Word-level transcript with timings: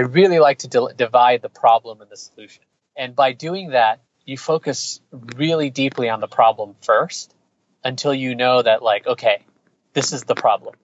I 0.00 0.04
really 0.04 0.38
like 0.38 0.60
to 0.60 0.68
di- 0.68 0.94
divide 0.96 1.42
the 1.42 1.50
problem 1.50 2.00
and 2.00 2.10
the 2.10 2.16
solution. 2.16 2.62
And 2.96 3.14
by 3.14 3.34
doing 3.34 3.72
that, 3.72 4.00
you 4.24 4.38
focus 4.38 4.98
really 5.36 5.68
deeply 5.68 6.08
on 6.08 6.20
the 6.20 6.26
problem 6.26 6.74
first 6.80 7.34
until 7.84 8.14
you 8.14 8.34
know 8.34 8.62
that, 8.62 8.82
like, 8.82 9.06
okay, 9.06 9.42
this 9.92 10.14
is 10.14 10.24
the 10.24 10.34
problem. 10.34 10.74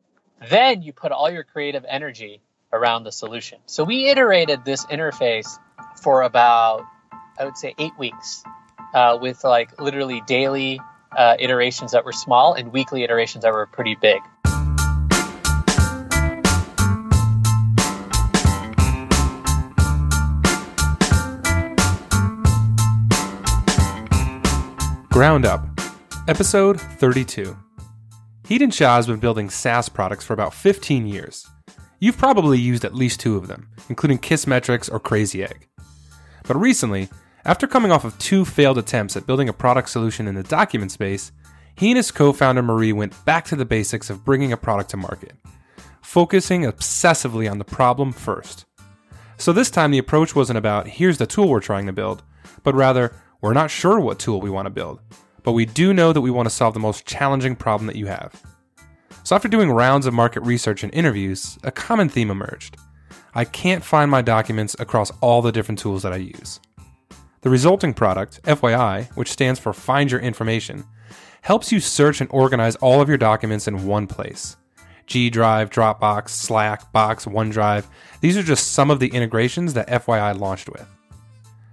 Then 0.51 0.83
you 0.83 0.93
put 0.93 1.13
all 1.13 1.31
your 1.31 1.45
creative 1.45 1.87
energy 1.89 2.43
around 2.71 3.05
the 3.05 3.11
solution. 3.13 3.59
So 3.65 3.85
we 3.85 4.11
iterated 4.11 4.67
this 4.67 4.85
interface 4.85 5.49
for 6.03 6.21
about, 6.21 6.85
I 7.39 7.47
would 7.47 7.57
say, 7.57 7.75
eight 7.79 7.99
weeks 7.99 8.45
uh, 8.93 9.17
with 9.19 9.45
like 9.45 9.81
literally 9.81 10.23
daily 10.27 10.79
uh, 11.17 11.37
iterations 11.39 11.93
that 11.93 12.05
were 12.05 12.13
small 12.13 12.53
and 12.53 12.71
weekly 12.71 13.03
iterations 13.03 13.45
that 13.45 13.55
were 13.55 13.65
pretty 13.65 13.95
big. 13.95 14.21
Ground 25.17 25.47
Up, 25.47 25.67
Episode 26.29 26.79
32. 26.79 27.57
Hiten 28.47 28.71
Shah 28.71 28.97
has 28.97 29.07
been 29.07 29.19
building 29.19 29.49
SaaS 29.49 29.89
products 29.89 30.27
for 30.27 30.35
about 30.35 30.53
15 30.53 31.07
years. 31.07 31.47
You've 32.01 32.19
probably 32.19 32.59
used 32.59 32.85
at 32.85 32.95
least 32.95 33.19
two 33.19 33.39
of 33.39 33.47
them, 33.47 33.71
including 33.89 34.19
Kissmetrics 34.19 34.93
or 34.93 35.01
Crazy 35.01 35.43
Egg. 35.43 35.69
But 36.47 36.59
recently, 36.59 37.09
after 37.47 37.67
coming 37.67 37.93
off 37.93 38.05
of 38.05 38.19
two 38.19 38.45
failed 38.45 38.77
attempts 38.77 39.17
at 39.17 39.27
building 39.27 39.49
a 39.49 39.55
product 39.55 39.89
solution 39.89 40.29
in 40.29 40.35
the 40.35 40.43
document 40.43 40.93
space, 40.93 41.33
he 41.77 41.89
and 41.93 41.97
his 41.97 42.11
co 42.11 42.35
founder 42.35 42.61
Marie 42.61 42.93
went 42.93 43.25
back 43.25 43.47
to 43.47 43.57
the 43.57 43.65
basics 43.65 44.11
of 44.11 44.23
bringing 44.23 44.53
a 44.53 44.57
product 44.59 44.91
to 44.91 44.99
market, 44.99 45.33
focusing 46.03 46.65
obsessively 46.65 47.51
on 47.51 47.57
the 47.57 47.65
problem 47.65 48.13
first. 48.13 48.67
So 49.39 49.55
this 49.55 49.71
time, 49.71 49.93
the 49.93 49.99
approach 49.99 50.37
wasn't 50.37 50.59
about 50.59 50.87
here's 50.87 51.17
the 51.17 51.27
tool 51.27 51.49
we're 51.49 51.61
trying 51.61 51.87
to 51.87 51.93
build, 51.95 52.23
but 52.63 52.75
rather 52.75 53.15
we're 53.47 53.53
not 53.53 53.71
sure 53.71 54.01
what 54.01 54.19
tool 54.19 54.41
we 54.41 54.51
want 54.51 54.67
to 54.67 54.71
build, 54.71 54.99
but 55.45 55.53
we 55.53 55.65
do 55.65 55.95
know 55.95 56.13
that 56.13 56.21
we 56.21 56.33
want 56.33 56.47
to 56.47 56.55
solve 56.55 56.75
the 56.75 56.81
most 56.81 57.07
challenging 57.07 57.55
problem 57.55 57.87
that 57.87 57.95
you 57.95 58.07
have. 58.07 58.43
So, 59.23 59.37
after 59.37 59.47
doing 59.47 59.71
rounds 59.71 60.05
of 60.05 60.15
market 60.15 60.41
research 60.41 60.83
and 60.83 60.93
interviews, 60.93 61.57
a 61.63 61.71
common 61.71 62.09
theme 62.09 62.31
emerged. 62.31 62.77
I 63.37 63.45
can't 63.45 63.85
find 63.85 64.11
my 64.11 64.21
documents 64.21 64.75
across 64.81 65.13
all 65.21 65.43
the 65.43 65.53
different 65.53 65.79
tools 65.79 66.03
that 66.03 66.13
I 66.13 66.17
use. 66.17 66.59
The 67.43 67.51
resulting 67.51 67.95
product, 67.95 68.43
FYI, 68.43 69.15
which 69.17 69.31
stands 69.31 69.61
for 69.61 69.73
Find 69.73 70.11
Your 70.11 70.21
Information, 70.21 70.85
helps 71.43 71.71
you 71.71 71.79
search 71.79 72.21
and 72.21 72.29
organize 72.33 72.75
all 72.77 73.01
of 73.01 73.09
your 73.09 73.19
documents 73.19 73.69
in 73.69 73.87
one 73.87 74.09
place. 74.09 74.57
G 75.07 75.31
Drive, 75.31 75.71
Dropbox, 75.71 76.31
Slack, 76.31 76.91
Box, 76.91 77.27
OneDrive, 77.27 77.85
these 78.21 78.37
are 78.37 78.43
just 78.43 78.73
some 78.73 78.91
of 78.91 78.99
the 78.99 79.09
integrations 79.09 79.75
that 79.75 79.87
FYI 79.87 80.37
launched 80.37 80.69
with. 80.69 80.89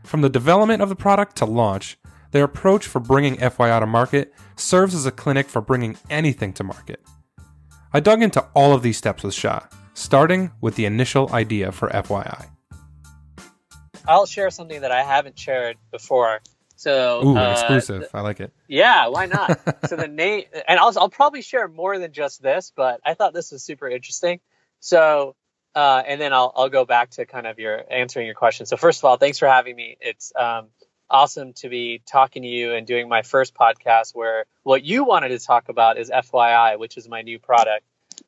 From 0.03 0.21
the 0.21 0.29
development 0.29 0.81
of 0.81 0.89
the 0.89 0.95
product 0.95 1.35
to 1.37 1.45
launch, 1.45 1.97
their 2.31 2.43
approach 2.43 2.87
for 2.87 2.99
bringing 2.99 3.37
FYI 3.37 3.79
to 3.79 3.85
market 3.85 4.33
serves 4.55 4.93
as 4.95 5.05
a 5.05 5.11
clinic 5.11 5.47
for 5.47 5.61
bringing 5.61 5.97
anything 6.09 6.53
to 6.53 6.63
market. 6.63 6.99
I 7.93 7.99
dug 7.99 8.21
into 8.21 8.41
all 8.53 8.73
of 8.73 8.81
these 8.81 8.97
steps 8.97 9.23
with 9.23 9.33
Shah, 9.33 9.61
starting 9.93 10.51
with 10.61 10.75
the 10.75 10.85
initial 10.85 11.31
idea 11.31 11.71
for 11.71 11.89
FYI. 11.89 12.47
I'll 14.07 14.25
share 14.25 14.49
something 14.49 14.81
that 14.81 14.91
I 14.91 15.03
haven't 15.03 15.39
shared 15.39 15.77
before. 15.91 16.41
So, 16.75 17.23
Ooh, 17.23 17.37
uh, 17.37 17.51
exclusive. 17.51 18.01
th- 18.01 18.11
I 18.13 18.21
like 18.21 18.39
it. 18.39 18.51
yeah, 18.67 19.07
why 19.07 19.27
not? 19.27 19.59
so 19.87 19.95
the 19.95 20.07
name, 20.07 20.43
and 20.67 20.79
I'll, 20.79 20.91
I'll 20.97 21.09
probably 21.09 21.41
share 21.41 21.67
more 21.67 21.97
than 21.97 22.11
just 22.11 22.41
this, 22.41 22.73
but 22.75 22.99
I 23.05 23.13
thought 23.13 23.33
this 23.33 23.51
was 23.51 23.63
super 23.63 23.87
interesting. 23.87 24.41
So, 24.79 25.35
uh, 25.75 26.03
and 26.05 26.21
then 26.21 26.33
I'll, 26.33 26.51
I'll 26.55 26.69
go 26.69 26.85
back 26.85 27.11
to 27.11 27.25
kind 27.25 27.47
of 27.47 27.59
your 27.59 27.83
answering 27.91 28.25
your 28.25 28.35
question. 28.35 28.65
So 28.65 28.77
first 28.77 28.99
of 28.99 29.05
all, 29.05 29.17
thanks 29.17 29.39
for 29.39 29.47
having 29.47 29.75
me. 29.75 29.97
It's 29.99 30.31
um, 30.35 30.67
awesome 31.09 31.53
to 31.53 31.69
be 31.69 32.01
talking 32.05 32.43
to 32.43 32.47
you 32.47 32.73
and 32.73 32.85
doing 32.85 33.09
my 33.09 33.23
first 33.23 33.55
podcast 33.55 34.13
where 34.13 34.45
what 34.63 34.83
you 34.83 35.03
wanted 35.03 35.29
to 35.29 35.39
talk 35.39 35.69
about 35.69 35.97
is 35.97 36.09
FYI, 36.09 36.77
which 36.77 36.97
is 36.97 37.09
my 37.09 37.21
new 37.21 37.39
product. 37.39 37.85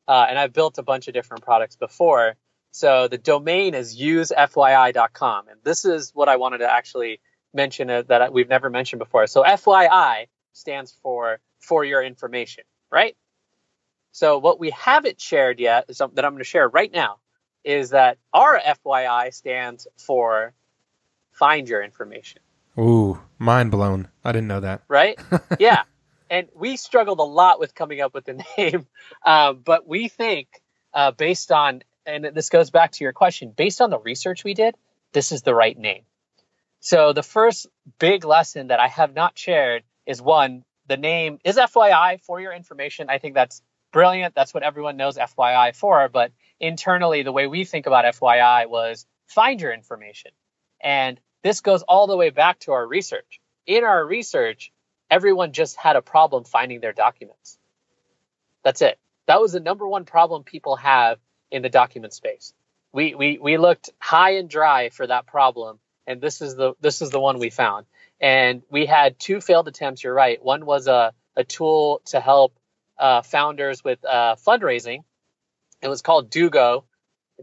Uh, 0.08 0.26
and 0.28 0.38
I've 0.38 0.52
built 0.52 0.78
a 0.78 0.82
bunch 0.82 1.06
of 1.08 1.14
different 1.14 1.44
products 1.44 1.76
before. 1.76 2.36
So 2.72 3.08
the 3.08 3.18
domain 3.18 3.74
is 3.74 3.98
usefyi.com. 3.98 5.48
And 5.48 5.60
this 5.62 5.84
is 5.84 6.10
what 6.14 6.28
I 6.28 6.36
wanted 6.36 6.58
to 6.58 6.72
actually 6.72 7.20
mention 7.54 7.88
uh, 7.88 8.02
that 8.08 8.32
we've 8.32 8.48
never 8.48 8.70
mentioned 8.70 8.98
before. 8.98 9.26
So 9.28 9.42
FYI 9.44 10.26
stands 10.52 10.96
for 11.02 11.38
for 11.60 11.84
your 11.84 12.02
information, 12.02 12.64
right? 12.90 13.16
So 14.12 14.38
what 14.38 14.58
we 14.58 14.70
haven't 14.70 15.20
shared 15.20 15.58
yet 15.58 15.86
is 15.88 15.96
something 15.96 16.16
that 16.16 16.24
I'm 16.24 16.32
going 16.32 16.40
to 16.40 16.44
share 16.44 16.68
right 16.68 16.92
now 16.92 17.18
is 17.66 17.90
that 17.90 18.16
our 18.32 18.58
FYI 18.58 19.34
stands 19.34 19.88
for 19.98 20.54
find 21.32 21.68
your 21.68 21.82
information, 21.82 22.40
Ooh, 22.78 23.20
mind 23.38 23.70
blown. 23.70 24.08
I 24.24 24.32
didn't 24.32 24.48
know 24.48 24.60
that. 24.60 24.82
right? 24.88 25.18
yeah. 25.58 25.82
And 26.30 26.48
we 26.54 26.76
struggled 26.76 27.18
a 27.18 27.24
lot 27.24 27.60
with 27.60 27.74
coming 27.74 28.00
up 28.00 28.14
with 28.14 28.24
the 28.24 28.42
name, 28.58 28.86
um, 29.24 29.60
but 29.64 29.86
we 29.86 30.08
think 30.08 30.48
uh, 30.94 31.10
based 31.10 31.52
on, 31.52 31.82
and 32.06 32.24
this 32.34 32.48
goes 32.48 32.70
back 32.70 32.92
to 32.92 33.04
your 33.04 33.12
question, 33.12 33.52
based 33.54 33.80
on 33.80 33.90
the 33.90 33.98
research 33.98 34.44
we 34.44 34.54
did, 34.54 34.76
this 35.12 35.32
is 35.32 35.42
the 35.42 35.54
right 35.54 35.76
name. 35.76 36.02
So 36.80 37.12
the 37.12 37.22
first 37.22 37.66
big 37.98 38.24
lesson 38.24 38.68
that 38.68 38.80
I 38.80 38.88
have 38.88 39.14
not 39.14 39.36
shared 39.36 39.82
is 40.06 40.22
one, 40.22 40.64
the 40.86 40.96
name 40.96 41.38
is 41.44 41.56
FYI 41.56 42.20
for 42.20 42.40
your 42.40 42.52
information. 42.52 43.08
I 43.10 43.18
think 43.18 43.34
that's 43.34 43.60
brilliant. 43.92 44.34
That's 44.34 44.52
what 44.52 44.62
everyone 44.62 44.96
knows 44.96 45.16
FYI 45.16 45.74
for. 45.74 46.08
But 46.08 46.32
internally, 46.60 47.22
the 47.22 47.32
way 47.32 47.46
we 47.46 47.64
think 47.64 47.86
about 47.86 48.04
FYI 48.04 48.68
was 48.68 49.06
find 49.26 49.60
your 49.60 49.72
information. 49.72 50.32
And 50.80 51.20
this 51.42 51.60
goes 51.60 51.82
all 51.82 52.06
the 52.06 52.16
way 52.16 52.30
back 52.30 52.58
to 52.60 52.72
our 52.72 52.86
research. 52.86 53.40
In 53.66 53.84
our 53.84 54.04
research, 54.04 54.72
everyone 55.10 55.52
just 55.52 55.76
had 55.76 55.96
a 55.96 56.02
problem 56.02 56.44
finding 56.44 56.80
their 56.80 56.92
documents. 56.92 57.58
That's 58.64 58.82
it. 58.82 58.98
That 59.26 59.40
was 59.40 59.52
the 59.52 59.60
number 59.60 59.86
one 59.86 60.04
problem 60.04 60.44
people 60.44 60.76
have 60.76 61.18
in 61.50 61.62
the 61.62 61.68
document 61.68 62.12
space. 62.12 62.52
We, 62.92 63.14
we, 63.14 63.38
we 63.38 63.58
looked 63.58 63.90
high 63.98 64.36
and 64.36 64.48
dry 64.48 64.88
for 64.88 65.06
that 65.06 65.26
problem, 65.26 65.78
and 66.06 66.20
this 66.20 66.40
is 66.40 66.56
the 66.56 66.74
this 66.80 67.02
is 67.02 67.10
the 67.10 67.20
one 67.20 67.38
we 67.38 67.50
found. 67.50 67.86
And 68.20 68.62
we 68.70 68.86
had 68.86 69.18
two 69.18 69.40
failed 69.40 69.68
attempts. 69.68 70.02
You're 70.02 70.14
right. 70.14 70.42
One 70.42 70.64
was 70.64 70.86
a, 70.86 71.12
a 71.36 71.44
tool 71.44 72.00
to 72.06 72.20
help 72.20 72.56
uh, 72.98 73.22
founders 73.22 73.82
with 73.84 74.04
uh, 74.04 74.36
fundraising. 74.36 75.04
It 75.82 75.88
was 75.88 76.02
called 76.02 76.30
Dugo, 76.30 76.84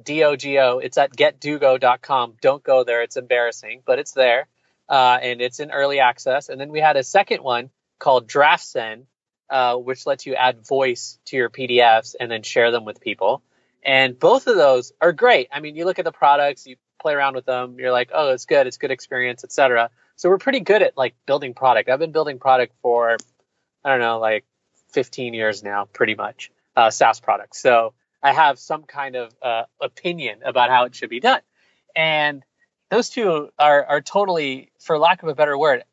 D 0.01 0.23
O 0.23 0.35
G 0.35 0.57
O. 0.59 0.79
It's 0.79 0.97
at 0.97 1.15
getdugo.com. 1.15 2.35
Don't 2.41 2.63
go 2.63 2.83
there. 2.83 3.03
It's 3.03 3.17
embarrassing, 3.17 3.83
but 3.85 3.99
it's 3.99 4.11
there. 4.11 4.47
Uh, 4.89 5.17
and 5.21 5.41
it's 5.41 5.59
in 5.59 5.71
early 5.71 5.99
access. 5.99 6.49
And 6.49 6.59
then 6.59 6.69
we 6.69 6.79
had 6.79 6.97
a 6.97 7.03
second 7.03 7.43
one 7.43 7.69
called 7.99 8.27
DraftSend, 8.27 9.05
uh, 9.49 9.75
which 9.77 10.05
lets 10.05 10.25
you 10.25 10.35
add 10.35 10.65
voice 10.65 11.19
to 11.25 11.37
your 11.37 11.49
PDFs 11.49 12.15
and 12.19 12.29
then 12.29 12.43
share 12.43 12.71
them 12.71 12.85
with 12.85 12.99
people. 12.99 13.43
And 13.85 14.17
both 14.17 14.47
of 14.47 14.55
those 14.55 14.93
are 15.01 15.13
great. 15.13 15.49
I 15.51 15.59
mean, 15.59 15.75
you 15.75 15.85
look 15.85 15.99
at 15.99 16.05
the 16.05 16.11
products, 16.11 16.65
you 16.65 16.77
play 17.01 17.13
around 17.13 17.35
with 17.35 17.45
them, 17.45 17.77
you're 17.79 17.91
like, 17.91 18.11
oh, 18.13 18.31
it's 18.31 18.45
good, 18.45 18.65
it's 18.65 18.77
good 18.77 18.91
experience, 18.91 19.43
etc. 19.43 19.89
So 20.15 20.29
we're 20.29 20.37
pretty 20.37 20.61
good 20.61 20.81
at 20.81 20.97
like 20.97 21.15
building 21.25 21.53
product. 21.53 21.89
I've 21.89 21.99
been 21.99 22.11
building 22.11 22.39
product 22.39 22.73
for, 22.81 23.17
I 23.83 23.89
don't 23.89 23.99
know, 23.99 24.19
like 24.19 24.45
15 24.93 25.33
years 25.33 25.63
now, 25.63 25.85
pretty 25.85 26.15
much, 26.15 26.51
uh, 26.75 26.89
SaaS 26.89 27.19
products. 27.19 27.61
So 27.61 27.93
I 28.21 28.31
have 28.31 28.57
some 28.57 28.83
kind 28.83 29.15
of 29.15 29.33
uh, 29.41 29.63
opinion 29.81 30.39
about 30.45 30.69
how 30.69 30.85
it 30.85 30.95
should 30.95 31.09
be 31.09 31.19
done. 31.19 31.41
And 31.95 32.43
those 32.89 33.09
two 33.09 33.49
are, 33.59 33.85
are 33.85 34.01
totally, 34.01 34.71
for 34.79 34.97
lack 34.97 35.23
of 35.23 35.29
a 35.29 35.35
better 35.35 35.57
word, 35.57 35.83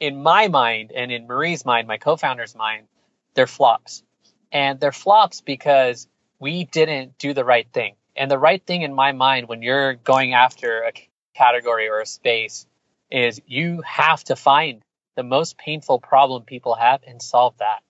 in 0.00 0.22
my 0.22 0.48
mind 0.48 0.92
and 0.92 1.12
in 1.12 1.26
Marie's 1.26 1.64
mind, 1.64 1.86
my 1.86 1.98
co-founder's 1.98 2.54
mind, 2.54 2.86
they're 3.34 3.46
flops. 3.46 4.02
And 4.50 4.80
they're 4.80 4.92
flops 4.92 5.40
because 5.40 6.08
we 6.38 6.64
didn't 6.64 7.18
do 7.18 7.34
the 7.34 7.44
right 7.44 7.66
thing. 7.72 7.94
And 8.16 8.30
the 8.30 8.38
right 8.38 8.64
thing 8.64 8.82
in 8.82 8.94
my 8.94 9.12
mind 9.12 9.48
when 9.48 9.62
you're 9.62 9.94
going 9.94 10.32
after 10.32 10.82
a 10.82 10.92
category 11.34 11.88
or 11.88 12.00
a 12.00 12.06
space 12.06 12.66
is 13.10 13.40
you 13.46 13.82
have 13.82 14.24
to 14.24 14.36
find 14.36 14.82
the 15.16 15.22
most 15.22 15.58
painful 15.58 15.98
problem 15.98 16.44
people 16.44 16.74
have 16.74 17.02
and 17.06 17.20
solve 17.20 17.56
that. 17.58 17.80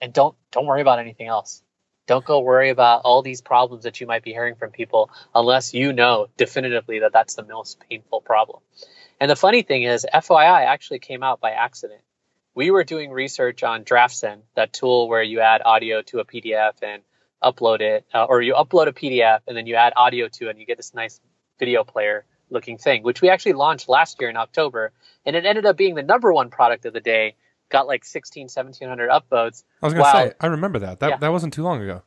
And 0.00 0.12
don't 0.12 0.36
don't 0.50 0.66
worry 0.66 0.80
about 0.80 0.98
anything 0.98 1.26
else. 1.26 1.62
Don't 2.06 2.24
go 2.24 2.40
worry 2.40 2.68
about 2.68 3.02
all 3.04 3.22
these 3.22 3.40
problems 3.40 3.84
that 3.84 4.00
you 4.00 4.06
might 4.06 4.22
be 4.22 4.32
hearing 4.32 4.56
from 4.56 4.70
people 4.70 5.10
unless 5.34 5.72
you 5.72 5.92
know 5.92 6.26
definitively 6.36 6.98
that 6.98 7.12
that's 7.12 7.34
the 7.34 7.44
most 7.44 7.80
painful 7.88 8.20
problem. 8.20 8.60
And 9.20 9.30
the 9.30 9.36
funny 9.36 9.62
thing 9.62 9.84
is, 9.84 10.06
FYI 10.12 10.66
actually 10.66 10.98
came 10.98 11.22
out 11.22 11.40
by 11.40 11.52
accident. 11.52 12.02
We 12.54 12.70
were 12.70 12.84
doing 12.84 13.10
research 13.10 13.62
on 13.62 13.84
DraftSend, 13.84 14.42
that 14.54 14.72
tool 14.72 15.08
where 15.08 15.22
you 15.22 15.40
add 15.40 15.62
audio 15.64 16.02
to 16.02 16.18
a 16.18 16.24
PDF 16.24 16.74
and 16.82 17.02
upload 17.42 17.80
it, 17.80 18.04
uh, 18.12 18.24
or 18.24 18.42
you 18.42 18.54
upload 18.54 18.88
a 18.88 18.92
PDF 18.92 19.40
and 19.46 19.56
then 19.56 19.66
you 19.66 19.76
add 19.76 19.92
audio 19.96 20.28
to 20.28 20.46
it 20.46 20.50
and 20.50 20.58
you 20.58 20.66
get 20.66 20.76
this 20.76 20.94
nice 20.94 21.20
video 21.58 21.84
player 21.84 22.24
looking 22.50 22.78
thing, 22.78 23.02
which 23.02 23.22
we 23.22 23.30
actually 23.30 23.54
launched 23.54 23.88
last 23.88 24.20
year 24.20 24.30
in 24.30 24.36
October. 24.36 24.92
And 25.24 25.36
it 25.36 25.46
ended 25.46 25.66
up 25.66 25.76
being 25.76 25.94
the 25.94 26.02
number 26.02 26.32
one 26.32 26.50
product 26.50 26.84
of 26.86 26.92
the 26.92 27.00
day, 27.00 27.36
got 27.74 27.86
like 27.88 28.04
16, 28.04 28.44
1700 28.48 29.10
upvotes. 29.10 29.64
I 29.82 29.86
was 29.86 29.92
gonna 29.94 30.04
Wow. 30.04 30.12
say, 30.12 30.32
I 30.40 30.46
remember 30.46 30.78
that. 30.78 31.00
That 31.00 31.08
Yeah. 31.10 31.16
that 31.18 31.32
wasn't 31.32 31.52
too 31.52 31.62
long 31.64 31.82
ago. 31.82 32.02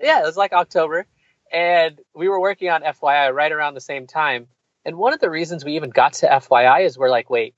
Yeah, 0.00 0.20
it 0.22 0.26
was 0.26 0.36
like 0.36 0.52
October. 0.52 1.06
and 1.52 2.00
we 2.12 2.28
were 2.28 2.40
working 2.40 2.70
on 2.70 2.82
FYI 2.82 3.30
right 3.32 3.52
around 3.52 3.74
the 3.74 3.80
same 3.80 4.06
time. 4.08 4.48
And 4.84 4.96
one 4.96 5.12
of 5.12 5.20
the 5.20 5.30
reasons 5.30 5.64
we 5.64 5.76
even 5.76 5.90
got 5.90 6.14
to 6.14 6.26
FYI 6.28 6.80
is 6.84 6.98
we're 6.98 7.08
like, 7.08 7.30
wait, 7.30 7.54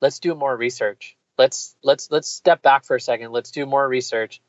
let's 0.00 0.18
do 0.18 0.34
more 0.34 0.56
research. 0.56 1.16
Let's 1.38 1.76
let's 1.82 2.10
let's 2.10 2.28
step 2.28 2.60
back 2.60 2.84
for 2.84 2.96
a 2.96 3.00
second. 3.00 3.30
Let's 3.32 3.50
do 3.52 3.66
more 3.66 3.86
research. 3.88 4.40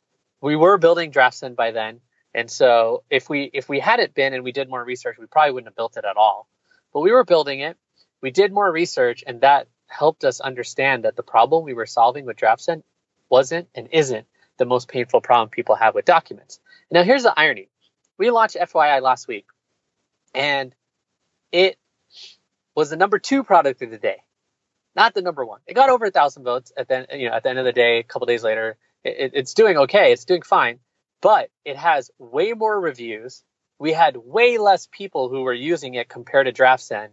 We 0.42 0.56
were 0.56 0.78
building 0.80 1.12
DraftSend 1.12 1.56
by 1.56 1.72
then, 1.72 2.02
and 2.34 2.50
so 2.50 3.04
if 3.10 3.30
we 3.30 3.50
if 3.54 3.70
we 3.70 3.80
hadn't 3.80 4.14
been 4.16 4.34
and 4.34 4.44
we 4.44 4.52
did 4.52 4.68
more 4.70 4.84
research, 4.84 5.18
we 5.20 5.28
probably 5.28 5.52
wouldn't 5.54 5.70
have 5.72 5.76
built 5.76 5.96
it 5.98 6.06
at 6.06 6.18
all. 6.18 6.48
But 6.92 7.02
we 7.02 7.12
were 7.12 7.24
building 7.24 7.60
it. 7.62 7.78
We 8.22 8.32
did 8.32 8.52
more 8.52 8.72
research, 8.72 9.24
and 9.28 9.42
that 9.42 9.68
helped 9.88 10.24
us 10.24 10.40
understand 10.40 11.06
that 11.06 11.16
the 11.16 11.24
problem 11.24 11.64
we 11.64 11.74
were 11.74 11.86
solving 11.86 12.26
with 12.26 12.38
DraftSend 12.38 12.84
wasn't 13.30 13.68
and 13.76 13.90
isn't 13.92 14.26
the 14.58 14.66
most 14.66 14.88
painful 14.88 15.22
problem 15.22 15.50
people 15.50 15.76
have 15.76 15.96
with 15.96 16.06
documents. 16.06 16.60
Now, 16.92 17.04
here's 17.04 17.24
the 17.24 17.38
irony 17.38 17.70
we 18.18 18.32
launched 18.32 18.56
FYI 18.56 19.02
last 19.02 19.28
week, 19.28 19.46
and 20.34 20.74
it 21.52 21.78
was 22.76 22.90
the 22.90 22.98
number 22.98 23.20
two 23.20 23.44
product 23.44 23.82
of 23.82 23.92
the 23.92 23.98
day, 23.98 24.18
not 24.96 25.14
the 25.14 25.22
number 25.22 25.46
one. 25.46 25.60
It 25.68 25.74
got 25.74 25.90
over 25.90 26.06
a 26.06 26.12
thousand 26.12 26.44
votes 26.44 26.72
at 26.78 26.88
the 26.88 27.06
you 27.14 27.30
know 27.30 27.36
at 27.36 27.44
the 27.44 27.50
end 27.50 27.60
of 27.60 27.66
the 27.66 27.74
day. 27.74 28.00
A 28.00 28.04
couple 28.04 28.26
days 28.28 28.44
later, 28.44 28.78
it, 29.04 29.32
it's 29.34 29.54
doing 29.54 29.78
okay. 29.78 30.12
It's 30.14 30.26
doing 30.26 30.42
fine, 30.42 30.80
but 31.22 31.50
it 31.66 31.78
has 31.78 32.12
way 32.18 32.54
more 32.54 32.80
reviews. 32.80 33.44
We 33.80 33.92
had 33.92 34.16
way 34.16 34.58
less 34.58 34.88
people 34.90 35.28
who 35.28 35.42
were 35.42 35.54
using 35.54 35.96
it 35.96 36.08
compared 36.08 36.48
to 36.48 36.54
DraftSend, 36.54 37.10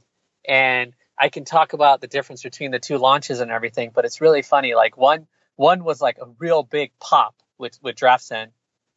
and 0.46 0.92
I 1.22 1.28
can 1.28 1.44
talk 1.44 1.72
about 1.72 2.00
the 2.00 2.08
difference 2.08 2.42
between 2.42 2.72
the 2.72 2.80
two 2.80 2.98
launches 2.98 3.38
and 3.38 3.52
everything. 3.52 3.92
But 3.94 4.04
it's 4.04 4.20
really 4.20 4.42
funny. 4.42 4.74
Like 4.74 4.96
one 4.96 5.28
one 5.54 5.84
was 5.84 6.00
like 6.00 6.18
a 6.18 6.26
real 6.40 6.64
big 6.64 6.90
pop 6.98 7.36
with 7.58 7.78
with 7.80 7.94
DraftSend 7.94 8.48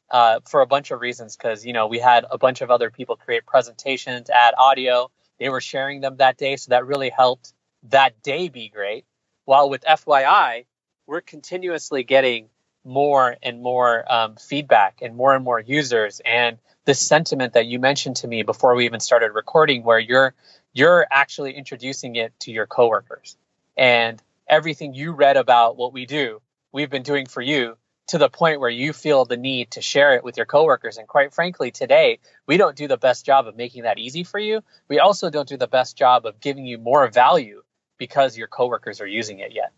uh, 0.09 0.39
for 0.49 0.61
a 0.61 0.65
bunch 0.65 0.89
of 0.89 1.01
reasons 1.01 1.37
because 1.37 1.63
you 1.67 1.73
know 1.73 1.85
we 1.85 1.99
had 1.99 2.25
a 2.31 2.39
bunch 2.39 2.61
of 2.61 2.71
other 2.71 2.89
people 2.89 3.15
create 3.15 3.45
presentations, 3.45 4.31
add 4.31 4.55
audio. 4.57 5.11
They 5.39 5.49
were 5.49 5.61
sharing 5.61 6.01
them 6.01 6.17
that 6.17 6.35
day, 6.37 6.55
so 6.55 6.71
that 6.71 6.87
really 6.87 7.11
helped 7.11 7.53
that 7.89 8.19
day 8.23 8.49
be 8.49 8.69
great. 8.69 9.05
While 9.43 9.69
with 9.69 9.83
FYI, 9.83 10.65
we're 11.05 11.21
continuously 11.21 12.01
getting 12.03 12.49
more 12.83 13.35
and 13.43 13.61
more 13.61 14.11
um, 14.11 14.35
feedback 14.37 14.99
and 15.03 15.15
more 15.15 15.35
and 15.35 15.43
more 15.43 15.59
users 15.59 16.21
and 16.25 16.57
this 16.85 16.99
sentiment 16.99 17.53
that 17.53 17.65
you 17.65 17.79
mentioned 17.79 18.15
to 18.17 18.27
me 18.27 18.43
before 18.43 18.75
we 18.75 18.85
even 18.85 18.99
started 18.99 19.31
recording 19.33 19.83
where 19.83 19.99
you're 19.99 20.33
you're 20.75 21.07
actually 21.09 21.53
introducing 21.53 22.15
it 22.17 22.39
to 22.41 22.51
your 22.51 22.67
coworkers 22.67 23.37
and 23.75 24.21
everything 24.47 24.93
you 24.93 25.13
read 25.13 25.37
about 25.37 25.77
what 25.77 25.93
we 25.93 26.05
do 26.05 26.39
we've 26.71 26.89
been 26.89 27.03
doing 27.03 27.25
for 27.25 27.41
you 27.41 27.77
to 28.07 28.17
the 28.17 28.29
point 28.29 28.59
where 28.59 28.69
you 28.69 28.93
feel 28.93 29.25
the 29.25 29.37
need 29.37 29.71
to 29.71 29.81
share 29.81 30.13
it 30.15 30.23
with 30.23 30.37
your 30.37 30.45
coworkers. 30.45 30.97
And 30.97 31.07
quite 31.07 31.33
frankly, 31.33 31.71
today, 31.71 32.19
we 32.45 32.57
don't 32.57 32.75
do 32.75 32.87
the 32.87 32.97
best 32.97 33.25
job 33.25 33.47
of 33.47 33.55
making 33.55 33.83
that 33.83 33.97
easy 33.97 34.23
for 34.23 34.37
you. 34.37 34.61
We 34.87 34.99
also 34.99 35.29
don't 35.29 35.47
do 35.47 35.57
the 35.57 35.67
best 35.67 35.97
job 35.97 36.25
of 36.25 36.39
giving 36.39 36.65
you 36.65 36.77
more 36.77 37.07
value 37.07 37.63
because 37.97 38.37
your 38.37 38.47
coworkers 38.47 39.01
are 39.01 39.07
using 39.07 39.39
it 39.39 39.53
yet. 39.53 39.71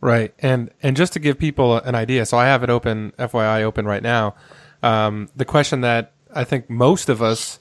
Right. 0.00 0.34
And 0.40 0.70
and 0.82 0.96
just 0.96 1.12
to 1.12 1.18
give 1.18 1.38
people 1.38 1.76
an 1.76 1.94
idea, 1.94 2.26
so 2.26 2.36
I 2.36 2.46
have 2.46 2.62
it 2.62 2.70
open, 2.70 3.12
FYI 3.18 3.62
open 3.62 3.86
right 3.86 4.02
now. 4.02 4.34
Um, 4.82 5.28
the 5.36 5.44
question 5.44 5.82
that 5.82 6.12
I 6.34 6.44
think 6.44 6.68
most 6.68 7.08
of 7.08 7.22
us 7.22 7.58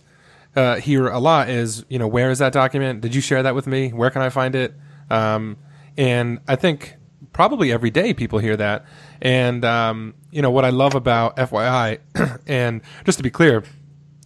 uh, 0.56 0.76
hear 0.76 1.08
a 1.08 1.20
lot 1.20 1.50
is, 1.50 1.86
you 1.90 2.00
know, 2.00 2.08
where 2.08 2.30
is 2.30 2.40
that 2.40 2.54
document? 2.54 3.02
Did 3.02 3.16
you 3.16 3.22
share 3.22 3.44
that 3.44 3.56
with 3.56 3.68
me? 3.68 3.90
Where 3.90 4.10
can 4.10 4.22
I 4.22 4.30
find 4.30 4.56
it? 4.56 4.74
Um, 5.10 5.58
and 5.98 6.40
I 6.48 6.56
think 6.56 6.96
probably 7.34 7.72
every 7.72 7.90
day 7.90 8.14
people 8.14 8.40
hear 8.40 8.56
that. 8.58 8.86
And 9.22 9.66
um, 9.66 10.14
you 10.32 10.42
know 10.42 10.52
what 10.52 10.66
I 10.66 10.70
love 10.70 10.96
about 10.96 11.38
FYI, 11.38 12.00
and 12.48 12.82
just 13.06 13.18
to 13.20 13.24
be 13.24 13.30
clear, 13.30 13.64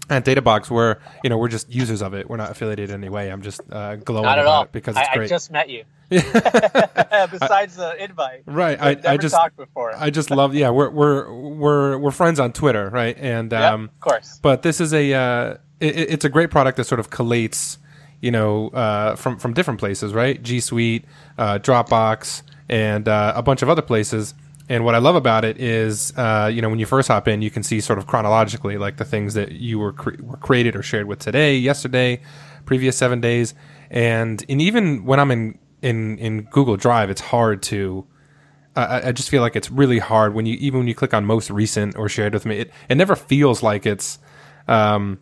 at 0.09 0.23
DataBox, 0.23 0.69
we're 0.69 0.97
you 1.23 1.29
know 1.29 1.37
we're 1.37 1.49
just 1.49 1.69
users 1.69 2.01
of 2.01 2.13
it. 2.13 2.29
We're 2.29 2.37
not 2.37 2.51
affiliated 2.51 2.89
in 2.89 3.03
any 3.03 3.09
way. 3.09 3.29
I'm 3.29 3.41
just 3.41 3.61
uh, 3.71 3.97
glowing 3.97 4.25
not 4.25 4.39
at 4.39 4.45
all. 4.45 4.63
it 4.63 4.71
because 4.71 4.95
it's 4.95 5.07
I, 5.09 5.13
great. 5.13 5.25
I 5.25 5.27
just 5.27 5.51
met 5.51 5.69
you. 5.69 5.83
Besides 6.09 7.75
the 7.75 7.95
invite, 7.99 8.43
right. 8.45 8.81
I, 8.81 8.97
I 9.05 9.17
just 9.17 9.35
talked 9.35 9.57
before. 9.57 9.93
I 9.95 10.09
just 10.09 10.31
love. 10.31 10.55
Yeah, 10.55 10.69
we're 10.69 10.89
we're 10.89 11.33
we're 11.33 11.97
we're 11.97 12.11
friends 12.11 12.39
on 12.39 12.53
Twitter, 12.53 12.89
right? 12.89 13.17
And 13.17 13.51
Yep, 13.51 13.73
um, 13.73 13.83
of 13.83 13.99
course. 13.99 14.39
but 14.41 14.61
this 14.61 14.79
is 14.79 14.93
a 14.93 15.13
uh, 15.13 15.57
it, 15.79 15.95
it's 15.95 16.25
a 16.25 16.29
great 16.29 16.51
product 16.51 16.77
that 16.77 16.85
sort 16.85 16.99
of 16.99 17.09
collates, 17.09 17.77
you 18.21 18.31
know, 18.31 18.69
uh, 18.69 19.15
from 19.15 19.37
from 19.37 19.53
different 19.53 19.79
places, 19.79 20.13
right? 20.13 20.41
G 20.41 20.59
Suite, 20.59 21.05
uh, 21.37 21.59
Dropbox, 21.59 22.41
and 22.69 23.07
uh, 23.07 23.33
a 23.35 23.41
bunch 23.41 23.61
of 23.61 23.69
other 23.69 23.81
places. 23.81 24.33
And 24.69 24.83
what 24.83 24.95
I 24.95 24.97
love 24.97 25.15
about 25.15 25.45
it 25.45 25.61
is, 25.61 26.11
uh, 26.17 26.51
you 26.53 26.61
know, 26.61 26.69
when 26.69 26.79
you 26.79 26.85
first 26.85 27.07
hop 27.07 27.27
in, 27.29 27.41
you 27.41 27.49
can 27.49 27.63
see 27.63 27.79
sort 27.79 27.99
of 27.99 28.05
chronologically, 28.05 28.77
like 28.77 28.97
the 28.97 29.05
things 29.05 29.33
that 29.35 29.53
you 29.53 29.79
were, 29.79 29.93
cre- 29.93 30.21
were 30.21 30.35
created 30.35 30.75
or 30.75 30.83
shared 30.83 31.07
with 31.07 31.19
today, 31.19 31.55
yesterday, 31.55 32.19
previous 32.65 32.97
seven 32.97 33.21
days, 33.21 33.53
and 33.89 34.43
and 34.49 34.61
even 34.61 35.05
when 35.05 35.19
I'm 35.19 35.31
in 35.31 35.57
in 35.81 36.17
in 36.17 36.41
Google 36.43 36.75
Drive, 36.75 37.09
it's 37.09 37.21
hard 37.21 37.61
to. 37.63 38.05
I 38.75 39.07
I 39.07 39.11
just 39.11 39.29
feel 39.29 39.41
like 39.41 39.55
it's 39.55 39.71
really 39.71 39.99
hard 39.99 40.33
when 40.33 40.45
you 40.45 40.55
even 40.59 40.79
when 40.79 40.87
you 40.87 40.95
click 40.95 41.13
on 41.13 41.25
most 41.25 41.49
recent 41.49 41.95
or 41.95 42.09
shared 42.09 42.33
with 42.33 42.45
me, 42.45 42.57
it 42.59 42.71
it 42.89 42.95
never 42.95 43.15
feels 43.15 43.63
like 43.63 43.85
it's. 43.85 44.19
Um, 44.67 45.19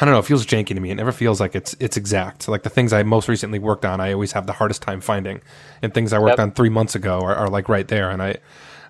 I 0.00 0.04
don't 0.04 0.12
know. 0.12 0.18
It 0.18 0.26
feels 0.26 0.44
janky 0.44 0.68
to 0.74 0.80
me. 0.80 0.90
It 0.90 0.96
never 0.96 1.12
feels 1.12 1.40
like 1.40 1.54
it's 1.54 1.74
it's 1.80 1.96
exact. 1.96 2.48
Like 2.48 2.62
the 2.64 2.70
things 2.70 2.92
I 2.92 3.02
most 3.02 3.28
recently 3.28 3.58
worked 3.58 3.84
on, 3.84 4.00
I 4.00 4.12
always 4.12 4.32
have 4.32 4.46
the 4.46 4.52
hardest 4.52 4.82
time 4.82 5.00
finding, 5.00 5.40
and 5.82 5.94
things 5.94 6.12
I 6.12 6.18
worked 6.18 6.32
Yep. 6.38 6.38
on 6.40 6.52
three 6.52 6.68
months 6.68 6.94
ago 6.94 7.20
are, 7.20 7.34
are 7.34 7.48
like 7.48 7.68
right 7.68 7.88
there. 7.88 8.10
And 8.10 8.22
I, 8.22 8.36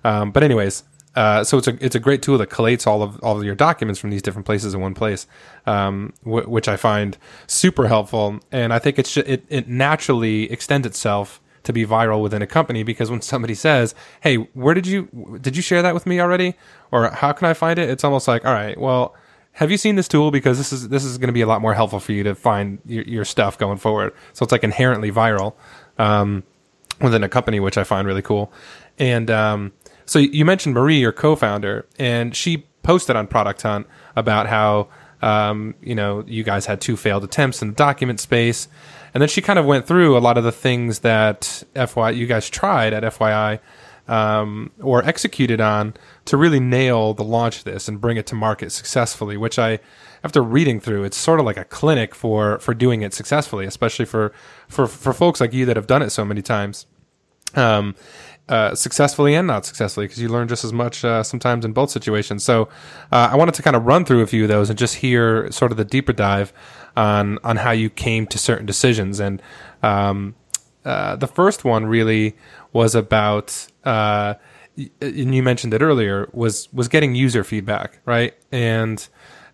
um, 0.03 0.31
but 0.31 0.43
anyways, 0.43 0.83
uh, 1.15 1.43
so 1.45 1.57
it's 1.57 1.67
a 1.67 1.77
it's 1.83 1.95
a 1.95 1.99
great 1.99 2.21
tool 2.21 2.37
that 2.39 2.49
collates 2.49 2.85
all 2.85 3.01
of 3.01 3.19
all 3.23 3.37
of 3.37 3.43
your 3.45 3.55
documents 3.55 3.99
from 4.01 4.09
these 4.09 4.21
different 4.21 4.45
places 4.45 4.73
in 4.73 4.81
one 4.81 4.93
place, 4.93 5.27
um, 5.65 6.11
w- 6.25 6.47
which 6.49 6.67
I 6.67 6.75
find 6.75 7.17
super 7.47 7.87
helpful. 7.87 8.39
And 8.51 8.73
I 8.73 8.79
think 8.79 8.99
it's 8.99 9.13
ju- 9.13 9.23
it 9.25 9.45
it 9.49 9.67
naturally 9.69 10.51
extends 10.51 10.85
itself 10.85 11.39
to 11.63 11.73
be 11.73 11.85
viral 11.85 12.21
within 12.21 12.41
a 12.41 12.47
company 12.47 12.83
because 12.83 13.09
when 13.09 13.21
somebody 13.21 13.53
says, 13.53 13.95
"Hey, 14.21 14.35
where 14.53 14.73
did 14.73 14.85
you 14.85 15.37
did 15.41 15.55
you 15.55 15.61
share 15.61 15.81
that 15.81 15.93
with 15.93 16.05
me 16.05 16.19
already?" 16.19 16.55
or 16.91 17.09
"How 17.09 17.31
can 17.31 17.47
I 17.47 17.53
find 17.53 17.79
it?" 17.79 17.89
It's 17.89 18.03
almost 18.03 18.27
like, 18.27 18.43
"All 18.45 18.53
right, 18.53 18.77
well." 18.77 19.15
Have 19.57 19.71
you 19.71 19.77
seen 19.77 19.95
this 19.95 20.07
tool? 20.07 20.29
Because 20.29 20.59
this 20.59 20.71
is 20.71 20.89
this 20.89 21.03
is 21.03 21.17
going 21.17 21.29
to 21.29 21.33
be 21.33 21.41
a 21.41 21.47
lot 21.47 21.61
more 21.61 21.73
helpful 21.73 21.99
for 21.99 22.11
you 22.11 22.21
to 22.23 22.35
find 22.35 22.77
your, 22.85 23.03
your 23.05 23.25
stuff 23.25 23.57
going 23.57 23.77
forward. 23.77 24.13
So 24.33 24.43
it's 24.43 24.51
like 24.51 24.63
inherently 24.63 25.11
viral 25.11 25.55
um, 25.97 26.43
within 27.01 27.23
a 27.23 27.29
company 27.29 27.59
which 27.59 27.75
i 27.75 27.83
find 27.83 28.07
really 28.07 28.21
cool. 28.21 28.53
And 28.99 29.31
um, 29.31 29.73
so 30.05 30.19
you 30.19 30.45
mentioned 30.45 30.75
marie 30.75 30.99
your 30.99 31.11
co-founder 31.11 31.87
and 31.97 32.35
she 32.35 32.67
posted 32.83 33.15
on 33.15 33.25
product 33.25 33.63
hunt 33.63 33.87
about 34.15 34.45
how 34.45 34.89
um, 35.23 35.73
you 35.81 35.95
know 35.95 36.23
you 36.27 36.43
guys 36.43 36.67
had 36.67 36.79
two 36.79 36.95
failed 36.95 37.23
attempts 37.23 37.63
in 37.63 37.69
the 37.69 37.75
document 37.75 38.19
space. 38.19 38.67
And 39.15 39.21
then 39.23 39.27
she 39.27 39.41
kind 39.41 39.57
of 39.57 39.65
went 39.65 39.87
through 39.87 40.15
a 40.15 40.19
lot 40.19 40.37
of 40.37 40.43
the 40.43 40.51
things 40.51 40.99
that 40.99 41.63
FY 41.73 42.11
you 42.11 42.27
guys 42.27 42.47
tried 42.47 42.93
at 42.93 43.01
fyi 43.01 43.59
um, 44.07 44.71
or 44.79 45.03
executed 45.03 45.59
on 45.59 45.95
to 46.27 46.37
really 46.37 46.59
nail 46.59 47.13
the 47.13 47.23
launch 47.23 47.59
of 47.59 47.63
this 47.63 47.87
and 47.87 47.99
bring 47.99 48.17
it 48.17 48.27
to 48.27 48.35
market 48.35 48.71
successfully. 48.71 49.37
Which 49.37 49.57
I, 49.59 49.79
after 50.23 50.41
reading 50.41 50.79
through, 50.79 51.03
it's 51.03 51.17
sort 51.17 51.39
of 51.39 51.45
like 51.45 51.57
a 51.57 51.65
clinic 51.65 52.15
for 52.15 52.59
for 52.59 52.73
doing 52.73 53.01
it 53.01 53.13
successfully, 53.13 53.65
especially 53.65 54.05
for 54.05 54.31
for 54.67 54.87
for 54.87 55.13
folks 55.13 55.41
like 55.41 55.53
you 55.53 55.65
that 55.65 55.75
have 55.75 55.87
done 55.87 56.01
it 56.01 56.11
so 56.11 56.23
many 56.23 56.41
times. 56.41 56.85
Um, 57.55 57.95
uh, 58.49 58.73
successfully 58.73 59.35
and 59.35 59.45
not 59.45 59.65
successfully, 59.65 60.05
because 60.05 60.21
you 60.21 60.29
learn 60.29 60.47
just 60.47 60.63
as 60.63 60.71
much 60.71 61.03
uh, 61.03 61.21
sometimes 61.21 61.65
in 61.65 61.73
both 61.73 61.89
situations. 61.89 62.45
So, 62.45 62.69
uh, 63.11 63.29
I 63.31 63.35
wanted 63.35 63.55
to 63.55 63.61
kind 63.61 63.75
of 63.75 63.85
run 63.85 64.05
through 64.05 64.21
a 64.21 64.27
few 64.27 64.43
of 64.43 64.47
those 64.47 64.69
and 64.69 64.79
just 64.79 64.95
hear 64.95 65.51
sort 65.51 65.71
of 65.71 65.77
the 65.77 65.83
deeper 65.83 66.13
dive 66.13 66.53
on 66.95 67.39
on 67.43 67.57
how 67.57 67.71
you 67.71 67.89
came 67.89 68.25
to 68.27 68.37
certain 68.37 68.65
decisions. 68.65 69.19
And 69.19 69.41
um, 69.83 70.35
uh, 70.85 71.17
the 71.17 71.27
first 71.27 71.65
one 71.65 71.87
really 71.87 72.37
was 72.71 72.95
about, 72.95 73.67
uh, 73.83 74.35
and 75.01 75.35
you 75.35 75.43
mentioned 75.43 75.73
it 75.73 75.81
earlier, 75.81 76.29
was 76.33 76.71
was 76.73 76.87
getting 76.87 77.15
user 77.15 77.43
feedback, 77.43 77.99
right? 78.05 78.33
And 78.51 79.07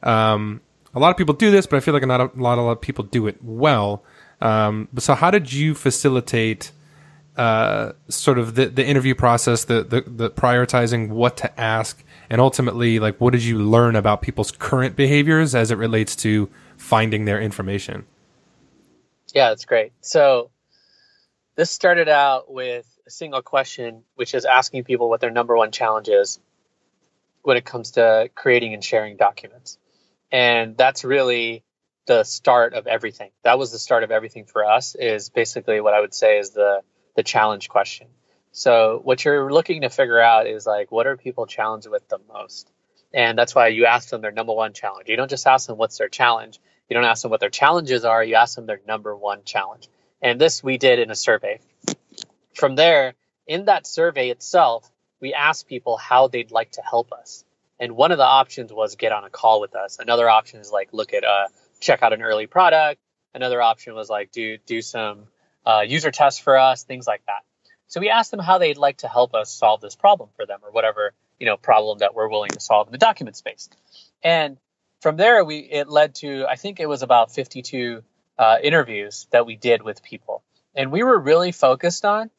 um, 0.04 0.62
a 0.94 1.00
lot 1.00 1.12
of 1.12 1.18
people 1.18 1.34
do 1.34 1.52
this, 1.52 1.66
but 1.66 1.78
I 1.78 1.80
feel 1.80 1.94
like 1.94 2.06
not 2.06 2.20
a 2.20 2.30
lot, 2.36 2.58
a 2.58 2.62
lot 2.62 2.72
of 2.72 2.82
people 2.82 3.06
do 3.06 3.28
it 3.28 3.38
well. 3.42 4.04
Um, 4.42 4.90
so, 4.98 5.16
how 5.16 5.32
did 5.32 5.52
you 5.52 5.74
facilitate 5.74 6.72
uh, 7.38 7.94
sort 8.10 8.38
of 8.38 8.56
the, 8.56 8.68
the 8.68 8.86
interview 8.86 9.16
process, 9.16 9.66
the, 9.66 9.84
the 9.84 10.02
the 10.02 10.30
prioritizing 10.30 11.10
what 11.10 11.38
to 11.38 11.60
ask, 11.60 12.04
and 12.30 12.40
ultimately, 12.40 13.00
like, 13.00 13.20
what 13.20 13.32
did 13.34 13.44
you 13.44 13.58
learn 13.58 13.96
about 13.96 14.22
people's 14.22 14.52
current 14.52 14.96
behaviors 14.96 15.56
as 15.56 15.72
it 15.72 15.78
relates 15.78 16.16
to 16.18 16.50
finding 16.78 17.26
their 17.26 17.42
information? 17.42 18.06
Yeah, 19.34 19.50
that's 19.50 19.66
great. 19.66 19.94
So 20.02 20.52
this 21.56 21.72
started 21.72 22.10
out 22.10 22.52
with 22.52 22.86
a 23.06 23.10
single 23.10 23.42
question, 23.42 24.04
which 24.16 24.34
is 24.34 24.46
asking 24.46 24.84
people 24.86 25.10
what 25.10 25.22
their 25.22 25.32
number 25.32 25.56
one 25.56 25.72
challenge 25.72 26.10
is 26.10 26.40
when 27.42 27.58
it 27.58 27.66
comes 27.66 27.92
to 27.92 28.30
creating 28.34 28.74
and 28.74 28.84
sharing 28.84 29.18
documents. 29.18 29.78
And 30.32 30.78
that's 30.78 31.04
really 31.04 31.64
the 32.06 32.24
start 32.24 32.74
of 32.74 32.88
everything. 32.88 33.32
That 33.44 33.60
was 33.60 33.72
the 33.72 33.80
start 33.80 34.04
of 34.04 34.12
everything 34.12 34.46
for 34.46 34.66
us 34.66 34.96
is 34.96 35.30
basically 35.30 35.80
what 35.82 35.94
I 35.94 36.02
would 36.02 36.14
say 36.14 36.40
is 36.40 36.52
the 36.52 36.82
the 37.16 37.24
challenge 37.24 37.70
question. 37.70 38.08
So 38.52 39.00
what 39.04 39.24
you're 39.24 39.52
looking 39.52 39.82
to 39.82 39.90
figure 39.90 40.20
out 40.20 40.48
is 40.48 40.66
like 40.66 40.92
what 40.92 41.08
are 41.08 41.18
people 41.18 41.46
challenged 41.46 41.88
with 41.88 42.08
the 42.08 42.20
most? 42.34 42.72
And 43.14 43.38
that's 43.38 43.54
why 43.54 43.68
you 43.68 43.86
ask 43.86 44.10
them 44.10 44.22
their 44.22 44.32
number 44.32 44.54
one 44.54 44.74
challenge. 44.74 45.08
You 45.08 45.18
don't 45.18 45.30
just 45.30 45.46
ask 45.46 45.68
them 45.68 45.78
what's 45.78 45.98
their 45.98 46.10
challenge. 46.10 46.60
You 46.90 46.96
don't 46.96 47.06
ask 47.06 47.22
them 47.22 47.32
what 47.32 47.40
their 47.40 47.50
challenges 47.50 48.06
are. 48.06 48.24
You 48.24 48.36
ask 48.36 48.56
them 48.56 48.66
their 48.66 48.82
number 48.88 49.16
one 49.16 49.44
challenge. 49.46 49.88
And 50.22 50.42
this 50.42 50.64
we 50.64 50.78
did 50.78 51.00
in 51.00 51.12
a 51.12 51.16
survey. 51.16 51.60
From 52.54 52.76
there, 52.76 53.16
in 53.48 53.66
that 53.66 53.86
survey 53.88 54.30
itself, 54.30 54.90
we 55.20 55.34
asked 55.34 55.68
people 55.68 55.98
how 55.98 56.28
they'd 56.28 56.52
like 56.52 56.72
to 56.74 56.82
help 56.82 57.12
us. 57.12 57.46
And 57.80 57.94
one 57.94 58.12
of 58.12 58.18
the 58.18 58.26
options 58.26 58.72
was 58.72 58.96
get 58.96 59.12
on 59.12 59.24
a 59.24 59.30
call 59.30 59.62
with 59.62 59.76
us. 59.76 60.00
Another 60.00 60.30
option 60.30 60.60
is 60.60 60.72
like 60.72 60.90
look 60.92 61.14
at 61.14 61.24
uh, 61.24 61.48
check 61.80 62.04
out 62.04 62.14
an 62.14 62.22
early 62.22 62.48
product. 62.48 63.02
Another 63.34 63.62
option 63.62 63.96
was 63.96 64.10
like 64.10 64.32
do 64.32 64.58
do 64.58 64.82
some 64.82 65.28
uh, 65.66 65.82
user 65.86 66.12
tests 66.12 66.40
for 66.40 66.58
us, 66.58 66.84
things 66.84 67.08
like 67.08 67.26
that. 67.26 67.42
So 67.88 68.00
we 68.00 68.10
asked 68.10 68.32
them 68.32 68.40
how 68.40 68.58
they'd 68.58 68.78
like 68.78 68.98
to 68.98 69.08
help 69.08 69.34
us 69.34 69.52
solve 69.52 69.82
this 69.82 69.96
problem 69.96 70.30
for 70.36 70.46
them, 70.46 70.60
or 70.64 70.72
whatever 70.72 71.14
you 71.40 71.46
know 71.46 71.58
problem 71.58 72.00
that 72.00 72.14
we're 72.14 72.30
willing 72.30 72.52
to 72.52 72.60
solve 72.60 72.88
in 72.88 72.92
the 72.92 72.98
document 72.98 73.36
space. 73.36 73.70
And 74.24 74.58
from 75.02 75.18
there, 75.18 75.44
we 75.44 75.60
it 75.60 75.90
led 75.90 76.16
to 76.16 76.46
I 76.48 76.56
think 76.56 76.80
it 76.80 76.88
was 76.88 77.02
about 77.02 77.34
52 77.34 78.04
uh, 78.38 78.58
interviews 78.62 79.28
that 79.32 79.46
we 79.46 79.56
did 79.56 79.82
with 79.82 80.04
people, 80.04 80.44
and 80.76 80.92
we 80.92 81.04
were 81.04 81.20
really 81.20 81.52
focused 81.52 82.06
on 82.06 82.30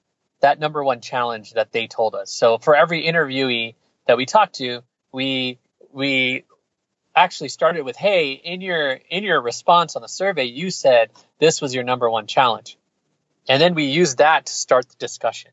that 0.40 0.58
number 0.58 0.82
one 0.84 1.00
challenge 1.00 1.52
that 1.54 1.72
they 1.72 1.86
told 1.86 2.14
us. 2.14 2.30
So 2.30 2.58
for 2.58 2.76
every 2.76 3.04
interviewee 3.04 3.74
that 4.06 4.16
we 4.16 4.26
talked 4.26 4.56
to, 4.56 4.82
we 5.12 5.58
we 5.92 6.44
actually 7.14 7.48
started 7.48 7.84
with, 7.84 7.96
"Hey, 7.96 8.32
in 8.32 8.60
your 8.60 8.92
in 8.92 9.24
your 9.24 9.40
response 9.40 9.96
on 9.96 10.02
the 10.02 10.08
survey, 10.08 10.44
you 10.44 10.70
said 10.70 11.10
this 11.38 11.60
was 11.60 11.74
your 11.74 11.84
number 11.84 12.10
one 12.10 12.26
challenge," 12.26 12.76
and 13.48 13.62
then 13.62 13.74
we 13.74 13.84
used 13.84 14.18
that 14.18 14.46
to 14.46 14.52
start 14.52 14.88
the 14.88 14.96
discussion. 14.96 15.52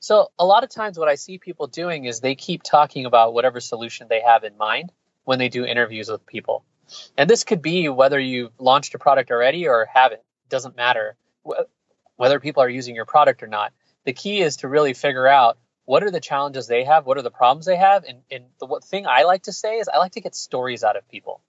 So 0.00 0.32
a 0.38 0.44
lot 0.44 0.64
of 0.64 0.70
times, 0.70 0.98
what 0.98 1.08
I 1.08 1.14
see 1.14 1.38
people 1.38 1.68
doing 1.68 2.06
is 2.06 2.20
they 2.20 2.34
keep 2.34 2.62
talking 2.62 3.06
about 3.06 3.34
whatever 3.34 3.60
solution 3.60 4.08
they 4.08 4.20
have 4.20 4.42
in 4.42 4.56
mind 4.56 4.90
when 5.24 5.38
they 5.38 5.48
do 5.48 5.64
interviews 5.64 6.08
with 6.10 6.26
people, 6.26 6.64
and 7.16 7.30
this 7.30 7.44
could 7.44 7.62
be 7.62 7.88
whether 7.88 8.18
you've 8.18 8.52
launched 8.58 8.94
a 8.94 8.98
product 8.98 9.30
already 9.30 9.68
or 9.68 9.84
haven't. 9.84 10.20
It 10.20 10.48
doesn't 10.48 10.76
matter 10.76 11.16
whether 12.16 12.40
people 12.40 12.62
are 12.62 12.68
using 12.68 12.96
your 12.96 13.04
product 13.04 13.42
or 13.42 13.46
not. 13.46 13.72
The 14.04 14.12
key 14.12 14.40
is 14.40 14.58
to 14.58 14.68
really 14.68 14.94
figure 14.94 15.26
out 15.26 15.58
what 15.84 16.02
are 16.02 16.10
the 16.10 16.20
challenges 16.20 16.66
they 16.66 16.84
have, 16.84 17.06
what 17.06 17.18
are 17.18 17.22
the 17.22 17.30
problems 17.30 17.66
they 17.66 17.76
have, 17.76 18.04
and, 18.04 18.22
and 18.30 18.44
the 18.58 18.66
what 18.66 18.84
thing 18.84 19.06
I 19.06 19.24
like 19.24 19.44
to 19.44 19.52
say 19.52 19.78
is 19.78 19.88
I 19.88 19.98
like 19.98 20.12
to 20.12 20.20
get 20.20 20.34
stories 20.34 20.84
out 20.84 20.96
of 20.96 21.08
people. 21.08 21.40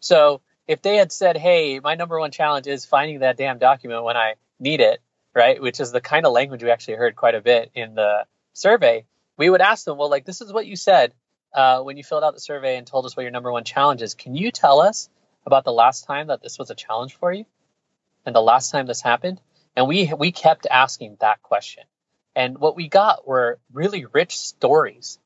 So 0.00 0.40
if 0.66 0.82
they 0.82 0.96
had 0.96 1.12
said, 1.12 1.36
"Hey, 1.36 1.80
my 1.80 1.94
number 1.94 2.18
one 2.18 2.30
challenge 2.30 2.66
is 2.66 2.84
finding 2.84 3.20
that 3.20 3.36
damn 3.36 3.58
document 3.58 4.04
when 4.04 4.16
I 4.16 4.34
need 4.58 4.80
it," 4.80 5.00
right, 5.34 5.60
which 5.60 5.80
is 5.80 5.92
the 5.92 6.00
kind 6.00 6.26
of 6.26 6.32
language 6.32 6.62
we 6.62 6.70
actually 6.70 6.94
heard 6.94 7.16
quite 7.16 7.34
a 7.34 7.40
bit 7.40 7.70
in 7.74 7.94
the 7.94 8.26
survey, 8.52 9.04
we 9.36 9.50
would 9.50 9.60
ask 9.60 9.84
them, 9.84 9.96
"Well, 9.96 10.10
like 10.10 10.24
this 10.24 10.40
is 10.40 10.52
what 10.52 10.66
you 10.66 10.76
said 10.76 11.14
uh, 11.54 11.82
when 11.82 11.96
you 11.96 12.04
filled 12.04 12.24
out 12.24 12.34
the 12.34 12.40
survey 12.40 12.76
and 12.76 12.86
told 12.86 13.06
us 13.06 13.16
what 13.16 13.22
your 13.22 13.32
number 13.32 13.50
one 13.50 13.64
challenge 13.64 14.02
is. 14.02 14.14
Can 14.14 14.34
you 14.34 14.50
tell 14.50 14.80
us 14.80 15.08
about 15.46 15.64
the 15.64 15.72
last 15.72 16.04
time 16.04 16.28
that 16.28 16.42
this 16.42 16.58
was 16.58 16.70
a 16.70 16.74
challenge 16.74 17.14
for 17.14 17.32
you, 17.32 17.46
and 18.24 18.34
the 18.34 18.42
last 18.42 18.70
time 18.70 18.86
this 18.86 19.00
happened?" 19.00 19.40
And 19.80 19.88
we 19.88 20.12
we 20.12 20.30
kept 20.30 20.66
asking 20.70 21.16
that 21.20 21.40
question. 21.40 21.84
And 22.36 22.58
what 22.58 22.76
we 22.76 22.86
got 22.86 23.26
were 23.26 23.58
really 23.72 24.04
rich 24.04 24.38
stories. 24.38 25.18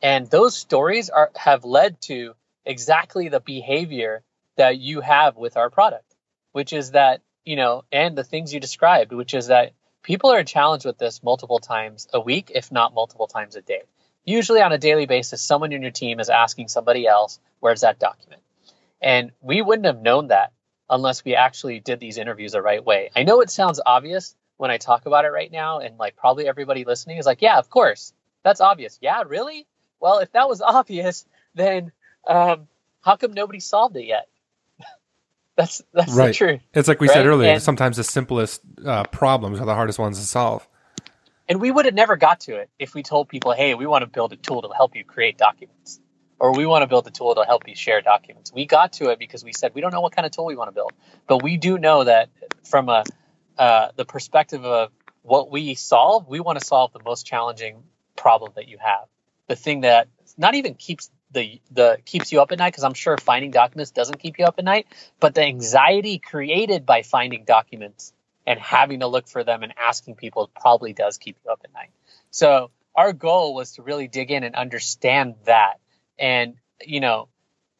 And 0.00 0.26
those 0.30 0.56
stories 0.56 1.10
are 1.10 1.30
have 1.36 1.66
led 1.66 2.00
to 2.08 2.32
exactly 2.64 3.28
the 3.28 3.40
behavior 3.40 4.22
that 4.56 4.78
you 4.78 5.02
have 5.02 5.36
with 5.36 5.58
our 5.58 5.68
product, 5.68 6.14
which 6.52 6.72
is 6.72 6.92
that, 6.92 7.20
you 7.44 7.56
know, 7.56 7.84
and 7.92 8.16
the 8.16 8.24
things 8.24 8.54
you 8.54 8.58
described, 8.58 9.12
which 9.12 9.34
is 9.34 9.48
that 9.48 9.72
people 10.02 10.30
are 10.30 10.44
challenged 10.44 10.86
with 10.86 10.96
this 10.96 11.22
multiple 11.22 11.58
times 11.58 12.08
a 12.14 12.20
week, 12.20 12.50
if 12.54 12.72
not 12.72 12.94
multiple 12.94 13.26
times 13.26 13.54
a 13.54 13.60
day. 13.60 13.82
Usually 14.24 14.62
on 14.62 14.72
a 14.72 14.78
daily 14.78 15.04
basis, 15.04 15.42
someone 15.42 15.72
in 15.72 15.82
your 15.82 15.90
team 15.90 16.20
is 16.20 16.30
asking 16.30 16.68
somebody 16.68 17.06
else, 17.06 17.38
where's 17.58 17.82
that 17.82 17.98
document? 17.98 18.40
And 19.02 19.32
we 19.42 19.60
wouldn't 19.60 19.84
have 19.84 20.00
known 20.00 20.28
that 20.28 20.54
unless 20.90 21.24
we 21.24 21.34
actually 21.34 21.80
did 21.80 22.00
these 22.00 22.18
interviews 22.18 22.52
the 22.52 22.62
right 22.62 22.84
way. 22.84 23.10
I 23.16 23.22
know 23.22 23.40
it 23.40 23.50
sounds 23.50 23.80
obvious, 23.84 24.34
when 24.60 24.70
I 24.70 24.76
talk 24.76 25.06
about 25.06 25.24
it 25.24 25.28
right 25.28 25.50
now, 25.50 25.78
and 25.78 25.96
like 25.96 26.16
probably 26.16 26.46
everybody 26.46 26.84
listening 26.84 27.16
is 27.16 27.24
like, 27.24 27.40
yeah, 27.40 27.56
of 27.56 27.70
course, 27.70 28.12
that's 28.42 28.60
obvious. 28.60 28.98
Yeah, 29.00 29.22
really? 29.26 29.66
Well, 30.00 30.18
if 30.18 30.32
that 30.32 30.50
was 30.50 30.60
obvious, 30.60 31.24
then 31.54 31.92
um, 32.28 32.68
how 33.00 33.16
come 33.16 33.32
nobody 33.32 33.58
solved 33.58 33.96
it 33.96 34.04
yet? 34.04 34.28
that's 35.56 35.80
that's 35.94 36.12
right. 36.12 36.34
true. 36.34 36.60
It's 36.74 36.88
like 36.88 37.00
we 37.00 37.08
right? 37.08 37.14
said 37.14 37.24
earlier. 37.24 37.52
And, 37.52 37.62
sometimes 37.62 37.96
the 37.96 38.04
simplest 38.04 38.60
uh, 38.84 39.04
problems 39.04 39.60
are 39.60 39.64
the 39.64 39.74
hardest 39.74 39.98
ones 39.98 40.20
to 40.20 40.26
solve. 40.26 40.68
And 41.48 41.58
we 41.58 41.70
would 41.70 41.86
have 41.86 41.94
never 41.94 42.16
got 42.16 42.40
to 42.40 42.56
it 42.56 42.68
if 42.78 42.94
we 42.94 43.02
told 43.02 43.30
people, 43.30 43.52
"Hey, 43.52 43.74
we 43.74 43.86
want 43.86 44.02
to 44.02 44.08
build 44.08 44.34
a 44.34 44.36
tool 44.36 44.60
to 44.60 44.68
help 44.76 44.94
you 44.94 45.04
create 45.04 45.38
documents." 45.38 46.00
Or 46.40 46.52
we 46.54 46.66
want 46.66 46.82
to 46.82 46.86
build 46.88 47.06
a 47.06 47.10
tool 47.10 47.34
to 47.36 47.44
help 47.44 47.68
you 47.68 47.76
share 47.76 48.00
documents. 48.00 48.52
We 48.52 48.66
got 48.66 48.94
to 48.94 49.10
it 49.10 49.18
because 49.18 49.44
we 49.44 49.52
said 49.52 49.72
we 49.74 49.80
don't 49.80 49.92
know 49.92 50.00
what 50.00 50.16
kind 50.16 50.26
of 50.26 50.32
tool 50.32 50.46
we 50.46 50.56
want 50.56 50.68
to 50.68 50.74
build, 50.74 50.92
but 51.28 51.42
we 51.42 51.56
do 51.56 51.78
know 51.78 52.04
that 52.04 52.30
from 52.64 52.88
a 52.88 53.04
uh, 53.58 53.90
the 53.94 54.06
perspective 54.06 54.64
of 54.64 54.90
what 55.22 55.50
we 55.50 55.74
solve, 55.74 56.26
we 56.26 56.40
want 56.40 56.58
to 56.58 56.64
solve 56.64 56.92
the 56.92 57.02
most 57.04 57.26
challenging 57.26 57.82
problem 58.16 58.52
that 58.56 58.68
you 58.68 58.78
have. 58.78 59.06
The 59.48 59.56
thing 59.56 59.82
that 59.82 60.08
not 60.38 60.54
even 60.54 60.74
keeps 60.74 61.10
the 61.30 61.60
the 61.70 61.98
keeps 62.04 62.32
you 62.32 62.40
up 62.40 62.50
at 62.52 62.58
night, 62.58 62.72
because 62.72 62.84
I'm 62.84 62.94
sure 62.94 63.18
finding 63.18 63.50
documents 63.50 63.90
doesn't 63.90 64.18
keep 64.18 64.38
you 64.38 64.46
up 64.46 64.54
at 64.58 64.64
night, 64.64 64.86
but 65.20 65.34
the 65.34 65.42
anxiety 65.42 66.18
created 66.18 66.86
by 66.86 67.02
finding 67.02 67.44
documents 67.44 68.12
and 68.46 68.58
having 68.58 69.00
to 69.00 69.06
look 69.06 69.28
for 69.28 69.44
them 69.44 69.62
and 69.62 69.74
asking 69.76 70.14
people 70.14 70.50
probably 70.58 70.92
does 70.92 71.18
keep 71.18 71.36
you 71.44 71.52
up 71.52 71.60
at 71.64 71.72
night. 71.74 71.90
So 72.30 72.70
our 72.94 73.12
goal 73.12 73.54
was 73.54 73.72
to 73.72 73.82
really 73.82 74.08
dig 74.08 74.30
in 74.30 74.42
and 74.42 74.54
understand 74.54 75.34
that. 75.44 75.78
And 76.20 76.54
you 76.84 77.00
know, 77.00 77.28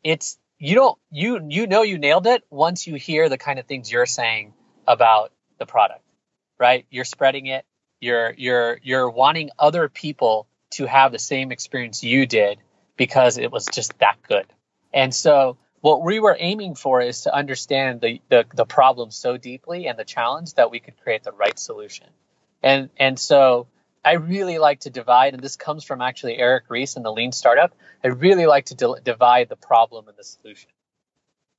it's 0.02 0.38
you 0.58 0.74
don't 0.74 0.98
you 1.10 1.40
you 1.48 1.66
know 1.66 1.82
you 1.82 1.98
nailed 1.98 2.26
it 2.26 2.42
once 2.50 2.86
you 2.86 2.96
hear 2.96 3.28
the 3.28 3.38
kind 3.38 3.58
of 3.58 3.66
things 3.66 3.92
you're 3.92 4.06
saying 4.06 4.54
about 4.88 5.32
the 5.58 5.66
product, 5.66 6.02
right? 6.58 6.86
You're 6.90 7.04
spreading 7.04 7.46
it. 7.46 7.64
You're 8.00 8.34
you're 8.36 8.80
you're 8.82 9.10
wanting 9.10 9.50
other 9.58 9.88
people 9.88 10.48
to 10.70 10.86
have 10.86 11.12
the 11.12 11.18
same 11.18 11.52
experience 11.52 12.02
you 12.02 12.26
did 12.26 12.58
because 12.96 13.38
it 13.38 13.52
was 13.52 13.66
just 13.66 13.98
that 13.98 14.16
good. 14.26 14.46
And 14.92 15.14
so 15.14 15.58
what 15.80 16.02
we 16.02 16.20
were 16.20 16.36
aiming 16.38 16.74
for 16.74 17.00
is 17.00 17.22
to 17.22 17.34
understand 17.34 18.00
the, 18.00 18.20
the, 18.28 18.44
the 18.54 18.66
problem 18.66 19.10
so 19.10 19.36
deeply 19.36 19.86
and 19.86 19.98
the 19.98 20.04
challenge 20.04 20.54
that 20.54 20.70
we 20.70 20.80
could 20.80 21.00
create 21.02 21.22
the 21.22 21.32
right 21.32 21.58
solution. 21.58 22.06
And 22.62 22.90
and 22.98 23.18
so 23.18 23.68
I 24.04 24.14
really 24.14 24.58
like 24.58 24.80
to 24.80 24.90
divide, 24.90 25.34
and 25.34 25.42
this 25.42 25.56
comes 25.56 25.84
from 25.84 26.00
actually 26.00 26.38
Eric 26.38 26.64
Ries 26.68 26.96
and 26.96 27.04
the 27.04 27.12
Lean 27.12 27.32
Startup. 27.32 27.72
I 28.02 28.08
really 28.08 28.46
like 28.46 28.66
to 28.66 28.74
di- 28.74 29.00
divide 29.04 29.48
the 29.48 29.56
problem 29.56 30.08
and 30.08 30.16
the 30.16 30.24
solution. 30.24 30.70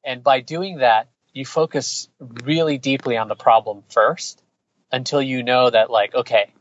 And 0.03 0.23
by 0.23 0.41
doing 0.41 0.79
that, 0.79 1.07
you 1.33 1.45
focus 1.45 2.09
really 2.19 2.77
deeply 2.77 3.17
on 3.17 3.27
the 3.27 3.35
problem 3.35 3.83
first 3.89 4.43
until 4.91 5.21
you 5.21 5.43
know 5.43 5.69
that 5.69 5.89
like 5.89 6.13
okay 6.13 6.51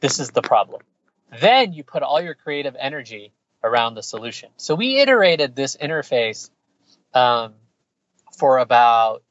this 0.00 0.20
is 0.20 0.30
the 0.30 0.42
problem 0.42 0.80
then 1.40 1.72
you 1.72 1.82
put 1.84 2.02
all 2.02 2.20
your 2.20 2.34
creative 2.34 2.76
energy 2.78 3.32
around 3.62 3.94
the 3.94 4.02
solution 4.02 4.50
so 4.56 4.74
we 4.74 5.00
iterated 5.00 5.54
this 5.56 5.76
interface 5.76 6.50
um, 7.14 7.54
for 8.38 8.58
about 8.58 9.22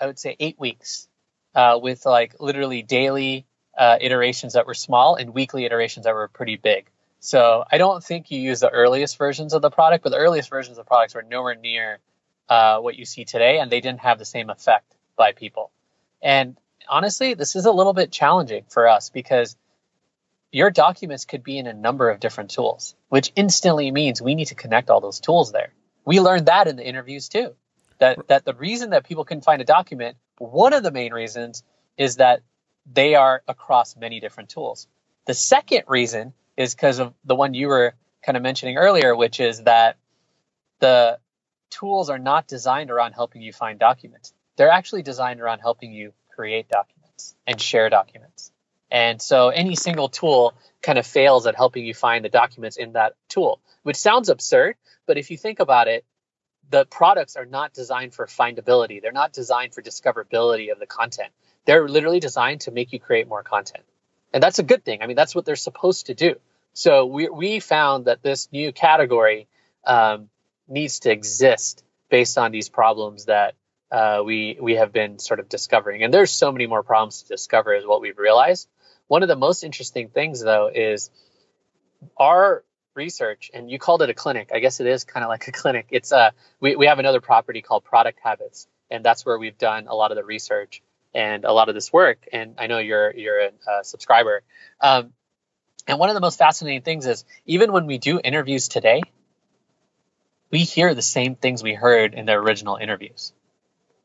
i 0.00 0.06
would 0.06 0.18
say 0.18 0.36
eight 0.38 0.58
weeks 0.58 1.08
uh, 1.54 1.78
with 1.80 2.06
like 2.06 2.40
literally 2.40 2.82
daily 2.82 3.46
uh, 3.78 3.98
iterations 4.00 4.52
that 4.52 4.66
were 4.66 4.74
small 4.74 5.16
and 5.16 5.34
weekly 5.34 5.64
iterations 5.64 6.04
that 6.04 6.14
were 6.14 6.28
pretty 6.28 6.56
big 6.56 6.86
so 7.20 7.64
i 7.70 7.78
don't 7.78 8.02
think 8.04 8.30
you 8.30 8.40
use 8.40 8.60
the 8.60 8.70
earliest 8.70 9.18
versions 9.18 9.52
of 9.52 9.62
the 9.62 9.70
product 9.70 10.04
but 10.04 10.10
the 10.10 10.18
earliest 10.18 10.48
versions 10.50 10.78
of 10.78 10.86
products 10.86 11.14
were 11.14 11.22
nowhere 11.22 11.54
near 11.54 11.98
uh, 12.48 12.78
what 12.78 12.96
you 12.96 13.04
see 13.04 13.24
today, 13.24 13.58
and 13.58 13.70
they 13.70 13.80
didn't 13.80 14.00
have 14.00 14.18
the 14.18 14.24
same 14.24 14.50
effect 14.50 14.94
by 15.16 15.32
people. 15.32 15.70
And 16.22 16.56
honestly, 16.88 17.34
this 17.34 17.56
is 17.56 17.66
a 17.66 17.72
little 17.72 17.92
bit 17.92 18.10
challenging 18.10 18.64
for 18.68 18.88
us 18.88 19.10
because 19.10 19.56
your 20.52 20.70
documents 20.70 21.24
could 21.24 21.42
be 21.42 21.58
in 21.58 21.66
a 21.66 21.72
number 21.72 22.10
of 22.10 22.20
different 22.20 22.50
tools, 22.50 22.94
which 23.08 23.32
instantly 23.34 23.90
means 23.90 24.22
we 24.22 24.34
need 24.34 24.46
to 24.46 24.54
connect 24.54 24.90
all 24.90 25.00
those 25.00 25.20
tools 25.20 25.52
there. 25.52 25.72
We 26.04 26.20
learned 26.20 26.46
that 26.46 26.68
in 26.68 26.76
the 26.76 26.86
interviews 26.86 27.28
too. 27.28 27.54
That 27.98 28.28
that 28.28 28.44
the 28.44 28.54
reason 28.54 28.90
that 28.90 29.04
people 29.04 29.24
can 29.24 29.40
find 29.40 29.62
a 29.62 29.64
document, 29.64 30.16
one 30.38 30.72
of 30.72 30.82
the 30.82 30.90
main 30.90 31.12
reasons 31.12 31.62
is 31.96 32.16
that 32.16 32.42
they 32.90 33.14
are 33.14 33.42
across 33.48 33.96
many 33.96 34.20
different 34.20 34.50
tools. 34.50 34.86
The 35.26 35.34
second 35.34 35.84
reason 35.88 36.34
is 36.56 36.74
because 36.74 36.98
of 36.98 37.14
the 37.24 37.34
one 37.34 37.54
you 37.54 37.68
were 37.68 37.94
kind 38.24 38.36
of 38.36 38.42
mentioning 38.42 38.76
earlier, 38.76 39.14
which 39.16 39.40
is 39.40 39.62
that 39.62 39.96
the 40.80 41.18
tools 41.70 42.10
are 42.10 42.18
not 42.18 42.46
designed 42.46 42.90
around 42.90 43.12
helping 43.12 43.42
you 43.42 43.52
find 43.52 43.78
documents. 43.78 44.32
They're 44.56 44.70
actually 44.70 45.02
designed 45.02 45.40
around 45.40 45.60
helping 45.60 45.92
you 45.92 46.12
create 46.34 46.68
documents 46.68 47.34
and 47.46 47.60
share 47.60 47.88
documents. 47.90 48.52
And 48.90 49.20
so 49.20 49.48
any 49.48 49.74
single 49.74 50.08
tool 50.08 50.54
kind 50.82 50.98
of 50.98 51.06
fails 51.06 51.46
at 51.46 51.56
helping 51.56 51.84
you 51.84 51.94
find 51.94 52.24
the 52.24 52.28
documents 52.28 52.76
in 52.76 52.92
that 52.92 53.14
tool, 53.28 53.60
which 53.82 53.96
sounds 53.96 54.28
absurd, 54.28 54.76
but 55.06 55.18
if 55.18 55.30
you 55.30 55.36
think 55.36 55.58
about 55.58 55.88
it, 55.88 56.04
the 56.70 56.84
products 56.86 57.36
are 57.36 57.44
not 57.44 57.74
designed 57.74 58.14
for 58.14 58.26
findability. 58.26 59.02
They're 59.02 59.12
not 59.12 59.32
designed 59.32 59.74
for 59.74 59.82
discoverability 59.82 60.72
of 60.72 60.78
the 60.78 60.86
content. 60.86 61.30
They're 61.66 61.88
literally 61.88 62.20
designed 62.20 62.62
to 62.62 62.70
make 62.70 62.92
you 62.92 63.00
create 63.00 63.28
more 63.28 63.42
content. 63.42 63.84
And 64.32 64.42
that's 64.42 64.58
a 64.58 64.62
good 64.62 64.84
thing. 64.84 65.02
I 65.02 65.06
mean, 65.06 65.16
that's 65.16 65.34
what 65.34 65.44
they're 65.44 65.56
supposed 65.56 66.06
to 66.06 66.14
do. 66.14 66.36
So 66.72 67.06
we, 67.06 67.28
we 67.28 67.60
found 67.60 68.06
that 68.06 68.22
this 68.22 68.48
new 68.52 68.72
category 68.72 69.46
um, 69.86 70.28
needs 70.68 71.00
to 71.00 71.10
exist 71.10 71.84
based 72.10 72.36
on 72.36 72.50
these 72.50 72.68
problems 72.68 73.26
that 73.26 73.54
uh, 73.90 74.22
we 74.24 74.58
we 74.60 74.74
have 74.74 74.92
been 74.92 75.18
sort 75.18 75.38
of 75.38 75.48
discovering. 75.48 76.02
And 76.02 76.12
there's 76.12 76.32
so 76.32 76.50
many 76.50 76.66
more 76.66 76.82
problems 76.82 77.22
to 77.22 77.28
discover, 77.28 77.74
is 77.74 77.86
what 77.86 78.00
we've 78.00 78.18
realized. 78.18 78.68
One 79.06 79.22
of 79.22 79.28
the 79.28 79.36
most 79.36 79.62
interesting 79.62 80.08
things, 80.08 80.42
though, 80.42 80.68
is 80.74 81.10
our 82.16 82.64
research, 82.94 83.50
and 83.54 83.70
you 83.70 83.78
called 83.78 84.02
it 84.02 84.10
a 84.10 84.14
clinic. 84.14 84.50
I 84.52 84.58
guess 84.58 84.80
it 84.80 84.86
is 84.86 85.04
kind 85.04 85.22
of 85.22 85.28
like 85.28 85.46
a 85.46 85.52
clinic. 85.52 85.86
It's 85.90 86.12
uh, 86.12 86.30
we 86.60 86.74
we 86.74 86.86
have 86.86 86.98
another 86.98 87.20
property 87.20 87.62
called 87.62 87.84
Product 87.84 88.18
Habits, 88.22 88.66
and 88.90 89.04
that's 89.04 89.24
where 89.24 89.38
we've 89.38 89.58
done 89.58 89.86
a 89.86 89.94
lot 89.94 90.10
of 90.10 90.16
the 90.16 90.24
research 90.24 90.82
and 91.14 91.44
a 91.44 91.52
lot 91.52 91.68
of 91.68 91.74
this 91.74 91.92
work. 91.92 92.26
And 92.32 92.54
I 92.58 92.66
know 92.66 92.78
you're 92.78 93.14
you're 93.14 93.40
a, 93.40 93.50
subscriber. 93.84 94.42
Um, 94.80 95.12
and 95.86 95.98
one 95.98 96.08
of 96.08 96.14
the 96.14 96.20
most 96.20 96.38
fascinating 96.38 96.82
things 96.82 97.06
is 97.06 97.24
even 97.46 97.72
when 97.72 97.86
we 97.86 97.98
do 97.98 98.20
interviews 98.22 98.68
today, 98.68 99.02
we 100.50 100.60
hear 100.60 100.94
the 100.94 101.02
same 101.02 101.34
things 101.34 101.62
we 101.62 101.74
heard 101.74 102.14
in 102.14 102.26
the 102.26 102.32
original 102.32 102.76
interviews. 102.76 103.32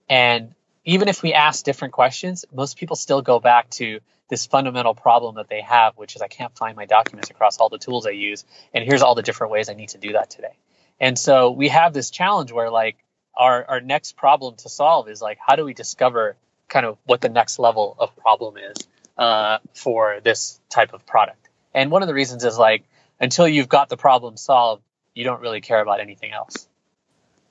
And 0.09 0.53
even 0.83 1.07
if 1.07 1.21
we 1.21 1.33
ask 1.33 1.63
different 1.63 1.93
questions, 1.93 2.45
most 2.53 2.77
people 2.77 2.95
still 2.95 3.21
go 3.21 3.39
back 3.39 3.69
to 3.71 3.99
this 4.29 4.45
fundamental 4.45 4.93
problem 4.93 5.35
that 5.35 5.49
they 5.49 5.61
have, 5.61 5.97
which 5.97 6.15
is 6.15 6.21
I 6.21 6.27
can't 6.27 6.55
find 6.55 6.75
my 6.75 6.85
documents 6.85 7.29
across 7.29 7.57
all 7.57 7.69
the 7.69 7.77
tools 7.77 8.05
I 8.05 8.11
use. 8.11 8.45
And 8.73 8.83
here's 8.83 9.01
all 9.01 9.15
the 9.15 9.21
different 9.21 9.51
ways 9.51 9.69
I 9.69 9.73
need 9.73 9.89
to 9.89 9.97
do 9.97 10.13
that 10.13 10.29
today. 10.29 10.57
And 10.99 11.17
so 11.17 11.51
we 11.51 11.69
have 11.69 11.93
this 11.93 12.09
challenge 12.09 12.51
where 12.51 12.69
like 12.69 12.97
our, 13.35 13.65
our 13.67 13.81
next 13.81 14.17
problem 14.17 14.55
to 14.57 14.69
solve 14.69 15.09
is 15.09 15.21
like, 15.21 15.37
how 15.45 15.55
do 15.55 15.65
we 15.65 15.73
discover 15.73 16.35
kind 16.69 16.85
of 16.85 16.97
what 17.05 17.21
the 17.21 17.29
next 17.29 17.59
level 17.59 17.95
of 17.99 18.15
problem 18.15 18.55
is 18.57 18.87
uh, 19.17 19.57
for 19.73 20.19
this 20.23 20.59
type 20.69 20.93
of 20.93 21.05
product? 21.05 21.49
And 21.73 21.91
one 21.91 22.01
of 22.01 22.07
the 22.07 22.13
reasons 22.13 22.43
is 22.43 22.57
like, 22.57 22.83
until 23.19 23.47
you've 23.47 23.69
got 23.69 23.89
the 23.89 23.97
problem 23.97 24.37
solved, 24.37 24.83
you 25.13 25.23
don't 25.23 25.41
really 25.41 25.61
care 25.61 25.81
about 25.81 25.99
anything 25.99 26.31
else. 26.31 26.67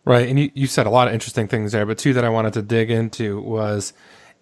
Right. 0.05 0.29
And 0.29 0.39
you, 0.39 0.51
you 0.55 0.67
said 0.67 0.87
a 0.87 0.91
lot 0.91 1.09
of 1.09 1.15
interesting 1.15 1.49
things 1.49 1.73
there, 1.73 1.85
but 1.85 1.99
two 1.99 2.15
that 2.15 2.25
I 2.25 2.31
wanted 2.31 2.55
to 2.55 2.63
dig 2.63 2.91
into 2.91 3.41
was 3.41 3.93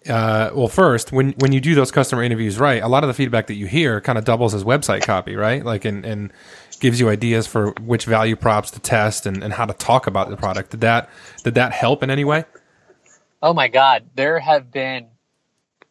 uh, 0.07 0.51
well, 0.53 0.67
first, 0.67 1.11
when 1.11 1.31
when 1.33 1.51
you 1.51 1.59
do 1.59 1.75
those 1.75 1.91
customer 1.91 2.23
interviews, 2.23 2.59
right, 2.59 2.81
a 2.81 2.87
lot 2.87 3.03
of 3.03 3.07
the 3.07 3.13
feedback 3.13 3.47
that 3.47 3.55
you 3.55 3.65
hear 3.65 3.99
kind 3.99 4.17
of 4.17 4.23
doubles 4.23 4.53
as 4.53 4.63
website 4.63 5.01
copy, 5.01 5.35
right? 5.35 5.65
Like, 5.65 5.85
and, 5.85 6.05
and 6.05 6.31
gives 6.79 6.99
you 6.99 7.09
ideas 7.09 7.47
for 7.47 7.71
which 7.81 8.05
value 8.05 8.35
props 8.35 8.71
to 8.71 8.79
test 8.79 9.25
and, 9.25 9.43
and 9.43 9.53
how 9.53 9.65
to 9.65 9.73
talk 9.73 10.07
about 10.07 10.29
the 10.29 10.37
product. 10.37 10.71
Did 10.71 10.81
that 10.81 11.09
did 11.43 11.55
that 11.55 11.73
help 11.73 12.03
in 12.03 12.09
any 12.09 12.23
way? 12.23 12.45
Oh 13.41 13.53
my 13.53 13.67
God, 13.67 14.09
there 14.15 14.39
have 14.39 14.71
been. 14.71 15.07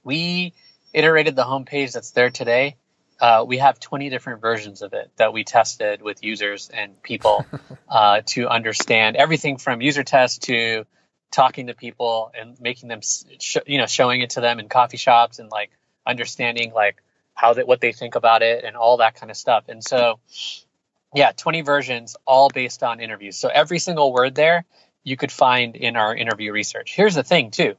We 0.02 0.52
iterated 0.92 1.36
the 1.36 1.44
homepage 1.44 1.92
that's 1.92 2.10
there 2.12 2.30
today. 2.30 2.76
Uh, 3.20 3.44
we 3.46 3.58
have 3.58 3.80
20 3.80 4.10
different 4.10 4.40
versions 4.40 4.82
of 4.82 4.92
it 4.92 5.10
that 5.16 5.32
we 5.32 5.44
tested 5.44 6.02
with 6.02 6.22
users 6.22 6.68
and 6.68 7.02
people 7.02 7.46
uh, 7.88 8.20
to 8.26 8.48
understand 8.48 9.16
everything 9.16 9.56
from 9.56 9.80
user 9.80 10.02
tests 10.02 10.38
to 10.38 10.84
talking 11.30 11.68
to 11.68 11.74
people 11.74 12.30
and 12.38 12.60
making 12.60 12.88
them, 12.88 13.00
sh- 13.02 13.56
you 13.66 13.78
know, 13.78 13.86
showing 13.86 14.20
it 14.20 14.30
to 14.30 14.40
them 14.40 14.58
in 14.58 14.68
coffee 14.68 14.96
shops 14.96 15.38
and 15.38 15.50
like 15.50 15.70
understanding 16.06 16.72
like 16.72 17.02
how 17.34 17.54
that 17.54 17.66
what 17.66 17.80
they 17.80 17.92
think 17.92 18.14
about 18.14 18.42
it 18.42 18.64
and 18.64 18.76
all 18.76 18.98
that 18.98 19.14
kind 19.14 19.30
of 19.30 19.36
stuff. 19.36 19.64
And 19.68 19.82
so, 19.82 20.18
yeah, 21.14 21.32
20 21.36 21.62
versions, 21.62 22.16
all 22.26 22.48
based 22.48 22.82
on 22.82 23.00
interviews. 23.00 23.36
So 23.36 23.48
every 23.48 23.78
single 23.78 24.12
word 24.12 24.34
there 24.34 24.64
you 25.06 25.16
could 25.16 25.30
find 25.30 25.76
in 25.76 25.94
our 25.96 26.14
interview 26.14 26.50
research. 26.50 26.92
Here's 26.94 27.14
the 27.14 27.22
thing 27.22 27.52
too, 27.52 27.76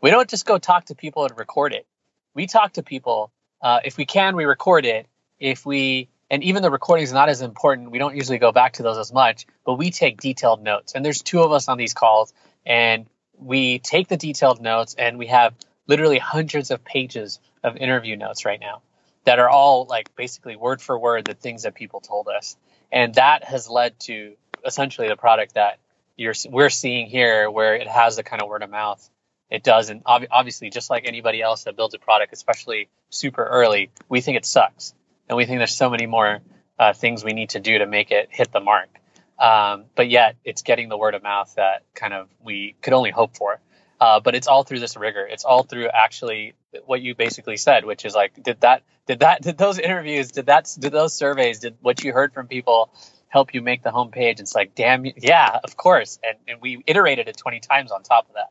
we 0.00 0.10
don't 0.10 0.30
just 0.30 0.46
go 0.46 0.56
talk 0.56 0.86
to 0.86 0.94
people 0.94 1.24
and 1.24 1.36
record 1.36 1.72
it. 1.72 1.84
We 2.32 2.46
talk 2.46 2.74
to 2.74 2.82
people. 2.84 3.32
Uh, 3.60 3.80
if 3.84 3.96
we 3.96 4.06
can, 4.06 4.36
we 4.36 4.44
record 4.44 4.86
it. 4.86 5.06
If 5.40 5.66
we 5.66 6.08
and 6.30 6.44
even 6.44 6.62
the 6.62 6.70
recording 6.70 7.02
is 7.02 7.12
not 7.12 7.28
as 7.28 7.42
important. 7.42 7.90
We 7.90 7.98
don't 7.98 8.14
usually 8.14 8.38
go 8.38 8.52
back 8.52 8.74
to 8.74 8.84
those 8.84 8.98
as 8.98 9.12
much, 9.12 9.46
but 9.66 9.74
we 9.74 9.90
take 9.90 10.20
detailed 10.20 10.62
notes. 10.62 10.94
And 10.94 11.04
there's 11.04 11.22
two 11.22 11.42
of 11.42 11.50
us 11.50 11.66
on 11.66 11.76
these 11.76 11.92
calls, 11.92 12.32
and 12.64 13.06
we 13.36 13.80
take 13.80 14.06
the 14.06 14.16
detailed 14.16 14.60
notes 14.60 14.94
and 14.96 15.18
we 15.18 15.26
have 15.26 15.54
literally 15.88 16.18
hundreds 16.18 16.70
of 16.70 16.84
pages 16.84 17.40
of 17.64 17.76
interview 17.76 18.16
notes 18.16 18.44
right 18.44 18.60
now 18.60 18.82
that 19.24 19.40
are 19.40 19.48
all 19.48 19.86
like 19.86 20.14
basically 20.14 20.54
word 20.54 20.80
for 20.80 20.96
word 20.96 21.24
the 21.24 21.34
things 21.34 21.64
that 21.64 21.74
people 21.74 22.00
told 22.00 22.28
us 22.28 22.56
and 22.92 23.14
that 23.14 23.44
has 23.44 23.68
led 23.68 23.98
to 24.00 24.34
essentially 24.64 25.08
the 25.08 25.16
product 25.16 25.54
that 25.54 25.78
you're 26.20 26.34
we're 26.48 26.70
seeing 26.70 27.06
here 27.06 27.50
where 27.50 27.74
it 27.74 27.88
has 27.88 28.16
the 28.16 28.22
kind 28.22 28.42
of 28.42 28.48
word 28.48 28.62
of 28.62 28.70
mouth 28.70 29.08
it 29.50 29.62
does 29.62 29.90
and 29.90 30.02
ob- 30.06 30.28
obviously 30.30 30.70
just 30.70 30.90
like 30.90 31.04
anybody 31.06 31.42
else 31.42 31.64
that 31.64 31.76
builds 31.76 31.94
a 31.94 31.98
product 31.98 32.32
especially 32.32 32.88
super 33.08 33.44
early 33.44 33.90
we 34.08 34.20
think 34.20 34.36
it 34.36 34.44
sucks 34.46 34.94
and 35.28 35.36
we 35.36 35.46
think 35.46 35.58
there's 35.58 35.74
so 35.74 35.90
many 35.90 36.06
more 36.06 36.40
uh, 36.78 36.92
things 36.92 37.24
we 37.24 37.32
need 37.32 37.50
to 37.50 37.60
do 37.60 37.78
to 37.78 37.86
make 37.86 38.10
it 38.10 38.28
hit 38.30 38.52
the 38.52 38.60
mark 38.60 39.00
um, 39.40 39.86
but 39.96 40.10
yet 40.10 40.36
it's 40.44 40.62
getting 40.62 40.90
the 40.90 40.98
word 40.98 41.14
of 41.14 41.22
mouth 41.22 41.52
that 41.56 41.82
kind 41.94 42.12
of 42.12 42.28
we 42.44 42.76
could 42.82 42.92
only 42.92 43.10
hope 43.10 43.36
for. 43.36 43.58
Uh, 43.98 44.20
but 44.20 44.34
it's 44.34 44.46
all 44.46 44.64
through 44.64 44.80
this 44.80 44.96
rigor. 44.96 45.26
It's 45.26 45.44
all 45.44 45.62
through 45.62 45.88
actually 45.88 46.54
what 46.84 47.00
you 47.00 47.14
basically 47.14 47.56
said, 47.56 47.84
which 47.84 48.04
is 48.04 48.14
like, 48.14 48.42
did 48.42 48.60
that, 48.60 48.82
did 49.06 49.20
that, 49.20 49.42
did 49.42 49.58
those 49.58 49.78
interviews, 49.78 50.30
did 50.30 50.46
that, 50.46 50.70
did 50.78 50.92
those 50.92 51.14
surveys, 51.14 51.60
did 51.60 51.76
what 51.80 52.04
you 52.04 52.12
heard 52.12 52.32
from 52.32 52.48
people 52.48 52.90
help 53.30 53.54
you 53.54 53.62
make 53.62 53.82
the 53.82 53.90
homepage? 53.90 54.40
It's 54.40 54.54
like, 54.54 54.74
damn, 54.74 55.06
yeah, 55.16 55.58
of 55.64 55.76
course. 55.76 56.18
And, 56.22 56.36
and 56.46 56.60
we 56.60 56.82
iterated 56.86 57.28
it 57.28 57.36
20 57.36 57.60
times 57.60 57.90
on 57.90 58.02
top 58.02 58.28
of 58.28 58.34
that. 58.34 58.50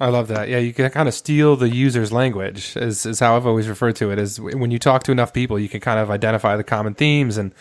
I 0.00 0.08
love 0.08 0.28
that. 0.28 0.48
Yeah, 0.48 0.58
you 0.58 0.72
can 0.72 0.90
kind 0.90 1.08
of 1.08 1.14
steal 1.14 1.56
the 1.56 1.68
user's 1.68 2.12
language, 2.12 2.76
is, 2.76 3.04
is 3.04 3.20
how 3.20 3.36
I've 3.36 3.46
always 3.46 3.68
referred 3.68 3.96
to 3.96 4.10
it. 4.10 4.18
Is 4.18 4.40
when 4.40 4.70
you 4.70 4.78
talk 4.78 5.02
to 5.04 5.12
enough 5.12 5.32
people, 5.32 5.58
you 5.58 5.68
can 5.68 5.80
kind 5.80 5.98
of 5.98 6.10
identify 6.10 6.56
the 6.56 6.64
common 6.64 6.94
themes 6.94 7.36
and 7.36 7.52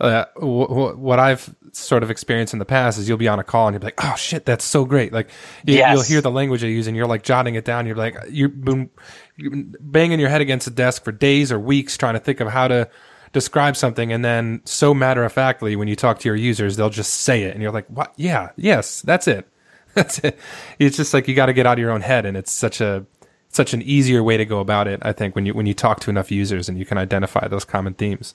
uh, 0.00 0.24
w- 0.36 0.66
w- 0.66 0.96
what 0.96 1.18
I've 1.18 1.54
sort 1.72 2.02
of 2.02 2.10
experienced 2.10 2.52
in 2.54 2.58
the 2.58 2.64
past 2.64 2.98
is 2.98 3.08
you'll 3.08 3.18
be 3.18 3.28
on 3.28 3.38
a 3.38 3.44
call 3.44 3.68
and 3.68 3.74
you'll 3.74 3.80
be 3.80 3.86
like, 3.86 4.02
"Oh 4.02 4.16
shit, 4.16 4.46
that's 4.46 4.64
so 4.64 4.86
great!" 4.86 5.12
Like 5.12 5.28
you, 5.64 5.74
yes. 5.74 5.92
you'll 5.92 6.02
hear 6.02 6.20
the 6.22 6.30
language 6.30 6.62
they 6.62 6.70
use 6.70 6.86
and 6.86 6.96
you're 6.96 7.06
like 7.06 7.22
jotting 7.22 7.54
it 7.54 7.66
down. 7.66 7.86
You're 7.86 7.96
like 7.96 8.16
you've 8.30 8.64
been, 8.64 8.90
you've 9.36 9.52
been 9.52 9.74
banging 9.78 10.18
your 10.18 10.30
head 10.30 10.40
against 10.40 10.64
the 10.64 10.70
desk 10.70 11.04
for 11.04 11.12
days 11.12 11.52
or 11.52 11.58
weeks 11.58 11.98
trying 11.98 12.14
to 12.14 12.20
think 12.20 12.40
of 12.40 12.48
how 12.48 12.68
to 12.68 12.88
describe 13.32 13.76
something, 13.76 14.12
and 14.12 14.24
then 14.24 14.60
so 14.64 14.92
matter 14.94 15.24
of 15.24 15.32
factly, 15.32 15.76
when 15.76 15.88
you 15.88 15.96
talk 15.96 16.18
to 16.20 16.28
your 16.28 16.36
users, 16.36 16.76
they'll 16.76 16.90
just 16.90 17.12
say 17.12 17.42
it, 17.44 17.54
and 17.54 17.62
you're 17.62 17.72
like, 17.72 17.86
"What? 17.88 18.12
Yeah, 18.16 18.50
yes, 18.56 19.02
that's 19.02 19.28
it." 19.28 19.48
That's 19.94 20.20
it. 20.20 20.38
It's 20.78 20.96
just 20.96 21.12
like 21.12 21.26
you 21.26 21.34
got 21.34 21.46
to 21.46 21.52
get 21.52 21.66
out 21.66 21.72
of 21.72 21.80
your 21.80 21.90
own 21.90 22.02
head, 22.02 22.24
and 22.24 22.36
it's 22.36 22.52
such 22.52 22.80
a 22.80 23.04
such 23.48 23.74
an 23.74 23.82
easier 23.82 24.22
way 24.22 24.36
to 24.36 24.44
go 24.44 24.60
about 24.60 24.86
it. 24.86 25.00
I 25.02 25.12
think 25.12 25.34
when 25.34 25.46
you 25.46 25.52
when 25.52 25.66
you 25.66 25.74
talk 25.74 25.98
to 26.00 26.10
enough 26.10 26.30
users 26.30 26.68
and 26.68 26.78
you 26.78 26.86
can 26.86 26.96
identify 26.96 27.48
those 27.48 27.64
common 27.64 27.94
themes. 27.94 28.34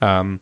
Um, 0.00 0.40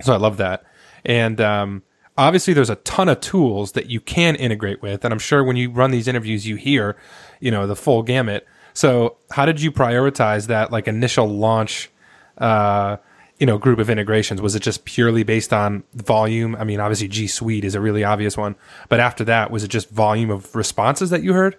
so 0.00 0.12
I 0.12 0.16
love 0.16 0.38
that. 0.38 0.64
And 1.04 1.40
um, 1.40 1.82
obviously, 2.18 2.52
there's 2.52 2.68
a 2.68 2.76
ton 2.76 3.08
of 3.08 3.20
tools 3.20 3.72
that 3.72 3.90
you 3.90 4.00
can 4.00 4.34
integrate 4.34 4.82
with, 4.82 5.04
and 5.04 5.14
I'm 5.14 5.20
sure 5.20 5.44
when 5.44 5.56
you 5.56 5.70
run 5.70 5.92
these 5.92 6.08
interviews, 6.08 6.48
you 6.48 6.56
hear, 6.56 6.96
you 7.38 7.52
know, 7.52 7.68
the 7.68 7.76
full 7.76 8.02
gamut. 8.02 8.44
So 8.74 9.18
how 9.30 9.46
did 9.46 9.60
you 9.60 9.70
prioritize 9.70 10.48
that 10.48 10.72
like 10.72 10.88
initial 10.88 11.28
launch? 11.28 11.90
Uh, 12.38 12.96
you 13.42 13.46
know, 13.46 13.58
group 13.58 13.80
of 13.80 13.90
integrations? 13.90 14.40
Was 14.40 14.54
it 14.54 14.62
just 14.62 14.84
purely 14.84 15.24
based 15.24 15.52
on 15.52 15.82
volume? 15.94 16.54
I 16.54 16.62
mean, 16.62 16.78
obviously 16.78 17.08
G 17.08 17.26
Suite 17.26 17.64
is 17.64 17.74
a 17.74 17.80
really 17.80 18.04
obvious 18.04 18.36
one, 18.36 18.54
but 18.88 19.00
after 19.00 19.24
that, 19.24 19.50
was 19.50 19.64
it 19.64 19.68
just 19.68 19.90
volume 19.90 20.30
of 20.30 20.54
responses 20.54 21.10
that 21.10 21.24
you 21.24 21.32
heard? 21.32 21.56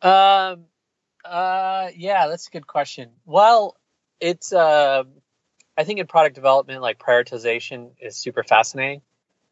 Um, 0.00 0.66
uh, 1.24 1.88
yeah, 1.96 2.28
that's 2.28 2.46
a 2.46 2.50
good 2.50 2.68
question. 2.68 3.10
Well, 3.24 3.76
it's 4.20 4.52
uh, 4.52 5.02
I 5.76 5.82
think 5.82 5.98
in 5.98 6.06
product 6.06 6.36
development, 6.36 6.80
like 6.80 7.00
prioritization 7.00 7.90
is 8.00 8.16
super 8.16 8.44
fascinating 8.44 9.02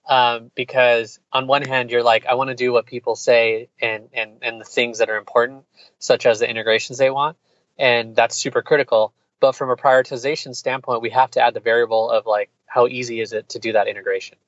um, 0.08 0.52
because 0.54 1.18
on 1.32 1.48
one 1.48 1.62
hand, 1.62 1.90
you're 1.90 2.04
like, 2.04 2.24
I 2.24 2.34
want 2.34 2.50
to 2.50 2.54
do 2.54 2.72
what 2.72 2.86
people 2.86 3.16
say 3.16 3.68
and, 3.82 4.10
and, 4.12 4.38
and 4.42 4.60
the 4.60 4.64
things 4.64 4.98
that 4.98 5.10
are 5.10 5.16
important, 5.16 5.64
such 5.98 6.24
as 6.24 6.38
the 6.38 6.48
integrations 6.48 6.98
they 6.98 7.10
want. 7.10 7.36
And 7.76 8.14
that's 8.14 8.36
super 8.36 8.62
critical. 8.62 9.12
But 9.44 9.56
from 9.56 9.68
a 9.68 9.76
prioritization 9.76 10.56
standpoint, 10.56 11.02
we 11.02 11.10
have 11.10 11.32
to 11.32 11.42
add 11.42 11.52
the 11.52 11.60
variable 11.60 12.10
of 12.10 12.24
like, 12.24 12.48
how 12.64 12.86
easy 12.86 13.20
is 13.20 13.34
it 13.34 13.50
to 13.50 13.58
do 13.58 13.74
that 13.74 13.88
integration? 13.88 14.38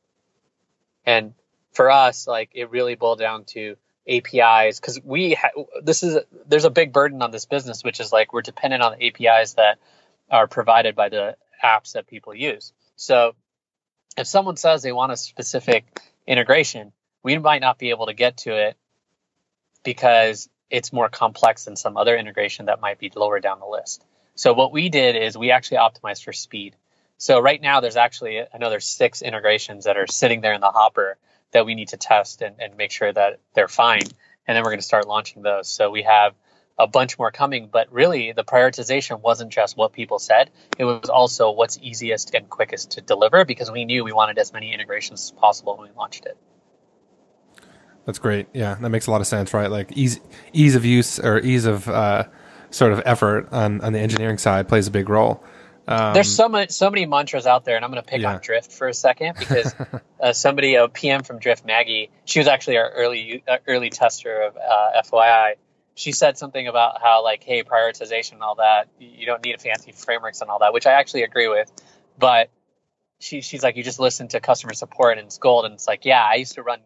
And 1.04 1.34
for 1.74 1.90
us, 1.90 2.26
like 2.26 2.48
it 2.54 2.70
really 2.70 2.94
boiled 2.94 3.18
down 3.18 3.44
to 3.48 3.76
APIs 4.08 4.80
because 4.80 4.98
we 5.04 5.34
ha- 5.34 5.64
this 5.82 6.02
is 6.02 6.20
there's 6.46 6.64
a 6.64 6.70
big 6.70 6.94
burden 6.94 7.20
on 7.20 7.30
this 7.30 7.44
business, 7.44 7.84
which 7.84 8.00
is 8.00 8.10
like 8.10 8.32
we're 8.32 8.40
dependent 8.40 8.82
on 8.82 8.96
the 8.98 9.06
APIs 9.06 9.52
that 9.56 9.76
are 10.30 10.46
provided 10.46 10.96
by 10.96 11.10
the 11.10 11.36
apps 11.62 11.92
that 11.92 12.06
people 12.06 12.34
use. 12.34 12.72
So 12.96 13.34
if 14.16 14.26
someone 14.26 14.56
says 14.56 14.82
they 14.82 14.92
want 14.92 15.12
a 15.12 15.16
specific 15.18 15.84
integration, 16.26 16.92
we 17.22 17.36
might 17.36 17.60
not 17.60 17.78
be 17.78 17.90
able 17.90 18.06
to 18.06 18.14
get 18.14 18.38
to 18.38 18.68
it 18.68 18.78
because 19.84 20.48
it's 20.70 20.90
more 20.90 21.10
complex 21.10 21.66
than 21.66 21.76
some 21.76 21.98
other 21.98 22.16
integration 22.16 22.64
that 22.64 22.80
might 22.80 22.98
be 22.98 23.12
lower 23.14 23.40
down 23.40 23.60
the 23.60 23.66
list. 23.66 24.02
So 24.36 24.52
what 24.52 24.70
we 24.70 24.88
did 24.88 25.16
is 25.16 25.36
we 25.36 25.50
actually 25.50 25.78
optimized 25.78 26.22
for 26.22 26.32
speed. 26.32 26.76
So 27.18 27.40
right 27.40 27.60
now 27.60 27.80
there's 27.80 27.96
actually 27.96 28.42
another 28.52 28.80
six 28.80 29.22
integrations 29.22 29.84
that 29.84 29.96
are 29.96 30.06
sitting 30.06 30.42
there 30.42 30.52
in 30.52 30.60
the 30.60 30.70
hopper 30.70 31.16
that 31.52 31.66
we 31.66 31.74
need 31.74 31.88
to 31.88 31.96
test 31.96 32.42
and, 32.42 32.56
and 32.60 32.76
make 32.76 32.90
sure 32.90 33.12
that 33.12 33.40
they're 33.54 33.66
fine. 33.66 34.02
And 34.46 34.54
then 34.54 34.62
we're 34.62 34.70
going 34.70 34.78
to 34.78 34.86
start 34.86 35.08
launching 35.08 35.42
those. 35.42 35.68
So 35.68 35.90
we 35.90 36.02
have 36.02 36.34
a 36.78 36.86
bunch 36.86 37.18
more 37.18 37.30
coming. 37.30 37.68
But 37.72 37.90
really, 37.92 38.32
the 38.32 38.44
prioritization 38.44 39.20
wasn't 39.20 39.50
just 39.50 39.76
what 39.76 39.92
people 39.92 40.18
said; 40.18 40.50
it 40.78 40.84
was 40.84 41.08
also 41.08 41.50
what's 41.50 41.78
easiest 41.80 42.34
and 42.34 42.48
quickest 42.48 42.92
to 42.92 43.00
deliver 43.00 43.44
because 43.44 43.70
we 43.70 43.84
knew 43.84 44.04
we 44.04 44.12
wanted 44.12 44.38
as 44.38 44.52
many 44.52 44.72
integrations 44.72 45.22
as 45.22 45.30
possible 45.30 45.76
when 45.78 45.88
we 45.88 45.94
launched 45.96 46.26
it. 46.26 46.36
That's 48.04 48.18
great. 48.18 48.46
Yeah, 48.52 48.74
that 48.74 48.90
makes 48.90 49.06
a 49.06 49.10
lot 49.10 49.20
of 49.20 49.26
sense, 49.26 49.52
right? 49.52 49.70
Like 49.70 49.92
ease 49.92 50.20
ease 50.52 50.76
of 50.76 50.84
use 50.84 51.18
or 51.18 51.40
ease 51.40 51.64
of 51.64 51.88
uh, 51.88 52.24
sort 52.76 52.92
of 52.92 53.02
effort 53.04 53.48
on 53.52 53.80
on 53.80 53.92
the 53.92 53.98
engineering 53.98 54.38
side 54.38 54.68
plays 54.68 54.86
a 54.86 54.90
big 54.90 55.08
role. 55.08 55.42
Um, 55.88 56.14
There's 56.14 56.34
so 56.34 56.48
many 56.48 56.68
so 56.68 56.90
many 56.90 57.06
mantras 57.06 57.46
out 57.46 57.64
there, 57.64 57.76
and 57.76 57.84
I'm 57.84 57.92
going 57.92 58.02
to 58.02 58.08
pick 58.08 58.20
yeah. 58.20 58.34
on 58.34 58.40
Drift 58.40 58.72
for 58.72 58.88
a 58.88 58.94
second 58.94 59.36
because 59.38 59.72
uh, 60.20 60.32
somebody, 60.32 60.74
a 60.74 60.88
PM 60.88 61.22
from 61.22 61.38
Drift, 61.38 61.64
Maggie, 61.64 62.10
she 62.24 62.40
was 62.40 62.48
actually 62.48 62.78
our 62.78 62.90
early 62.90 63.44
uh, 63.46 63.58
early 63.68 63.90
tester 63.90 64.42
of 64.42 64.56
uh, 64.56 65.02
FYI. 65.02 65.54
She 65.94 66.12
said 66.12 66.36
something 66.36 66.66
about 66.66 67.00
how 67.00 67.22
like, 67.22 67.44
hey, 67.44 67.62
prioritization 67.62 68.32
and 68.32 68.42
all 68.42 68.56
that, 68.56 68.88
you 68.98 69.26
don't 69.26 69.44
need 69.44 69.60
fancy 69.60 69.92
frameworks 69.92 70.40
and 70.40 70.50
all 70.50 70.58
that, 70.58 70.74
which 70.74 70.86
I 70.86 70.92
actually 70.92 71.22
agree 71.22 71.48
with. 71.48 71.70
But 72.18 72.50
she 73.20 73.40
she's 73.40 73.62
like, 73.62 73.76
you 73.76 73.84
just 73.84 74.00
listen 74.00 74.26
to 74.28 74.40
customer 74.40 74.74
support 74.74 75.18
and 75.18 75.26
it's 75.26 75.38
gold, 75.38 75.66
and 75.66 75.74
it's 75.74 75.86
like, 75.86 76.04
yeah, 76.04 76.22
I 76.22 76.34
used 76.34 76.54
to 76.54 76.62
run 76.62 76.80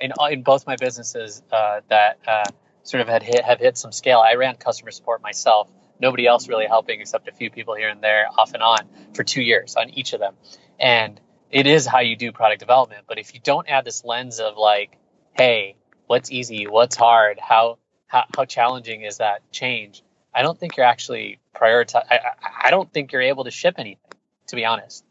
in 0.00 0.12
in 0.30 0.42
both 0.42 0.66
my 0.66 0.76
businesses 0.76 1.42
uh, 1.52 1.80
that 1.88 2.18
uh, 2.26 2.44
sort 2.86 3.00
of 3.00 3.08
had 3.08 3.22
hit 3.22 3.44
have 3.44 3.58
hit 3.60 3.76
some 3.76 3.92
scale. 3.92 4.18
I 4.18 4.34
ran 4.34 4.56
customer 4.56 4.90
support 4.90 5.22
myself 5.22 5.70
nobody 6.00 6.26
else 6.26 6.48
really 6.48 6.66
helping 6.66 7.00
except 7.00 7.28
a 7.28 7.32
few 7.32 7.50
people 7.50 7.74
here 7.74 7.88
and 7.88 8.02
there 8.02 8.26
off 8.36 8.52
and 8.54 8.62
on 8.62 8.88
for 9.14 9.24
two 9.24 9.42
years 9.42 9.76
on 9.76 9.90
each 9.90 10.12
of 10.12 10.20
them. 10.20 10.34
And 10.78 11.20
it 11.50 11.66
is 11.66 11.86
how 11.86 12.00
you 12.00 12.16
do 12.16 12.32
product 12.32 12.60
development. 12.60 13.04
But 13.06 13.18
if 13.18 13.34
you 13.34 13.40
don't 13.42 13.68
add 13.68 13.84
this 13.84 14.04
lens 14.04 14.40
of 14.40 14.56
like, 14.56 14.98
hey, 15.34 15.76
what's 16.06 16.30
easy, 16.30 16.66
what's 16.66 16.96
hard, 16.96 17.38
how 17.40 17.78
how, 18.08 18.24
how 18.36 18.44
challenging 18.44 19.02
is 19.02 19.18
that 19.18 19.50
change? 19.50 20.02
I 20.32 20.42
don't 20.42 20.58
think 20.58 20.76
you're 20.76 20.86
actually 20.86 21.40
prioritize. 21.54 22.04
I, 22.08 22.20
I 22.64 22.70
don't 22.70 22.92
think 22.92 23.12
you're 23.12 23.22
able 23.22 23.44
to 23.44 23.50
ship 23.50 23.76
anything, 23.78 24.12
to 24.48 24.56
be 24.56 24.64
honest. 24.64 25.04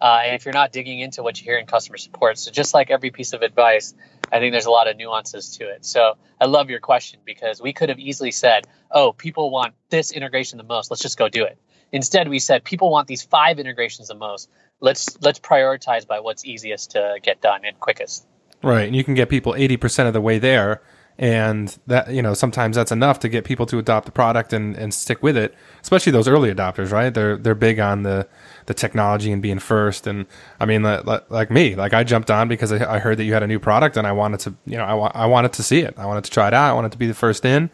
Uh, 0.00 0.20
and 0.24 0.34
if 0.34 0.44
you're 0.44 0.52
not 0.52 0.72
digging 0.72 0.98
into 0.98 1.22
what 1.22 1.40
you 1.40 1.44
hear 1.44 1.58
in 1.58 1.66
customer 1.66 1.96
support, 1.96 2.36
so 2.36 2.50
just 2.50 2.74
like 2.74 2.90
every 2.90 3.10
piece 3.10 3.32
of 3.32 3.42
advice, 3.42 3.94
I 4.32 4.38
think 4.38 4.52
there's 4.52 4.66
a 4.66 4.70
lot 4.70 4.88
of 4.88 4.96
nuances 4.96 5.58
to 5.58 5.68
it. 5.68 5.84
So 5.84 6.14
I 6.40 6.46
love 6.46 6.70
your 6.70 6.80
question 6.80 7.20
because 7.24 7.60
we 7.60 7.74
could 7.74 7.90
have 7.90 7.98
easily 7.98 8.30
said, 8.30 8.66
oh, 8.90 9.12
people 9.12 9.50
want 9.50 9.74
this 9.90 10.10
integration 10.10 10.56
the 10.56 10.64
most. 10.64 10.90
Let's 10.90 11.02
just 11.02 11.18
go 11.18 11.28
do 11.28 11.44
it. 11.44 11.58
Instead, 11.92 12.28
we 12.28 12.38
said 12.38 12.64
people 12.64 12.90
want 12.90 13.06
these 13.06 13.22
five 13.22 13.58
integrations 13.58 14.08
the 14.08 14.14
most. 14.14 14.48
Let's 14.80 15.20
let's 15.20 15.38
prioritize 15.38 16.06
by 16.06 16.20
what's 16.20 16.44
easiest 16.44 16.92
to 16.92 17.18
get 17.22 17.42
done 17.42 17.60
and 17.64 17.78
quickest. 17.78 18.26
Right, 18.62 18.86
and 18.86 18.96
you 18.96 19.04
can 19.04 19.14
get 19.14 19.28
people 19.28 19.54
eighty 19.54 19.76
percent 19.76 20.06
of 20.06 20.14
the 20.14 20.20
way 20.20 20.38
there, 20.38 20.80
and 21.18 21.78
that 21.86 22.10
you 22.10 22.22
know 22.22 22.34
sometimes 22.34 22.76
that's 22.76 22.90
enough 22.90 23.20
to 23.20 23.28
get 23.28 23.44
people 23.44 23.66
to 23.66 23.78
adopt 23.78 24.06
the 24.06 24.12
product 24.12 24.52
and, 24.52 24.76
and 24.76 24.94
stick 24.94 25.22
with 25.22 25.36
it 25.36 25.54
especially 25.82 26.10
those 26.10 26.26
early 26.26 26.52
adopters 26.52 26.90
right? 26.90 27.12
They're 27.12 27.36
they're 27.36 27.54
big 27.54 27.78
on 27.78 28.02
the 28.02 28.26
the 28.66 28.74
technology 28.74 29.32
and 29.32 29.42
being 29.42 29.58
first. 29.58 30.06
And 30.06 30.26
i 30.60 30.66
mean 30.66 30.82
like, 30.82 31.30
like 31.30 31.50
me 31.50 31.74
like 31.74 31.92
i 31.92 32.04
jumped 32.04 32.30
on 32.30 32.48
because 32.48 32.72
I, 32.72 32.96
I, 32.96 32.98
heard 32.98 33.18
that 33.18 33.24
you 33.24 33.32
had 33.32 33.42
a 33.42 33.46
new 33.46 33.58
product 33.58 33.96
and 33.96 34.06
i 34.06 34.12
wanted 34.12 34.40
to 34.40 34.54
you 34.66 34.76
know 34.76 34.84
I, 34.84 35.24
I 35.24 35.26
wanted 35.26 35.52
to 35.54 35.62
see 35.62 35.80
it. 35.80 35.94
I 35.98 36.06
wanted 36.06 36.24
to 36.24 36.30
try 36.30 36.48
it 36.48 36.54
out. 36.54 36.70
I 36.70 36.72
wanted 36.72 36.92
to 36.92 36.98
be 36.98 37.06
the 37.06 37.14
first 37.14 37.44
in 37.44 37.70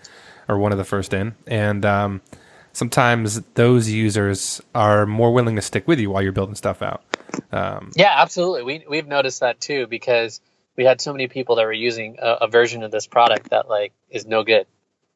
or 0.48 0.58
one 0.58 0.72
of 0.72 0.78
the 0.78 0.84
first 0.84 1.12
in. 1.12 1.34
And 1.46 1.84
um, 1.84 2.22
sometimes 2.72 3.42
those 3.54 3.88
users 3.88 4.60
are 4.74 5.06
more 5.06 5.32
willing 5.32 5.56
to 5.56 5.62
stick 5.62 5.86
with 5.86 6.00
you 6.00 6.10
while 6.10 6.22
you're 6.22 6.32
building 6.32 6.54
stuff 6.54 6.82
out. 6.82 7.02
Um, 7.52 7.92
yeah 7.94 8.14
absolutely. 8.16 8.62
We, 8.62 8.84
we've 8.88 9.06
noticed 9.06 9.40
that 9.40 9.60
too 9.60 9.86
because 9.86 10.40
we 10.78 10.84
had 10.84 11.00
so 11.00 11.12
many 11.12 11.26
people 11.26 11.56
that 11.56 11.66
were 11.66 11.72
using 11.72 12.16
a, 12.22 12.38
a, 12.42 12.48
version 12.48 12.84
of 12.84 12.92
this 12.92 13.08
product 13.08 13.50
that 13.50 13.68
like 13.68 13.92
is 14.08 14.24
no 14.24 14.44
good. 14.44 14.66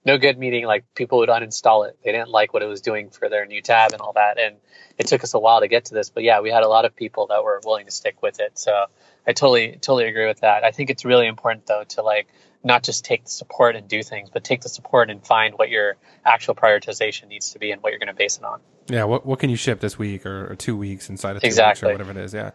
No 0.04 0.18
good 0.18 0.36
meaning 0.36 0.66
like 0.66 0.84
people 0.96 1.18
would 1.18 1.28
uninstall 1.28 1.88
it. 1.88 1.96
They 2.04 2.10
didn't 2.10 2.30
like 2.30 2.52
what 2.52 2.64
it 2.64 2.66
was 2.66 2.80
doing 2.80 3.10
for 3.10 3.28
their 3.28 3.46
new 3.46 3.62
tab 3.62 3.92
and 3.92 4.00
all 4.00 4.14
that. 4.14 4.36
And 4.40 4.56
it 4.98 5.06
took 5.06 5.22
us 5.22 5.34
a 5.34 5.38
while 5.38 5.60
to 5.60 5.68
get 5.68 5.84
to 5.86 5.94
this, 5.94 6.10
but 6.10 6.24
yeah, 6.24 6.40
we 6.40 6.50
had 6.50 6.64
a 6.64 6.68
lot 6.68 6.84
of 6.84 6.96
people 6.96 7.28
that 7.28 7.44
were 7.44 7.60
willing 7.64 7.86
to 7.86 7.92
stick 7.92 8.20
with 8.20 8.40
it. 8.40 8.58
So 8.58 8.86
I 9.24 9.32
totally 9.32 9.78
totally 9.80 10.06
agree 10.06 10.26
with 10.26 10.40
that. 10.40 10.64
I 10.64 10.72
think 10.72 10.90
it's 10.90 11.04
really 11.04 11.28
important 11.28 11.66
though 11.66 11.84
to 11.90 12.02
like 12.02 12.26
not 12.64 12.82
just 12.82 13.04
take 13.04 13.24
the 13.24 13.30
support 13.30 13.76
and 13.76 13.86
do 13.86 14.02
things, 14.02 14.30
but 14.30 14.42
take 14.42 14.62
the 14.62 14.68
support 14.68 15.10
and 15.10 15.24
find 15.24 15.54
what 15.56 15.70
your 15.70 15.96
actual 16.24 16.56
prioritization 16.56 17.28
needs 17.28 17.52
to 17.52 17.60
be 17.60 17.70
and 17.70 17.80
what 17.80 17.90
you're 17.90 18.00
going 18.00 18.08
to 18.08 18.14
base 18.14 18.36
it 18.36 18.44
on. 18.44 18.60
Yeah, 18.88 19.04
what 19.04 19.24
what 19.24 19.38
can 19.38 19.48
you 19.50 19.56
ship 19.56 19.78
this 19.78 19.96
week 19.96 20.26
or, 20.26 20.50
or 20.50 20.56
two 20.56 20.76
weeks 20.76 21.08
inside 21.08 21.36
of 21.36 21.42
two 21.42 21.46
exactly. 21.46 21.86
weeks 21.86 22.00
or 22.00 22.04
whatever 22.04 22.18
it 22.18 22.24
is? 22.24 22.34
Yeah. 22.34 22.50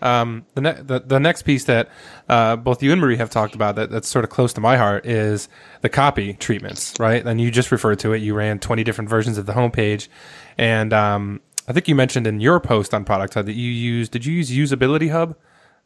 Um, 0.00 0.46
the, 0.54 0.60
ne- 0.60 0.80
the, 0.80 1.00
the 1.00 1.18
next 1.18 1.42
piece 1.42 1.64
that 1.64 1.88
uh, 2.28 2.56
both 2.56 2.82
you 2.82 2.92
and 2.92 3.00
Marie 3.00 3.16
have 3.16 3.30
talked 3.30 3.54
about 3.54 3.76
that, 3.76 3.90
that's 3.90 4.08
sort 4.08 4.24
of 4.24 4.30
close 4.30 4.52
to 4.54 4.60
my 4.60 4.76
heart 4.76 5.06
is 5.06 5.48
the 5.80 5.88
copy 5.88 6.34
treatments, 6.34 6.94
right? 7.00 7.24
And 7.24 7.40
you 7.40 7.50
just 7.50 7.72
referred 7.72 7.98
to 8.00 8.12
it. 8.12 8.18
You 8.18 8.34
ran 8.34 8.58
20 8.58 8.84
different 8.84 9.10
versions 9.10 9.38
of 9.38 9.46
the 9.46 9.52
homepage. 9.52 10.08
And 10.56 10.92
um, 10.92 11.40
I 11.66 11.72
think 11.72 11.88
you 11.88 11.94
mentioned 11.94 12.26
in 12.26 12.40
your 12.40 12.60
post 12.60 12.94
on 12.94 13.04
Product 13.04 13.34
Hunt 13.34 13.46
that 13.46 13.54
you 13.54 13.70
used, 13.70 14.12
did 14.12 14.24
you 14.24 14.34
use 14.34 14.50
Usability 14.50 15.10
Hub? 15.10 15.36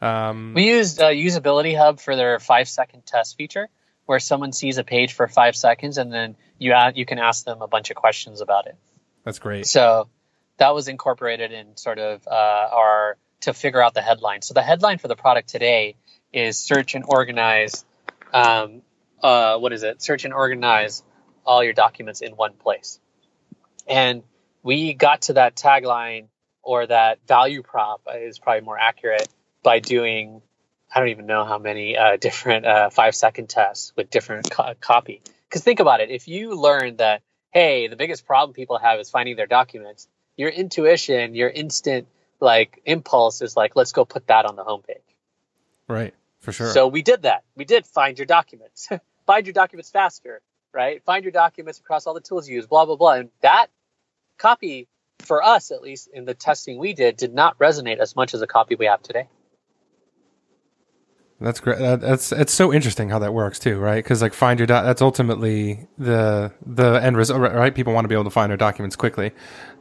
Um, 0.01 0.53
we 0.55 0.69
used 0.69 1.01
uh, 1.01 1.11
Usability 1.11 1.77
Hub 1.77 2.01
for 2.01 2.17
their 2.17 2.39
five 2.39 2.69
second 2.69 3.07
test 3.07 3.37
feature 3.37 3.69
where 4.07 4.19
someone 4.19 4.53
sees 4.53 4.79
a 4.79 4.85
page 4.85 5.13
for 5.13 5.29
five 5.29 5.57
seconds 5.57 5.97
and 5.97 6.13
then 6.13 6.37
you, 6.59 6.73
add, 6.73 6.97
you 6.97 7.07
can 7.07 7.19
ask 7.19 7.45
them 7.45 7.63
a 7.63 7.69
bunch 7.69 7.91
of 7.91 7.97
questions 7.97 8.41
about 8.41 8.67
it. 8.67 8.77
That's 9.25 9.39
great. 9.39 9.67
So 9.67 10.09
that 10.59 10.75
was 10.75 10.89
incorporated 10.89 11.53
in 11.53 11.77
sort 11.77 11.99
of 11.99 12.27
uh, 12.27 12.31
our 12.31 13.17
to 13.43 13.53
figure 13.53 13.83
out 13.83 13.95
the 13.95 14.03
headline. 14.03 14.43
So 14.43 14.55
the 14.55 14.63
headline 14.63 14.99
for 14.99 15.09
the 15.09 15.17
product 15.17 15.49
today 15.49 15.97
is 16.33 16.59
search 16.59 16.95
and 16.95 17.05
organize. 17.07 17.85
Um, 18.33 18.83
uh, 19.23 19.59
what 19.59 19.73
is 19.73 19.83
it? 19.83 20.03
Search 20.03 20.25
and 20.25 20.35
organize 20.35 21.03
all 21.45 21.63
your 21.63 21.73
documents 21.73 22.21
in 22.21 22.33
one 22.33 22.55
place. 22.55 22.99
And 23.89 24.23
we 24.63 24.95
got 24.95 25.23
to 25.23 25.35
that 25.35 25.57
tagline 25.57 26.27
or 26.63 26.87
that 26.87 27.19
value 27.27 27.63
prop 27.63 28.03
is 28.15 28.39
probably 28.39 28.63
more 28.63 28.79
accurate 28.79 29.29
by 29.63 29.81
doing 29.81 30.43
I 30.95 31.01
don't 31.01 31.09
even 31.09 31.27
know 31.27 31.47
how 31.47 31.59
many 31.59 31.97
uh, 31.97 32.17
different 32.21 32.67
uh, 32.67 32.91
five 32.91 33.15
second 33.15 33.49
tests 33.49 33.95
with 33.97 34.11
different 34.11 34.51
co- 34.51 34.75
copy. 34.79 35.23
Because 35.49 35.63
think 35.63 35.81
about 35.81 36.01
it, 36.01 36.11
if 36.11 36.29
you 36.29 36.55
learn 36.55 36.97
that 36.97 37.23
hey, 37.51 37.89
the 37.89 37.97
biggest 37.97 38.27
problem 38.27 38.55
people 38.55 38.79
have 38.79 38.99
is 38.99 39.11
finding 39.11 39.37
their 39.37 39.47
documents, 39.47 40.09
your 40.37 40.49
intuition, 40.49 41.35
your 41.35 41.51
instant 41.51 42.09
like 42.43 42.83
impulse 42.85 43.41
is 43.41 43.57
like, 43.57 43.77
let's 43.77 43.93
go 43.93 44.05
put 44.05 44.27
that 44.27 44.45
on 44.45 44.57
the 44.57 44.65
homepage. 44.65 44.97
Right, 45.89 46.15
for 46.41 46.53
sure. 46.53 46.71
So 46.71 46.89
we 46.89 47.03
did 47.03 47.23
that. 47.23 47.45
We 47.57 47.65
did 47.65 47.87
find 47.87 48.19
your 48.19 48.27
documents, 48.27 48.89
find 49.27 49.47
your 49.47 49.55
documents 49.55 49.91
faster, 49.91 50.43
right? 50.75 51.03
Find 51.05 51.25
your 51.25 51.33
documents 51.33 51.79
across 51.79 52.07
all 52.07 52.15
the 52.15 52.21
tools 52.21 52.49
you 52.49 52.57
use, 52.57 52.67
blah 52.67 52.85
blah 52.85 52.97
blah. 52.97 53.13
And 53.15 53.31
that 53.41 53.69
copy, 54.39 54.89
for 55.21 55.43
us 55.43 55.71
at 55.71 55.81
least 55.81 56.09
in 56.13 56.25
the 56.25 56.35
testing 56.35 56.79
we 56.79 56.93
did, 56.93 57.17
did 57.17 57.33
not 57.33 57.59
resonate 57.59 57.99
as 57.99 58.17
much 58.17 58.35
as 58.35 58.43
a 58.43 58.47
copy 58.47 58.75
we 58.75 58.87
have 58.87 59.03
today. 59.03 59.29
That's 61.43 61.59
great. 61.59 61.79
That's 61.79 62.31
it's 62.31 62.53
so 62.53 62.73
interesting 62.73 63.09
how 63.09 63.19
that 63.19 63.35
works 63.35 63.59
too, 63.59 63.79
right? 63.79 64.03
Because 64.03 64.23
like 64.23 64.33
find 64.33 64.61
your 64.61 64.67
dot. 64.67 64.85
That's 64.85 65.03
ultimately 65.03 65.89
the 65.99 66.53
the 66.65 66.95
end 66.95 67.17
result, 67.17 67.41
right? 67.41 67.75
People 67.75 67.93
want 67.93 68.05
to 68.05 68.09
be 68.09 68.15
able 68.15 68.25
to 68.25 68.31
find 68.31 68.51
their 68.51 68.57
documents 68.57 68.95
quickly. 68.95 69.33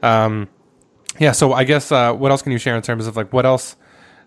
Um, 0.01 0.49
yeah. 1.19 1.31
So 1.31 1.53
I 1.53 1.63
guess 1.63 1.91
uh, 1.91 2.13
what 2.13 2.31
else 2.31 2.41
can 2.41 2.51
you 2.51 2.57
share 2.57 2.75
in 2.75 2.81
terms 2.81 3.07
of 3.07 3.15
like 3.15 3.31
what 3.33 3.45
else 3.45 3.75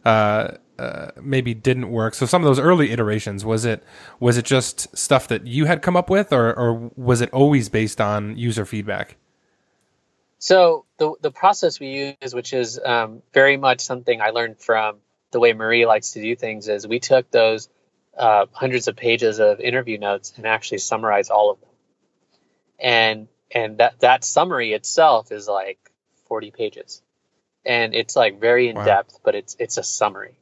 uh, 0.04 0.56
uh, 0.78 1.10
maybe 1.20 1.54
didn't 1.54 1.90
work? 1.90 2.14
So 2.14 2.26
some 2.26 2.42
of 2.42 2.46
those 2.46 2.60
early 2.60 2.90
iterations 2.90 3.44
was 3.44 3.64
it 3.64 3.82
was 4.20 4.36
it 4.36 4.44
just 4.44 4.96
stuff 4.96 5.28
that 5.28 5.46
you 5.46 5.66
had 5.66 5.82
come 5.82 5.96
up 5.96 6.10
with, 6.10 6.32
or 6.32 6.54
or 6.54 6.90
was 6.96 7.20
it 7.20 7.30
always 7.32 7.68
based 7.68 8.00
on 8.00 8.36
user 8.36 8.64
feedback? 8.64 9.16
So 10.38 10.84
the 10.98 11.14
the 11.20 11.30
process 11.30 11.80
we 11.80 12.16
use, 12.22 12.34
which 12.34 12.52
is 12.52 12.78
um, 12.84 13.22
very 13.32 13.56
much 13.56 13.80
something 13.80 14.20
I 14.20 14.30
learned 14.30 14.58
from 14.60 14.98
the 15.30 15.40
way 15.40 15.52
Marie 15.52 15.86
likes 15.86 16.12
to 16.12 16.20
do 16.20 16.36
things, 16.36 16.68
is 16.68 16.86
we 16.86 17.00
took 17.00 17.30
those 17.30 17.68
uh, 18.16 18.46
hundreds 18.52 18.86
of 18.86 18.96
pages 18.96 19.40
of 19.40 19.60
interview 19.60 19.98
notes 19.98 20.34
and 20.36 20.46
actually 20.46 20.78
summarized 20.78 21.30
all 21.30 21.50
of 21.50 21.60
them. 21.60 21.68
And 22.78 23.28
and 23.50 23.78
that 23.78 24.00
that 24.00 24.24
summary 24.24 24.72
itself 24.72 25.32
is 25.32 25.48
like 25.48 25.78
40 26.34 26.50
pages. 26.50 27.00
And 27.64 27.94
it's 27.94 28.16
like 28.16 28.40
very 28.40 28.68
in 28.68 28.74
depth, 28.74 29.20
but 29.24 29.36
it's 29.36 29.54
it's 29.60 29.78
a 29.78 29.84
summary. 29.84 30.34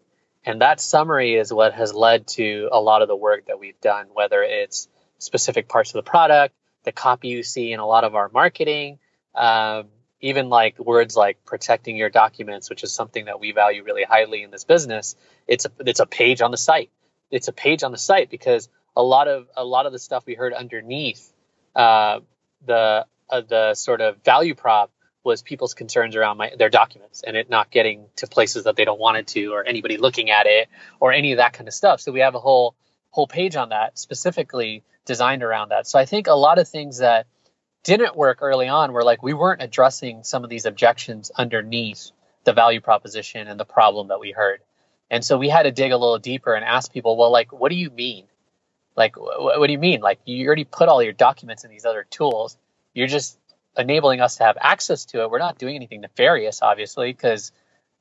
And 0.42 0.62
that 0.62 0.80
summary 0.80 1.34
is 1.34 1.52
what 1.52 1.74
has 1.74 1.92
led 1.92 2.26
to 2.38 2.70
a 2.72 2.80
lot 2.80 3.02
of 3.02 3.08
the 3.08 3.14
work 3.14 3.44
that 3.48 3.60
we've 3.60 3.78
done, 3.82 4.06
whether 4.14 4.42
it's 4.42 4.88
specific 5.18 5.68
parts 5.68 5.90
of 5.90 6.02
the 6.02 6.10
product, 6.10 6.54
the 6.84 6.92
copy 6.92 7.28
you 7.28 7.42
see 7.42 7.72
in 7.72 7.78
a 7.78 7.86
lot 7.86 8.04
of 8.04 8.14
our 8.14 8.30
marketing, 8.32 9.00
um, 9.34 9.88
even 10.22 10.48
like 10.48 10.78
words 10.78 11.14
like 11.14 11.44
protecting 11.44 11.98
your 11.98 12.08
documents, 12.08 12.70
which 12.70 12.82
is 12.82 12.90
something 12.90 13.26
that 13.26 13.38
we 13.38 13.52
value 13.52 13.84
really 13.84 14.04
highly 14.04 14.42
in 14.42 14.50
this 14.50 14.64
business. 14.64 15.14
It's 15.46 15.66
a 15.66 15.70
it's 15.80 16.00
a 16.00 16.06
page 16.06 16.40
on 16.40 16.52
the 16.52 16.56
site. 16.56 16.88
It's 17.30 17.48
a 17.48 17.52
page 17.52 17.82
on 17.82 17.92
the 17.92 17.98
site 17.98 18.30
because 18.30 18.70
a 18.96 19.02
lot 19.02 19.28
of 19.28 19.46
a 19.54 19.64
lot 19.64 19.84
of 19.84 19.92
the 19.92 19.98
stuff 19.98 20.24
we 20.24 20.36
heard 20.36 20.54
underneath 20.54 21.30
uh, 21.76 22.20
the 22.64 23.04
uh, 23.28 23.42
the 23.42 23.74
sort 23.74 24.00
of 24.00 24.24
value 24.24 24.54
prop 24.54 24.90
was 25.24 25.42
people's 25.42 25.74
concerns 25.74 26.16
around 26.16 26.36
my, 26.36 26.52
their 26.58 26.68
documents 26.68 27.22
and 27.22 27.36
it 27.36 27.48
not 27.48 27.70
getting 27.70 28.06
to 28.16 28.26
places 28.26 28.64
that 28.64 28.76
they 28.76 28.84
don't 28.84 29.00
want 29.00 29.16
it 29.16 29.26
to 29.28 29.52
or 29.52 29.64
anybody 29.64 29.96
looking 29.96 30.30
at 30.30 30.46
it 30.46 30.68
or 31.00 31.12
any 31.12 31.32
of 31.32 31.38
that 31.38 31.52
kind 31.52 31.68
of 31.68 31.74
stuff. 31.74 32.00
So 32.00 32.12
we 32.12 32.20
have 32.20 32.34
a 32.34 32.40
whole 32.40 32.74
whole 33.10 33.26
page 33.26 33.56
on 33.56 33.68
that 33.70 33.98
specifically 33.98 34.82
designed 35.04 35.42
around 35.42 35.68
that. 35.68 35.86
So 35.86 35.98
I 35.98 36.06
think 36.06 36.26
a 36.26 36.32
lot 36.32 36.58
of 36.58 36.66
things 36.66 36.98
that 36.98 37.26
didn't 37.84 38.16
work 38.16 38.38
early 38.40 38.68
on 38.68 38.92
were 38.92 39.04
like 39.04 39.22
we 39.22 39.34
weren't 39.34 39.62
addressing 39.62 40.24
some 40.24 40.44
of 40.44 40.50
these 40.50 40.66
objections 40.66 41.30
underneath 41.36 42.10
the 42.44 42.52
value 42.52 42.80
proposition 42.80 43.48
and 43.48 43.58
the 43.58 43.64
problem 43.64 44.08
that 44.08 44.20
we 44.20 44.32
heard. 44.32 44.60
And 45.10 45.24
so 45.24 45.36
we 45.36 45.48
had 45.48 45.64
to 45.64 45.70
dig 45.70 45.92
a 45.92 45.96
little 45.96 46.18
deeper 46.18 46.54
and 46.54 46.64
ask 46.64 46.92
people, 46.92 47.16
well, 47.16 47.30
like, 47.30 47.52
what 47.52 47.70
do 47.70 47.76
you 47.76 47.90
mean? 47.90 48.26
Like, 48.96 49.14
wh- 49.16 49.58
what 49.58 49.66
do 49.66 49.72
you 49.72 49.78
mean? 49.78 50.00
Like, 50.00 50.20
you 50.24 50.46
already 50.46 50.64
put 50.64 50.88
all 50.88 51.02
your 51.02 51.12
documents 51.12 51.64
in 51.64 51.70
these 51.70 51.84
other 51.84 52.04
tools. 52.08 52.56
You're 52.94 53.08
just 53.08 53.38
enabling 53.76 54.20
us 54.20 54.36
to 54.36 54.44
have 54.44 54.56
access 54.60 55.06
to 55.06 55.22
it. 55.22 55.30
We're 55.30 55.38
not 55.38 55.58
doing 55.58 55.76
anything 55.76 56.00
nefarious, 56.00 56.62
obviously, 56.62 57.12
because 57.12 57.52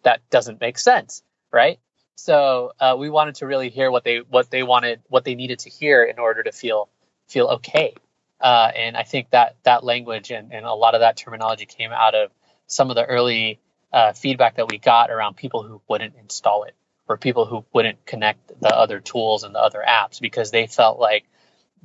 that 0.03 0.21
doesn't 0.29 0.59
make 0.59 0.77
sense, 0.77 1.23
right? 1.51 1.79
So 2.15 2.73
uh, 2.79 2.95
we 2.99 3.09
wanted 3.09 3.35
to 3.35 3.47
really 3.47 3.69
hear 3.69 3.89
what 3.89 4.03
they 4.03 4.19
what 4.19 4.49
they 4.51 4.63
wanted, 4.63 5.01
what 5.07 5.23
they 5.23 5.35
needed 5.35 5.59
to 5.59 5.69
hear 5.69 6.03
in 6.03 6.19
order 6.19 6.43
to 6.43 6.51
feel 6.51 6.89
feel 7.27 7.47
okay. 7.47 7.95
Uh, 8.39 8.71
and 8.75 8.97
I 8.97 9.03
think 9.03 9.29
that 9.31 9.55
that 9.63 9.83
language 9.83 10.31
and, 10.31 10.51
and 10.51 10.65
a 10.65 10.73
lot 10.73 10.95
of 10.95 11.01
that 11.01 11.15
terminology 11.15 11.65
came 11.65 11.91
out 11.91 12.15
of 12.15 12.31
some 12.67 12.89
of 12.89 12.95
the 12.95 13.05
early 13.05 13.59
uh, 13.93 14.13
feedback 14.13 14.55
that 14.55 14.69
we 14.69 14.77
got 14.77 15.11
around 15.11 15.35
people 15.35 15.63
who 15.63 15.81
wouldn't 15.87 16.15
install 16.19 16.63
it 16.63 16.75
or 17.07 17.17
people 17.17 17.45
who 17.45 17.65
wouldn't 17.73 18.05
connect 18.05 18.59
the 18.61 18.75
other 18.75 18.99
tools 18.99 19.43
and 19.43 19.53
the 19.53 19.59
other 19.59 19.83
apps 19.85 20.19
because 20.19 20.51
they 20.51 20.65
felt 20.67 20.99
like 20.99 21.25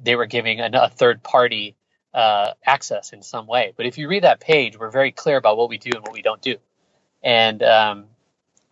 they 0.03 0.17
were 0.17 0.27
giving 0.27 0.61
a, 0.61 0.71
a 0.75 0.89
third 0.89 1.23
party 1.23 1.75
uh, 2.17 2.55
access 2.65 3.13
in 3.13 3.23
some 3.23 3.47
way. 3.47 3.75
But 3.77 3.87
if 3.87 3.99
you 3.99 4.09
read 4.09 4.25
that 4.25 4.41
page, 4.41 4.79
we're 4.79 4.91
very 4.91 5.13
clear 5.13 5.37
about 5.37 5.59
what 5.59 5.69
we 5.69 5.77
do 5.77 5.91
and 5.95 6.03
what 6.03 6.15
we 6.15 6.23
don't 6.23 6.41
do, 6.41 6.57
and 7.23 7.63
um, 7.63 8.07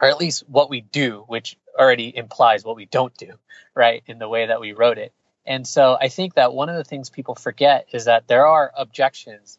or 0.00 0.08
at 0.08 0.18
least 0.18 0.44
what 0.48 0.70
we 0.70 0.80
do, 0.80 1.24
which 1.28 1.56
already 1.78 2.16
implies 2.16 2.64
what 2.64 2.76
we 2.76 2.86
don't 2.86 3.14
do, 3.16 3.32
right? 3.74 4.02
In 4.06 4.18
the 4.18 4.28
way 4.28 4.46
that 4.46 4.60
we 4.60 4.72
wrote 4.72 4.98
it. 4.98 5.12
And 5.46 5.66
so 5.66 5.96
I 6.00 6.08
think 6.08 6.34
that 6.34 6.54
one 6.54 6.70
of 6.70 6.76
the 6.76 6.84
things 6.84 7.10
people 7.10 7.34
forget 7.34 7.88
is 7.92 8.06
that 8.06 8.26
there 8.26 8.46
are 8.46 8.72
objections. 8.76 9.58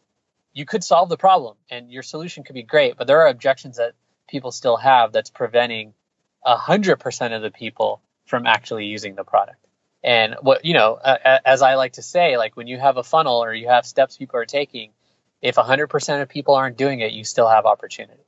You 0.52 0.66
could 0.66 0.82
solve 0.82 1.08
the 1.08 1.16
problem 1.16 1.56
and 1.70 1.92
your 1.92 2.02
solution 2.02 2.42
could 2.42 2.54
be 2.54 2.64
great, 2.64 2.96
but 2.96 3.06
there 3.06 3.20
are 3.22 3.28
objections 3.28 3.76
that 3.76 3.92
people 4.28 4.50
still 4.50 4.76
have 4.76 5.12
that's 5.12 5.30
preventing 5.30 5.94
100% 6.44 7.36
of 7.36 7.42
the 7.42 7.50
people 7.50 8.00
from 8.24 8.46
actually 8.46 8.86
using 8.86 9.14
the 9.14 9.22
product. 9.22 9.65
And 10.06 10.36
what, 10.40 10.64
you 10.64 10.72
know, 10.72 10.94
uh, 10.94 11.40
as 11.44 11.62
I 11.62 11.74
like 11.74 11.94
to 11.94 12.02
say, 12.02 12.38
like 12.38 12.56
when 12.56 12.68
you 12.68 12.78
have 12.78 12.96
a 12.96 13.02
funnel 13.02 13.42
or 13.42 13.52
you 13.52 13.66
have 13.66 13.84
steps 13.84 14.16
people 14.16 14.38
are 14.38 14.46
taking, 14.46 14.92
if 15.42 15.56
100% 15.56 16.22
of 16.22 16.28
people 16.28 16.54
aren't 16.54 16.78
doing 16.78 17.00
it, 17.00 17.10
you 17.10 17.24
still 17.24 17.48
have 17.48 17.66
opportunity. 17.66 18.22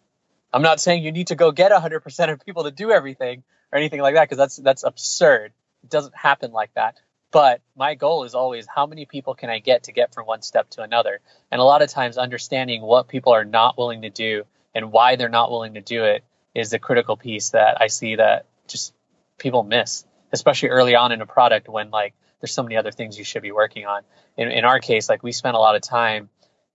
I'm 0.53 0.62
not 0.62 0.81
saying 0.81 1.05
you 1.05 1.12
need 1.12 1.29
to 1.29 1.37
go 1.37 1.53
get 1.53 1.71
100% 1.71 2.33
of 2.33 2.45
people 2.45 2.64
to 2.64 2.73
do 2.73 2.91
everything 2.91 3.45
or 3.71 3.79
anything 3.79 4.01
like 4.01 4.14
that 4.14 4.25
because 4.25 4.38
that's 4.38 4.57
that's 4.57 4.83
absurd. 4.83 5.53
It 5.85 5.91
doesn't 5.91 6.17
happen 6.17 6.51
like 6.51 6.75
that. 6.75 6.97
But 7.31 7.61
my 7.77 7.95
goal 7.95 8.25
is 8.25 8.35
always 8.35 8.67
how 8.67 8.87
many 8.87 9.07
people 9.07 9.35
can 9.35 9.49
I 9.49 9.61
get 9.61 9.85
to 9.85 9.93
get 9.93 10.12
from 10.12 10.27
one 10.27 10.43
step 10.43 10.71
to 10.71 10.83
another? 10.83 11.21
And 11.53 11.61
a 11.61 11.64
lot 11.64 11.83
of 11.83 11.91
times 11.91 12.19
understanding 12.19 12.83
what 12.83 13.07
people 13.07 13.35
are 13.35 13.45
not 13.45 13.79
willing 13.79 14.03
to 14.03 14.11
do 14.11 14.45
and 14.75 14.91
why 14.91 15.14
they're 15.14 15.29
not 15.29 15.51
willing 15.53 15.75
to 15.75 15.81
do 15.81 16.05
it 16.05 16.25
is 16.55 16.71
the 16.71 16.79
critical 16.81 17.17
piece 17.17 17.51
that 17.51 17.81
I 17.81 17.87
see 17.87 18.17
that 18.17 18.47
just 18.67 18.95
people 19.37 19.62
miss, 19.62 20.05
especially 20.33 20.71
early 20.71 20.95
on 20.95 21.12
in 21.12 21.21
a 21.21 21.27
product 21.27 21.69
when 21.69 21.91
like 21.91 22.14
there's 22.41 22.53
so 22.53 22.62
many 22.62 22.77
other 22.77 22.93
things 22.93 23.19
you 23.19 23.25
should 23.25 23.43
be 23.43 23.53
working 23.53 23.87
on. 23.87 24.03
In, 24.37 24.51
in 24.51 24.64
our 24.64 24.79
case, 24.79 25.09
like 25.09 25.23
we 25.23 25.33
spent 25.33 25.57
a 25.57 25.59
lot 25.59 25.77
of 25.77 25.83
time 25.83 26.29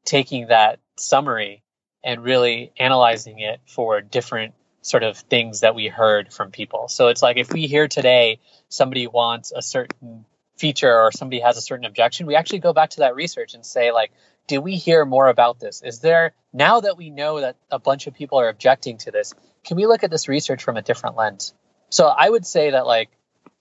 taking 0.06 0.48
that 0.48 0.80
summary 0.98 1.64
and 2.04 2.24
really 2.24 2.74
analyzing 2.78 3.40
it 3.40 3.62
for 3.66 4.02
different 4.02 4.54
sort 4.82 5.04
of 5.04 5.18
things 5.18 5.62
that 5.62 5.76
we 5.76 5.88
heard 5.88 6.34
from 6.34 6.52
people. 6.52 6.90
So 6.90 7.08
it's 7.08 7.22
like 7.22 7.38
if 7.38 7.54
we 7.54 7.68
hear 7.68 7.88
today 7.88 8.40
somebody 8.68 9.08
wants 9.08 9.54
a 9.56 9.62
certain 9.62 10.26
feature 10.58 10.94
or 10.94 11.12
somebody 11.12 11.40
has 11.40 11.58
a 11.58 11.62
certain 11.62 11.86
objection, 11.86 12.28
we 12.28 12.36
actually 12.36 12.60
go 12.60 12.74
back 12.74 12.92
to 12.92 13.00
that 13.00 13.16
research 13.16 13.54
and 13.54 13.66
say 13.66 13.92
like, 13.92 14.12
do 14.48 14.60
we 14.60 14.76
hear 14.76 15.06
more 15.06 15.30
about 15.30 15.60
this? 15.60 15.82
Is 15.82 16.00
there 16.00 16.34
now 16.52 16.82
that 16.82 16.98
we 16.98 17.10
know 17.10 17.40
that 17.40 17.56
a 17.72 17.80
bunch 17.80 18.08
of 18.08 18.14
people 18.14 18.40
are 18.40 18.50
objecting 18.50 18.98
to 19.00 19.12
this, 19.12 19.34
can 19.64 19.78
we 19.78 19.88
look 19.88 20.04
at 20.04 20.12
this 20.12 20.28
research 20.28 20.62
from 20.64 20.76
a 20.76 20.82
different 20.82 21.16
lens? 21.16 21.54
So 21.90 22.08
I 22.08 22.30
would 22.30 22.46
say 22.46 22.72
that 22.72 22.86
like 22.86 23.10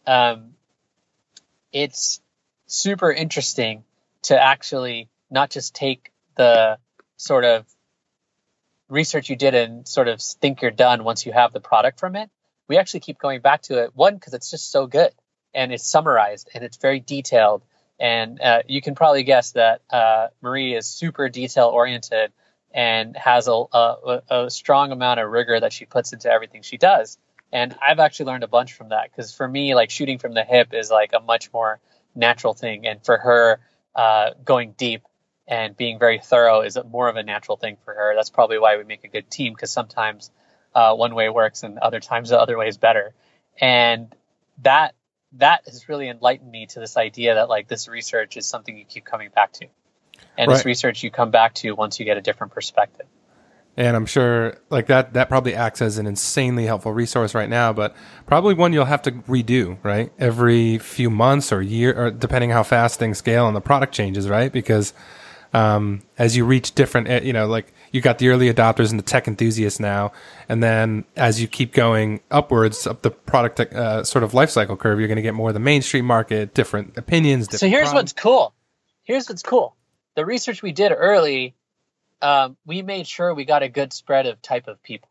um, 0.06 0.54
it's 1.72 2.20
super 2.66 3.10
interesting 3.10 3.84
to 4.22 4.40
actually 4.40 5.08
not 5.30 5.50
just 5.50 5.74
take 5.74 6.12
the 6.36 6.78
sort 7.16 7.44
of 7.44 7.64
research 8.88 9.30
you 9.30 9.36
did 9.36 9.54
and 9.54 9.88
sort 9.88 10.08
of 10.08 10.20
think 10.20 10.60
you're 10.60 10.70
done 10.70 11.02
once 11.04 11.24
you 11.24 11.32
have 11.32 11.52
the 11.52 11.60
product 11.60 11.98
from 11.98 12.14
it. 12.16 12.30
We 12.68 12.78
actually 12.78 13.00
keep 13.00 13.18
going 13.18 13.40
back 13.40 13.62
to 13.62 13.82
it. 13.82 13.90
One, 13.94 14.14
because 14.14 14.34
it's 14.34 14.50
just 14.50 14.70
so 14.70 14.86
good 14.86 15.12
and 15.54 15.72
it's 15.72 15.86
summarized 15.86 16.50
and 16.54 16.62
it's 16.62 16.76
very 16.76 17.00
detailed. 17.00 17.62
And 17.98 18.40
uh, 18.40 18.62
you 18.66 18.82
can 18.82 18.94
probably 18.94 19.22
guess 19.22 19.52
that 19.52 19.82
uh, 19.90 20.28
Marie 20.40 20.74
is 20.74 20.86
super 20.86 21.28
detail 21.28 21.68
oriented 21.68 22.32
and 22.74 23.16
has 23.16 23.48
a, 23.48 23.52
a, 23.52 24.22
a, 24.30 24.50
strong 24.50 24.92
amount 24.92 25.20
of 25.20 25.30
rigor 25.30 25.60
that 25.60 25.72
she 25.72 25.84
puts 25.84 26.12
into 26.12 26.30
everything 26.30 26.62
she 26.62 26.78
does. 26.78 27.18
And 27.52 27.76
I've 27.86 27.98
actually 27.98 28.26
learned 28.26 28.44
a 28.44 28.48
bunch 28.48 28.72
from 28.72 28.90
that 28.90 29.10
because 29.10 29.34
for 29.34 29.46
me, 29.46 29.74
like 29.74 29.90
shooting 29.90 30.18
from 30.18 30.32
the 30.34 30.44
hip 30.44 30.72
is 30.72 30.90
like 30.90 31.12
a 31.12 31.20
much 31.20 31.52
more 31.52 31.80
natural 32.14 32.54
thing. 32.54 32.86
And 32.86 33.04
for 33.04 33.18
her, 33.18 33.60
uh, 33.94 34.30
going 34.44 34.72
deep 34.72 35.02
and 35.46 35.76
being 35.76 35.98
very 35.98 36.18
thorough 36.18 36.62
is 36.62 36.78
more 36.88 37.08
of 37.08 37.16
a 37.16 37.22
natural 37.22 37.58
thing 37.58 37.76
for 37.84 37.92
her. 37.92 38.14
That's 38.16 38.30
probably 38.30 38.58
why 38.58 38.78
we 38.78 38.84
make 38.84 39.04
a 39.04 39.08
good 39.08 39.30
team 39.30 39.52
because 39.52 39.70
sometimes 39.70 40.30
uh, 40.74 40.94
one 40.94 41.14
way 41.14 41.28
works 41.28 41.62
and 41.62 41.78
other 41.78 42.00
times 42.00 42.30
the 42.30 42.40
other 42.40 42.56
way 42.56 42.68
is 42.68 42.78
better. 42.78 43.12
And 43.60 44.14
that 44.62 44.94
that 45.34 45.62
has 45.66 45.88
really 45.88 46.08
enlightened 46.08 46.50
me 46.50 46.66
to 46.66 46.80
this 46.80 46.96
idea 46.96 47.34
that 47.34 47.48
like 47.48 47.68
this 47.68 47.88
research 47.88 48.36
is 48.36 48.46
something 48.46 48.76
you 48.76 48.84
keep 48.84 49.04
coming 49.04 49.30
back 49.34 49.52
to 49.52 49.66
and 50.36 50.48
right. 50.48 50.56
this 50.56 50.64
research 50.64 51.02
you 51.02 51.10
come 51.10 51.30
back 51.30 51.54
to 51.54 51.72
once 51.72 51.98
you 51.98 52.04
get 52.04 52.16
a 52.16 52.20
different 52.20 52.52
perspective 52.52 53.06
and 53.76 53.96
i'm 53.96 54.06
sure 54.06 54.54
like 54.70 54.86
that 54.86 55.12
that 55.14 55.28
probably 55.28 55.54
acts 55.54 55.80
as 55.80 55.98
an 55.98 56.06
insanely 56.06 56.66
helpful 56.66 56.92
resource 56.92 57.34
right 57.34 57.48
now 57.48 57.72
but 57.72 57.94
probably 58.26 58.54
one 58.54 58.72
you'll 58.72 58.84
have 58.84 59.02
to 59.02 59.12
redo 59.12 59.76
right? 59.82 60.12
Every 60.18 60.78
few 60.78 61.10
months 61.10 61.52
or 61.52 61.62
year 61.62 61.94
or 61.94 62.10
depending 62.10 62.50
how 62.50 62.62
fast 62.62 62.98
things 62.98 63.18
scale 63.18 63.46
and 63.46 63.56
the 63.56 63.60
product 63.60 63.94
changes 63.94 64.28
right? 64.28 64.52
Because 64.52 64.92
um, 65.54 66.02
as 66.16 66.34
you 66.34 66.46
reach 66.46 66.74
different 66.74 67.08
eh, 67.08 67.20
you 67.22 67.32
know 67.32 67.46
like 67.46 67.74
you 67.90 68.00
got 68.00 68.18
the 68.18 68.28
early 68.30 68.52
adopters 68.52 68.90
and 68.90 68.98
the 68.98 69.04
tech 69.04 69.28
enthusiasts 69.28 69.78
now 69.78 70.12
and 70.48 70.62
then 70.62 71.04
as 71.14 71.42
you 71.42 71.46
keep 71.46 71.74
going 71.74 72.20
upwards 72.30 72.86
up 72.86 73.02
the 73.02 73.10
product 73.10 73.60
uh, 73.60 74.02
sort 74.02 74.24
of 74.24 74.32
life 74.32 74.48
cycle 74.48 74.76
curve 74.76 74.98
you're 74.98 75.08
going 75.08 75.16
to 75.16 75.22
get 75.22 75.34
more 75.34 75.48
of 75.48 75.54
the 75.54 75.60
mainstream 75.60 76.06
market 76.06 76.54
different 76.54 76.96
opinions 76.96 77.46
different 77.46 77.60
so 77.60 77.68
here's 77.68 77.88
problems. 77.88 78.12
what's 78.12 78.12
cool. 78.14 78.54
Here's 79.04 79.28
what's 79.28 79.42
cool. 79.42 79.76
The 80.14 80.24
research 80.24 80.62
we 80.62 80.72
did 80.72 80.92
early, 80.96 81.54
um, 82.22 82.56
we 82.64 82.82
made 82.82 83.06
sure 83.06 83.34
we 83.34 83.44
got 83.44 83.62
a 83.62 83.68
good 83.68 83.92
spread 83.92 84.26
of 84.26 84.40
type 84.40 84.68
of 84.68 84.82
people. 84.82 85.08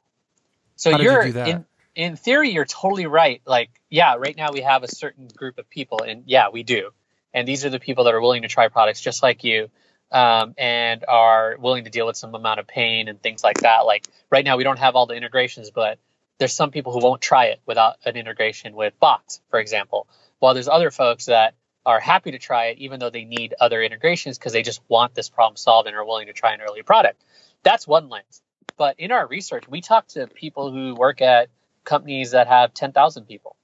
So 0.75 0.97
you're 0.97 1.25
you 1.25 1.39
in 1.39 1.65
in 1.93 2.15
theory, 2.15 2.51
you're 2.51 2.65
totally 2.65 3.05
right. 3.05 3.41
Like, 3.45 3.69
yeah, 3.89 4.15
right 4.15 4.35
now 4.35 4.51
we 4.51 4.61
have 4.61 4.83
a 4.83 4.87
certain 4.87 5.27
group 5.27 5.57
of 5.57 5.69
people, 5.69 6.01
and 6.01 6.23
yeah, 6.25 6.49
we 6.49 6.63
do. 6.63 6.91
And 7.33 7.47
these 7.47 7.65
are 7.65 7.69
the 7.69 7.79
people 7.79 8.05
that 8.05 8.13
are 8.13 8.21
willing 8.21 8.41
to 8.43 8.47
try 8.47 8.67
products 8.69 9.01
just 9.01 9.21
like 9.21 9.43
you, 9.43 9.69
um, 10.11 10.53
and 10.57 11.03
are 11.07 11.57
willing 11.59 11.83
to 11.83 11.89
deal 11.89 12.07
with 12.07 12.17
some 12.17 12.33
amount 12.33 12.59
of 12.59 12.67
pain 12.67 13.07
and 13.07 13.21
things 13.21 13.43
like 13.43 13.59
that. 13.59 13.81
Like 13.81 14.07
right 14.29 14.45
now, 14.45 14.57
we 14.57 14.63
don't 14.63 14.79
have 14.79 14.95
all 14.95 15.05
the 15.05 15.15
integrations, 15.15 15.69
but 15.69 15.99
there's 16.39 16.53
some 16.53 16.71
people 16.71 16.91
who 16.93 16.99
won't 16.99 17.21
try 17.21 17.47
it 17.47 17.59
without 17.65 17.97
an 18.05 18.15
integration 18.15 18.73
with 18.73 18.99
Box, 18.99 19.41
for 19.49 19.59
example. 19.59 20.07
While 20.39 20.53
there's 20.53 20.67
other 20.67 20.91
folks 20.91 21.25
that 21.25 21.53
are 21.85 21.99
happy 21.99 22.31
to 22.31 22.39
try 22.39 22.67
it 22.67 22.77
even 22.77 22.99
though 22.99 23.09
they 23.09 23.25
need 23.25 23.53
other 23.59 23.81
integrations 23.81 24.37
because 24.37 24.53
they 24.53 24.61
just 24.61 24.81
want 24.87 25.15
this 25.15 25.29
problem 25.29 25.57
solved 25.57 25.87
and 25.87 25.95
are 25.95 26.05
willing 26.05 26.27
to 26.27 26.33
try 26.33 26.53
an 26.53 26.61
early 26.61 26.83
product. 26.83 27.23
That's 27.63 27.87
one 27.87 28.09
lens. 28.09 28.41
But 28.77 28.99
in 28.99 29.11
our 29.11 29.27
research, 29.27 29.67
we 29.67 29.81
talk 29.81 30.07
to 30.09 30.27
people 30.27 30.71
who 30.71 30.95
work 30.95 31.21
at 31.21 31.49
companies 31.83 32.31
that 32.31 32.47
have 32.47 32.73
10,000 32.73 33.25
people. 33.25 33.55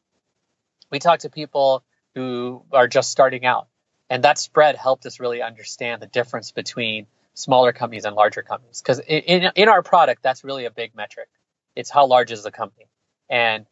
We 0.91 0.99
talk 0.99 1.19
to 1.19 1.29
people 1.29 1.83
who 2.15 2.63
are 2.71 2.87
just 2.87 3.11
starting 3.11 3.45
out. 3.45 3.67
And 4.09 4.23
that 4.23 4.37
spread 4.37 4.75
helped 4.75 5.05
us 5.05 5.19
really 5.19 5.41
understand 5.41 6.01
the 6.01 6.07
difference 6.07 6.51
between 6.51 7.07
smaller 7.33 7.73
companies 7.73 8.05
and 8.05 8.15
larger 8.15 8.41
companies. 8.41 8.81
Because 8.81 8.99
in, 8.99 9.51
in 9.55 9.69
our 9.69 9.83
product, 9.83 10.23
that's 10.23 10.43
really 10.43 10.65
a 10.65 10.71
big 10.71 10.95
metric. 10.95 11.29
It's 11.75 11.89
how 11.89 12.07
large 12.07 12.31
is 12.31 12.43
the 12.43 12.51
company. 12.51 12.87
And 13.29 13.65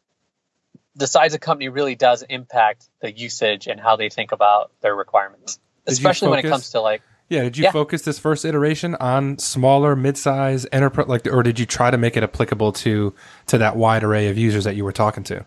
the 0.96 1.06
size 1.06 1.34
of 1.34 1.40
company 1.40 1.68
really 1.68 1.94
does 1.94 2.22
impact 2.22 2.88
the 3.00 3.12
usage 3.12 3.66
and 3.66 3.78
how 3.78 3.96
they 3.96 4.08
think 4.08 4.32
about 4.32 4.72
their 4.80 4.94
requirements, 4.94 5.58
did 5.84 5.92
especially 5.92 6.28
when 6.28 6.40
it 6.40 6.48
comes 6.48 6.70
to 6.70 6.80
like. 6.80 7.02
Yeah, 7.28 7.42
did 7.42 7.58
you 7.58 7.64
yeah. 7.64 7.72
focus 7.72 8.02
this 8.02 8.20
first 8.20 8.44
iteration 8.44 8.94
on 8.94 9.38
smaller, 9.38 9.96
mid-size 9.96 10.64
enterprise, 10.70 11.08
like, 11.08 11.26
or 11.26 11.42
did 11.42 11.58
you 11.58 11.66
try 11.66 11.90
to 11.90 11.98
make 11.98 12.16
it 12.16 12.22
applicable 12.22 12.72
to 12.72 13.14
to 13.46 13.58
that 13.58 13.76
wide 13.76 14.04
array 14.04 14.28
of 14.28 14.38
users 14.38 14.64
that 14.64 14.76
you 14.76 14.84
were 14.84 14.92
talking 14.92 15.24
to? 15.24 15.44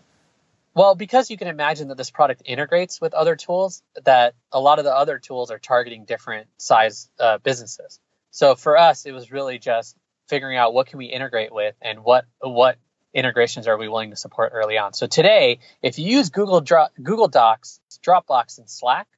Well, 0.74 0.94
because 0.94 1.30
you 1.30 1.36
can 1.36 1.48
imagine 1.48 1.88
that 1.88 1.96
this 1.96 2.10
product 2.10 2.42
integrates 2.44 3.00
with 3.00 3.12
other 3.12 3.34
tools, 3.34 3.82
that 4.04 4.34
a 4.52 4.60
lot 4.60 4.78
of 4.78 4.84
the 4.84 4.94
other 4.94 5.18
tools 5.18 5.50
are 5.50 5.58
targeting 5.58 6.04
different 6.04 6.48
size 6.58 7.10
uh, 7.18 7.38
businesses. 7.38 7.98
So 8.30 8.54
for 8.54 8.76
us, 8.76 9.04
it 9.04 9.12
was 9.12 9.32
really 9.32 9.58
just 9.58 9.96
figuring 10.28 10.56
out 10.56 10.72
what 10.72 10.86
can 10.86 10.98
we 10.98 11.06
integrate 11.06 11.52
with 11.52 11.74
and 11.82 12.04
what 12.04 12.24
what 12.40 12.76
integrations 13.14 13.66
are 13.68 13.76
we 13.78 13.88
willing 13.88 14.10
to 14.10 14.16
support 14.16 14.52
early 14.54 14.78
on. 14.78 14.92
So 14.92 15.06
today, 15.06 15.60
if 15.82 15.98
you 15.98 16.06
use 16.18 16.30
Google 16.30 16.60
Dro- 16.60 16.88
Google 17.02 17.28
Docs, 17.28 17.80
Dropbox, 18.04 18.58
and 18.58 18.68
Slack, 18.70 19.08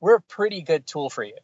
we're 0.00 0.16
a 0.16 0.22
pretty 0.22 0.62
good 0.62 0.86
tool 0.86 1.10
for 1.10 1.22
you. 1.24 1.36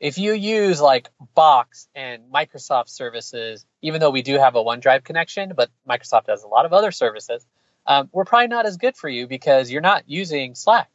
if 0.00 0.18
you 0.18 0.32
use 0.32 0.80
like 0.80 1.10
Box 1.34 1.88
and 1.94 2.24
Microsoft 2.32 2.88
services, 2.88 3.66
even 3.82 4.00
though 4.00 4.10
we 4.10 4.22
do 4.22 4.38
have 4.38 4.56
a 4.56 4.62
OneDrive 4.64 5.04
connection, 5.04 5.52
but 5.54 5.70
Microsoft 5.88 6.28
has 6.28 6.42
a 6.42 6.48
lot 6.48 6.64
of 6.66 6.72
other 6.72 6.90
services, 6.92 7.46
um, 7.86 8.08
we're 8.12 8.24
probably 8.24 8.48
not 8.48 8.66
as 8.66 8.76
good 8.78 8.96
for 8.96 9.08
you 9.08 9.26
because 9.26 9.70
you're 9.70 9.82
not 9.82 10.04
using 10.08 10.54
Slack, 10.54 10.90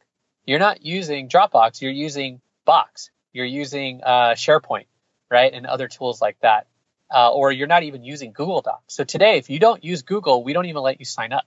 you're 0.46 0.58
not 0.58 0.84
using 0.84 1.28
Dropbox, 1.28 1.80
you're 1.82 1.92
using 1.92 2.40
Box, 2.64 3.10
you're 3.32 3.46
using 3.46 4.02
uh, 4.04 4.32
SharePoint, 4.34 4.86
right, 5.30 5.52
and 5.52 5.66
other 5.66 5.88
tools 5.88 6.20
like 6.20 6.38
that, 6.40 6.66
uh, 7.12 7.30
or 7.30 7.52
you're 7.52 7.66
not 7.66 7.82
even 7.82 8.04
using 8.04 8.32
Google 8.32 8.60
Docs. 8.62 8.94
So 8.94 9.04
today, 9.04 9.38
if 9.38 9.50
you 9.50 9.58
don't 9.58 9.82
use 9.84 10.02
Google, 10.02 10.42
we 10.42 10.52
don't 10.52 10.66
even 10.66 10.82
let 10.82 10.98
you 10.98 11.06
sign 11.06 11.32
up. 11.32 11.46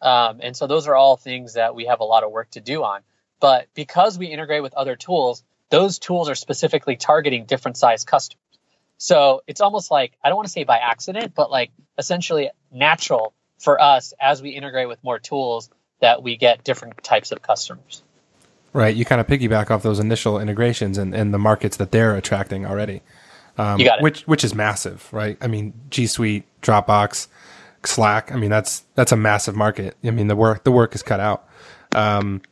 Um, 0.00 0.40
and 0.42 0.56
so 0.56 0.66
those 0.66 0.86
are 0.88 0.94
all 0.94 1.16
things 1.16 1.54
that 1.54 1.74
we 1.74 1.86
have 1.86 2.00
a 2.00 2.04
lot 2.04 2.24
of 2.24 2.30
work 2.30 2.50
to 2.50 2.60
do 2.60 2.82
on. 2.82 3.00
But 3.40 3.68
because 3.74 4.18
we 4.18 4.26
integrate 4.26 4.62
with 4.62 4.74
other 4.74 4.96
tools, 4.96 5.44
those 5.70 5.98
tools 5.98 6.28
are 6.28 6.34
specifically 6.34 6.96
targeting 6.96 7.46
different 7.46 7.76
size 7.76 8.04
customers. 8.04 8.40
So 8.98 9.42
it's 9.46 9.60
almost 9.60 9.90
like, 9.90 10.16
I 10.22 10.28
don't 10.28 10.36
want 10.36 10.46
to 10.46 10.52
say 10.52 10.64
by 10.64 10.78
accident, 10.78 11.34
but 11.34 11.50
like 11.50 11.70
essentially 11.98 12.50
natural 12.70 13.34
for 13.58 13.80
us 13.80 14.12
as 14.20 14.42
we 14.42 14.50
integrate 14.50 14.88
with 14.88 15.02
more 15.02 15.18
tools 15.18 15.70
that 16.00 16.22
we 16.22 16.36
get 16.36 16.64
different 16.64 17.02
types 17.02 17.32
of 17.32 17.42
customers. 17.42 18.02
Right. 18.72 18.94
You 18.94 19.04
kind 19.04 19.20
of 19.20 19.26
piggyback 19.26 19.70
off 19.70 19.82
those 19.82 20.00
initial 20.00 20.40
integrations 20.40 20.98
and, 20.98 21.14
and 21.14 21.32
the 21.32 21.38
markets 21.38 21.76
that 21.76 21.92
they're 21.92 22.16
attracting 22.16 22.66
already. 22.66 23.02
Um, 23.56 23.78
you 23.78 23.86
got 23.86 23.98
it. 23.98 24.02
Which, 24.02 24.22
which 24.22 24.44
is 24.44 24.54
massive, 24.54 25.08
right? 25.12 25.36
I 25.40 25.46
mean, 25.46 25.72
G 25.90 26.06
Suite, 26.06 26.44
Dropbox, 26.62 27.28
Slack. 27.84 28.32
I 28.32 28.36
mean, 28.36 28.50
that's, 28.50 28.84
that's 28.94 29.12
a 29.12 29.16
massive 29.16 29.56
market. 29.56 29.96
I 30.04 30.10
mean, 30.10 30.28
the 30.28 30.36
work, 30.36 30.64
the 30.64 30.72
work 30.72 30.94
is 30.94 31.02
cut 31.02 31.20
out. 31.20 31.48
Um, 31.94 32.42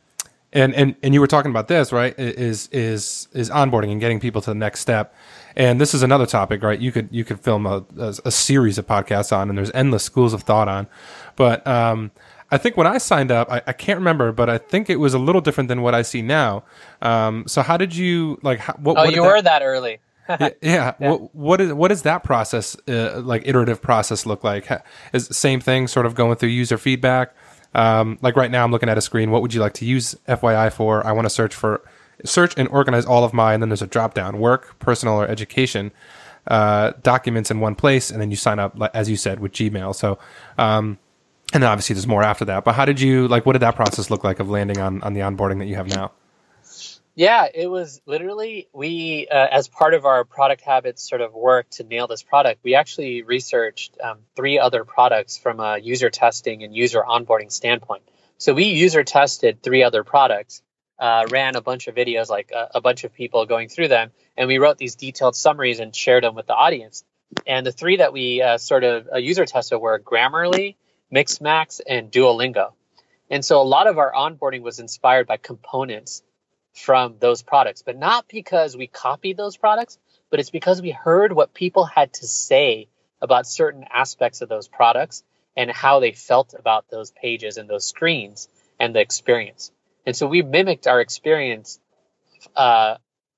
and 0.53 0.73
and 0.75 0.95
and 1.01 1.13
you 1.13 1.19
were 1.19 1.27
talking 1.27 1.49
about 1.49 1.67
this 1.67 1.91
right 1.91 2.13
is 2.17 2.69
is 2.71 3.27
is 3.33 3.49
onboarding 3.49 3.91
and 3.91 3.99
getting 3.99 4.19
people 4.19 4.39
to 4.39 4.51
the 4.51 4.55
next 4.55 4.79
step 4.79 5.13
and 5.55 5.81
this 5.81 5.93
is 5.93 6.03
another 6.03 6.25
topic 6.25 6.61
right 6.61 6.79
you 6.79 6.91
could 6.91 7.09
you 7.11 7.25
could 7.25 7.39
film 7.39 7.65
a, 7.65 7.83
a, 7.97 8.15
a 8.25 8.31
series 8.31 8.77
of 8.77 8.85
podcasts 8.85 9.35
on 9.35 9.49
and 9.49 9.57
there's 9.57 9.71
endless 9.71 10.03
schools 10.03 10.31
of 10.31 10.43
thought 10.43 10.67
on 10.67 10.87
but 11.35 11.65
um, 11.65 12.11
I 12.51 12.57
think 12.59 12.77
when 12.77 12.85
I 12.85 12.99
signed 12.99 13.31
up, 13.31 13.51
I, 13.51 13.63
I, 13.65 13.73
can't 13.73 13.97
remember, 13.97 14.31
but 14.31 14.47
I 14.47 14.59
think 14.59 14.87
it 14.87 14.97
was 14.97 15.15
a 15.15 15.17
little 15.17 15.41
different 15.41 15.69
than 15.69 15.81
what 15.81 15.95
I 15.95 16.03
see 16.03 16.21
now. 16.21 16.63
Um, 17.01 17.45
so 17.47 17.63
how 17.63 17.77
did 17.77 17.95
you 17.95 18.37
like? 18.43 18.59
How, 18.59 18.73
what, 18.73 18.91
oh, 18.91 19.05
what 19.05 19.15
you 19.15 19.23
that, 19.23 19.27
were 19.27 19.41
that 19.41 19.63
early. 19.63 19.97
yeah, 20.39 20.49
yeah. 20.61 20.93
What, 20.97 21.35
what 21.35 21.61
is 21.61 21.73
what 21.73 21.87
does 21.89 22.03
that 22.03 22.23
process 22.23 22.77
uh, 22.87 23.21
like 23.21 23.43
iterative 23.45 23.81
process 23.81 24.25
look 24.25 24.43
like? 24.43 24.67
Is 25.13 25.27
same 25.27 25.59
thing, 25.59 25.87
sort 25.87 26.05
of 26.05 26.15
going 26.15 26.37
through 26.37 26.49
user 26.49 26.77
feedback, 26.77 27.35
um, 27.75 28.17
like 28.21 28.35
right 28.35 28.51
now, 28.51 28.63
I'm 28.63 28.71
looking 28.71 28.89
at 28.89 28.97
a 28.97 29.01
screen. 29.01 29.31
What 29.31 29.41
would 29.41 29.53
you 29.53 29.61
like 29.61 29.73
to 29.73 29.85
use 29.85 30.15
FYI 30.27 30.71
for? 30.71 31.05
I 31.05 31.11
want 31.11 31.25
to 31.25 31.29
search 31.29 31.55
for 31.55 31.83
search 32.23 32.53
and 32.57 32.67
organize 32.69 33.05
all 33.05 33.23
of 33.23 33.33
my, 33.33 33.53
and 33.53 33.61
then 33.63 33.69
there's 33.69 33.81
a 33.81 33.87
drop 33.87 34.13
down: 34.13 34.39
work, 34.39 34.77
personal, 34.79 35.15
or 35.15 35.27
education 35.27 35.91
uh, 36.47 36.93
documents 37.01 37.49
in 37.49 37.59
one 37.59 37.75
place, 37.75 38.11
and 38.11 38.21
then 38.21 38.29
you 38.29 38.37
sign 38.37 38.59
up, 38.59 38.77
as 38.93 39.09
you 39.09 39.15
said, 39.15 39.39
with 39.39 39.53
Gmail. 39.53 39.95
So, 39.95 40.19
um, 40.57 40.99
and 41.53 41.63
then 41.63 41.69
obviously 41.69 41.95
there's 41.95 42.07
more 42.07 42.23
after 42.23 42.45
that. 42.45 42.63
But 42.63 42.75
how 42.75 42.85
did 42.85 43.01
you 43.01 43.27
like? 43.27 43.45
What 43.45 43.53
did 43.53 43.61
that 43.61 43.75
process 43.75 44.09
look 44.09 44.23
like 44.23 44.39
of 44.39 44.49
landing 44.49 44.79
on 44.79 45.01
on 45.01 45.13
the 45.13 45.21
onboarding 45.21 45.59
that 45.59 45.65
you 45.65 45.75
have 45.75 45.87
now? 45.87 46.11
Yeah, 47.15 47.47
it 47.53 47.67
was 47.67 48.01
literally 48.07 48.69
we, 48.73 49.27
uh, 49.31 49.47
as 49.51 49.67
part 49.67 49.93
of 49.93 50.05
our 50.05 50.23
product 50.23 50.61
habits 50.61 51.07
sort 51.07 51.21
of 51.21 51.33
work 51.33 51.69
to 51.71 51.83
nail 51.83 52.07
this 52.07 52.23
product, 52.23 52.61
we 52.63 52.73
actually 52.73 53.21
researched 53.21 53.95
um, 54.03 54.19
three 54.35 54.57
other 54.57 54.83
products 54.83 55.37
from 55.37 55.59
a 55.59 55.77
user 55.77 56.09
testing 56.09 56.63
and 56.63 56.75
user 56.75 57.03
onboarding 57.07 57.51
standpoint. 57.51 58.01
So 58.39 58.55
we 58.55 58.65
user 58.65 59.03
tested 59.03 59.61
three 59.61 59.83
other 59.83 60.03
products, 60.03 60.63
uh, 60.97 61.27
ran 61.29 61.55
a 61.55 61.61
bunch 61.61 61.87
of 61.87 61.93
videos, 61.93 62.29
like 62.29 62.51
a, 62.51 62.71
a 62.75 62.81
bunch 62.81 63.03
of 63.03 63.13
people 63.13 63.45
going 63.45 63.69
through 63.69 63.89
them, 63.89 64.09
and 64.35 64.47
we 64.47 64.57
wrote 64.57 64.79
these 64.79 64.95
detailed 64.95 65.35
summaries 65.35 65.79
and 65.79 65.95
shared 65.95 66.23
them 66.23 66.33
with 66.33 66.47
the 66.47 66.55
audience. 66.55 67.03
And 67.45 67.63
the 67.63 67.71
three 67.71 67.97
that 67.97 68.11
we 68.11 68.41
uh, 68.41 68.57
sort 68.57 68.83
of 68.83 69.07
uh, 69.13 69.17
user 69.17 69.45
tested 69.45 69.79
were 69.79 69.99
Grammarly, 69.99 70.77
Mixmax, 71.13 71.79
and 71.87 72.11
Duolingo. 72.11 72.73
And 73.29 73.45
so 73.45 73.61
a 73.61 73.63
lot 73.63 73.85
of 73.85 73.99
our 73.99 74.11
onboarding 74.11 74.61
was 74.61 74.79
inspired 74.79 75.27
by 75.27 75.37
components 75.37 76.23
from 76.73 77.15
those 77.19 77.41
products, 77.41 77.83
but 77.83 77.97
not 77.97 78.27
because 78.27 78.75
we 78.75 78.87
copied 78.87 79.37
those 79.37 79.57
products, 79.57 79.97
but 80.29 80.39
it's 80.39 80.49
because 80.49 80.81
we 80.81 80.91
heard 80.91 81.31
what 81.31 81.53
people 81.53 81.85
had 81.85 82.11
to 82.13 82.27
say 82.27 82.87
about 83.21 83.47
certain 83.47 83.85
aspects 83.91 84.41
of 84.41 84.49
those 84.49 84.67
products 84.67 85.23
and 85.55 85.69
how 85.69 85.99
they 85.99 86.11
felt 86.11 86.55
about 86.57 86.89
those 86.89 87.11
pages 87.11 87.57
and 87.57 87.69
those 87.69 87.85
screens 87.85 88.49
and 88.79 88.95
the 88.95 88.99
experience. 88.99 89.71
And 90.05 90.15
so 90.15 90.27
we 90.27 90.41
mimicked 90.41 90.87
our 90.87 90.99
experience 90.99 91.79
uh, 92.55 92.95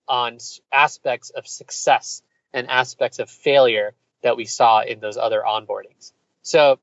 on 0.07 0.37
aspects 0.71 1.29
of 1.29 1.45
success 1.45 2.23
and 2.53 2.69
aspects 2.69 3.19
of 3.19 3.29
failure 3.29 3.93
that 4.23 4.37
we 4.37 4.45
saw 4.45 4.81
in 4.81 4.99
those 4.99 5.17
other 5.17 5.43
onboardings. 5.45 6.13
So 6.41 6.79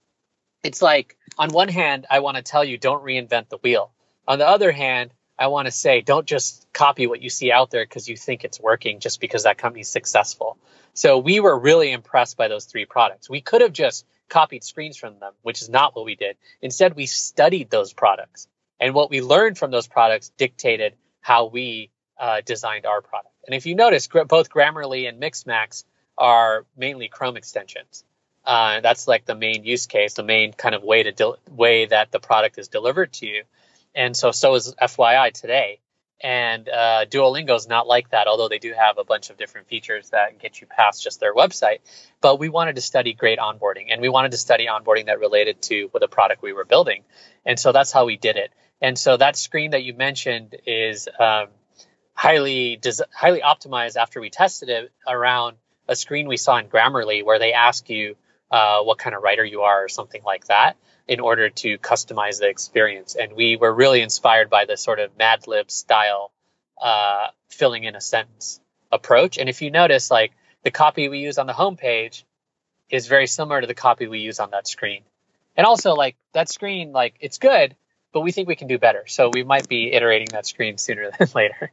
it's 0.62 0.82
like, 0.82 1.16
on 1.38 1.50
one 1.50 1.68
hand, 1.68 2.06
I 2.10 2.20
want 2.20 2.36
to 2.36 2.42
tell 2.42 2.62
you, 2.62 2.78
don't 2.78 3.02
reinvent 3.02 3.48
the 3.48 3.56
wheel. 3.56 3.90
On 4.28 4.38
the 4.38 4.46
other 4.46 4.70
hand, 4.70 5.12
I 5.38 5.48
want 5.48 5.66
to 5.66 5.72
say 5.72 6.00
don't 6.00 6.26
just 6.26 6.66
copy 6.72 7.06
what 7.06 7.22
you 7.22 7.30
see 7.30 7.50
out 7.50 7.70
there 7.70 7.84
because 7.84 8.08
you 8.08 8.16
think 8.16 8.44
it's 8.44 8.60
working 8.60 9.00
just 9.00 9.20
because 9.20 9.44
that 9.44 9.58
company's 9.58 9.88
successful. 9.88 10.58
So 10.94 11.18
we 11.18 11.40
were 11.40 11.58
really 11.58 11.90
impressed 11.90 12.36
by 12.36 12.48
those 12.48 12.66
three 12.66 12.84
products. 12.84 13.30
We 13.30 13.40
could 13.40 13.62
have 13.62 13.72
just 13.72 14.06
copied 14.28 14.64
screens 14.64 14.96
from 14.96 15.18
them, 15.18 15.32
which 15.42 15.62
is 15.62 15.68
not 15.68 15.96
what 15.96 16.04
we 16.04 16.14
did. 16.14 16.36
Instead, 16.60 16.94
we 16.96 17.06
studied 17.06 17.70
those 17.70 17.92
products. 17.92 18.48
And 18.80 18.94
what 18.94 19.10
we 19.10 19.20
learned 19.20 19.58
from 19.58 19.70
those 19.70 19.86
products 19.86 20.32
dictated 20.36 20.94
how 21.20 21.46
we 21.46 21.90
uh, 22.18 22.40
designed 22.44 22.86
our 22.86 23.00
product. 23.00 23.34
And 23.46 23.54
if 23.54 23.66
you 23.66 23.74
notice, 23.74 24.06
both 24.06 24.50
Grammarly 24.50 25.08
and 25.08 25.20
Mixmax 25.20 25.84
are 26.18 26.66
mainly 26.76 27.08
Chrome 27.08 27.36
extensions. 27.36 28.04
Uh, 28.44 28.80
that's 28.80 29.06
like 29.06 29.24
the 29.24 29.34
main 29.34 29.64
use 29.64 29.86
case, 29.86 30.14
the 30.14 30.24
main 30.24 30.52
kind 30.52 30.74
of 30.74 30.82
way 30.82 31.04
to 31.04 31.36
way 31.50 31.86
that 31.86 32.10
the 32.10 32.18
product 32.18 32.58
is 32.58 32.68
delivered 32.68 33.12
to 33.14 33.26
you 33.26 33.44
and 33.94 34.16
so 34.16 34.30
so 34.30 34.54
is 34.54 34.74
FYI 34.74 35.32
today. 35.32 35.80
And 36.24 36.68
uh, 36.68 37.04
Duolingo 37.10 37.56
is 37.56 37.66
not 37.66 37.88
like 37.88 38.10
that, 38.10 38.28
although 38.28 38.48
they 38.48 38.60
do 38.60 38.72
have 38.72 38.96
a 38.96 39.02
bunch 39.02 39.30
of 39.30 39.36
different 39.36 39.66
features 39.66 40.10
that 40.10 40.38
get 40.38 40.60
you 40.60 40.68
past 40.68 41.02
just 41.02 41.18
their 41.18 41.34
website. 41.34 41.78
But 42.20 42.38
we 42.38 42.48
wanted 42.48 42.76
to 42.76 42.80
study 42.80 43.12
great 43.12 43.40
onboarding, 43.40 43.86
and 43.90 44.00
we 44.00 44.08
wanted 44.08 44.30
to 44.30 44.38
study 44.38 44.68
onboarding 44.68 45.06
that 45.06 45.18
related 45.18 45.60
to 45.62 45.90
the 45.98 46.06
product 46.06 46.40
we 46.40 46.52
were 46.52 46.64
building. 46.64 47.02
And 47.44 47.58
so 47.58 47.72
that's 47.72 47.90
how 47.90 48.04
we 48.04 48.16
did 48.16 48.36
it. 48.36 48.52
And 48.80 48.96
so 48.96 49.16
that 49.16 49.36
screen 49.36 49.72
that 49.72 49.82
you 49.82 49.94
mentioned 49.94 50.56
is 50.64 51.08
um, 51.18 51.48
highly 52.14 52.76
des- 52.76 53.04
highly 53.12 53.40
optimized 53.40 53.96
after 53.96 54.20
we 54.20 54.30
tested 54.30 54.68
it 54.68 54.92
around 55.08 55.56
a 55.88 55.96
screen 55.96 56.28
we 56.28 56.36
saw 56.36 56.58
in 56.58 56.68
Grammarly 56.68 57.24
where 57.24 57.40
they 57.40 57.52
ask 57.52 57.88
you 57.90 58.16
uh, 58.52 58.82
what 58.82 58.98
kind 58.98 59.16
of 59.16 59.22
writer 59.22 59.44
you 59.44 59.62
are 59.62 59.84
or 59.84 59.88
something 59.88 60.22
like 60.24 60.46
that 60.46 60.76
in 61.08 61.18
order 61.18 61.48
to 61.48 61.78
customize 61.78 62.38
the 62.38 62.48
experience. 62.48 63.16
And 63.16 63.32
we 63.32 63.56
were 63.56 63.72
really 63.72 64.02
inspired 64.02 64.50
by 64.50 64.66
the 64.66 64.76
sort 64.76 65.00
of 65.00 65.16
Mad 65.18 65.48
Lib 65.48 65.70
style 65.70 66.30
uh, 66.80 67.28
filling 67.48 67.84
in 67.84 67.96
a 67.96 68.00
sentence 68.00 68.60
approach. 68.92 69.38
And 69.38 69.48
if 69.48 69.62
you 69.62 69.70
notice, 69.70 70.10
like 70.10 70.32
the 70.62 70.70
copy 70.70 71.08
we 71.08 71.18
use 71.18 71.38
on 71.38 71.46
the 71.46 71.52
homepage 71.52 72.24
is 72.90 73.06
very 73.06 73.26
similar 73.26 73.62
to 73.62 73.66
the 73.66 73.74
copy 73.74 74.06
we 74.06 74.20
use 74.20 74.38
on 74.38 74.50
that 74.50 74.68
screen. 74.68 75.02
And 75.56 75.66
also, 75.66 75.94
like 75.94 76.16
that 76.32 76.50
screen, 76.50 76.92
like 76.92 77.14
it's 77.20 77.38
good, 77.38 77.74
but 78.12 78.20
we 78.20 78.32
think 78.32 78.48
we 78.48 78.56
can 78.56 78.68
do 78.68 78.78
better. 78.78 79.04
So 79.06 79.30
we 79.32 79.44
might 79.44 79.68
be 79.68 79.92
iterating 79.92 80.28
that 80.32 80.46
screen 80.46 80.78
sooner 80.78 81.10
than 81.18 81.28
later. 81.34 81.72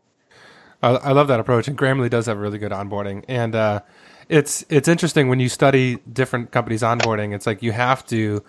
I, 0.81 0.89
I 0.89 1.11
love 1.11 1.27
that 1.27 1.41
approach, 1.41 1.67
and 1.67 1.77
Grammarly 1.77 2.09
does 2.09 2.27
have 2.27 2.37
really 2.37 2.57
good 2.57 2.71
onboarding. 2.71 3.25
And 3.27 3.53
uh, 3.53 3.81
it's 4.29 4.63
it's 4.69 4.87
interesting 4.87 5.27
when 5.27 5.39
you 5.39 5.49
study 5.49 5.97
different 6.11 6.51
companies' 6.51 6.83
onboarding. 6.83 7.33
It's 7.33 7.47
like 7.47 7.63
you 7.63 7.71
have 7.71 8.05
to 8.07 8.43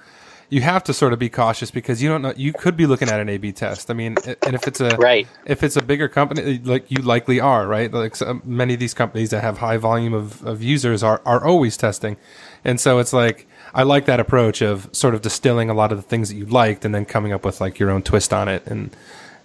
you 0.50 0.60
have 0.60 0.84
to 0.84 0.92
sort 0.92 1.12
of 1.12 1.18
be 1.18 1.30
cautious 1.30 1.70
because 1.70 2.02
you 2.02 2.08
don't 2.08 2.20
know 2.20 2.34
you 2.36 2.52
could 2.52 2.76
be 2.76 2.86
looking 2.86 3.08
at 3.08 3.18
an 3.18 3.30
A/B 3.30 3.52
test. 3.52 3.90
I 3.90 3.94
mean, 3.94 4.16
and 4.44 4.54
if 4.54 4.68
it's 4.68 4.80
a 4.80 4.96
right, 4.96 5.26
if 5.46 5.62
it's 5.62 5.76
a 5.76 5.82
bigger 5.82 6.06
company, 6.06 6.60
like 6.62 6.90
you 6.90 7.02
likely 7.02 7.40
are, 7.40 7.66
right? 7.66 7.90
Like 7.90 8.14
so 8.14 8.42
many 8.44 8.74
of 8.74 8.80
these 8.80 8.92
companies 8.92 9.30
that 9.30 9.40
have 9.40 9.58
high 9.58 9.78
volume 9.78 10.12
of, 10.12 10.44
of 10.44 10.62
users 10.62 11.02
are 11.02 11.22
are 11.24 11.44
always 11.44 11.78
testing, 11.78 12.18
and 12.62 12.78
so 12.78 12.98
it's 12.98 13.14
like 13.14 13.46
I 13.72 13.82
like 13.82 14.04
that 14.04 14.20
approach 14.20 14.60
of 14.60 14.90
sort 14.92 15.14
of 15.14 15.22
distilling 15.22 15.70
a 15.70 15.74
lot 15.74 15.92
of 15.92 15.98
the 15.98 16.02
things 16.02 16.28
that 16.28 16.36
you 16.36 16.44
liked 16.44 16.84
and 16.84 16.94
then 16.94 17.06
coming 17.06 17.32
up 17.32 17.44
with 17.44 17.60
like 17.60 17.78
your 17.78 17.90
own 17.90 18.02
twist 18.02 18.32
on 18.32 18.48
it 18.48 18.66
and. 18.66 18.94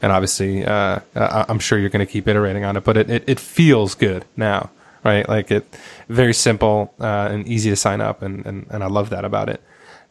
And 0.01 0.11
obviously, 0.11 0.63
uh, 0.63 0.99
I'm 1.15 1.57
sure 1.57 1.79
you're 1.79 1.89
going 1.89 2.05
to 2.05 2.11
keep 2.11 2.27
iterating 2.27 2.63
on 2.65 2.75
it, 2.75 2.83
but 2.83 2.97
it, 2.97 3.09
it, 3.09 3.23
it 3.27 3.39
feels 3.39 3.95
good 3.95 4.25
now 4.35 4.69
right? 5.05 5.27
Like 5.29 5.51
it, 5.51 5.77
very 6.09 6.33
simple 6.33 6.93
uh, 6.99 7.29
and 7.31 7.47
easy 7.47 7.69
to 7.69 7.75
sign 7.75 8.01
up, 8.01 8.21
and, 8.21 8.45
and, 8.45 8.65
and 8.69 8.83
I 8.83 8.87
love 8.87 9.11
that 9.11 9.23
about 9.23 9.47
it. 9.47 9.63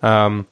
Um, 0.02 0.46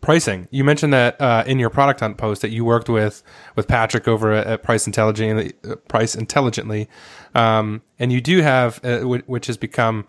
pricing. 0.00 0.46
You 0.50 0.62
mentioned 0.62 0.92
that 0.92 1.20
uh, 1.20 1.44
in 1.46 1.58
your 1.58 1.70
Product 1.70 2.00
Hunt 2.00 2.18
post 2.18 2.42
that 2.42 2.50
you 2.50 2.64
worked 2.64 2.88
with 2.88 3.22
with 3.56 3.66
Patrick 3.66 4.06
over 4.06 4.32
at, 4.32 4.46
at 4.46 4.62
Price 4.62 4.86
Intelligently, 4.86 5.54
Price 5.88 6.14
Intelligently, 6.14 6.88
um, 7.34 7.82
and 7.98 8.12
you 8.12 8.20
do 8.20 8.42
have 8.42 8.84
uh, 8.84 9.00
which 9.00 9.46
has 9.46 9.56
become 9.56 10.06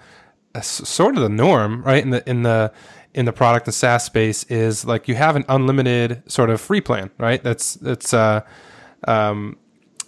sort 0.61 1.15
of 1.15 1.23
the 1.23 1.29
norm, 1.29 1.81
right? 1.83 2.03
In 2.03 2.11
the 2.11 2.29
in 2.29 2.43
the 2.43 2.71
in 3.13 3.25
the 3.25 3.33
product 3.33 3.67
and 3.67 3.73
SaaS 3.73 4.05
space 4.05 4.43
is 4.45 4.85
like 4.85 5.07
you 5.07 5.15
have 5.15 5.35
an 5.35 5.45
unlimited 5.49 6.23
sort 6.31 6.49
of 6.49 6.61
free 6.61 6.81
plan, 6.81 7.11
right? 7.17 7.43
That's 7.43 7.75
that's 7.75 8.13
uh, 8.13 8.41
um, 9.07 9.57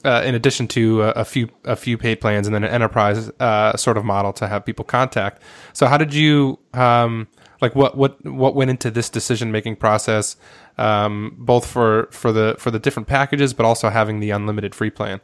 uh, 0.03 0.21
in 0.25 0.35
addition 0.35 0.67
to 0.67 1.03
a, 1.03 1.09
a, 1.11 1.25
few 1.25 1.49
a 1.63 1.75
few 1.75 1.97
paid 1.97 2.19
plans 2.19 2.47
and 2.47 2.55
then 2.55 2.63
an 2.63 2.69
enterprise 2.69 3.29
uh, 3.39 3.75
sort 3.77 3.97
of 3.97 4.03
model 4.03 4.33
to 4.33 4.47
have 4.47 4.65
people 4.65 4.85
contact. 4.85 5.41
So 5.73 5.87
how 5.87 5.97
did 5.97 6.13
you 6.13 6.59
um, 6.73 7.27
like 7.61 7.75
what 7.75 7.97
what 7.97 8.23
what 8.25 8.55
went 8.55 8.69
into 8.69 8.91
this 8.91 9.09
decision 9.09 9.51
making 9.51 9.77
process, 9.77 10.35
um, 10.77 11.35
both 11.37 11.65
for 11.65 12.07
for 12.11 12.31
the 12.31 12.55
for 12.59 12.71
the 12.71 12.79
different 12.79 13.07
packages, 13.07 13.53
but 13.53 13.65
also 13.65 13.89
having 13.89 14.19
the 14.19 14.31
unlimited 14.31 14.75
free 14.75 14.89
plan? 14.89 15.21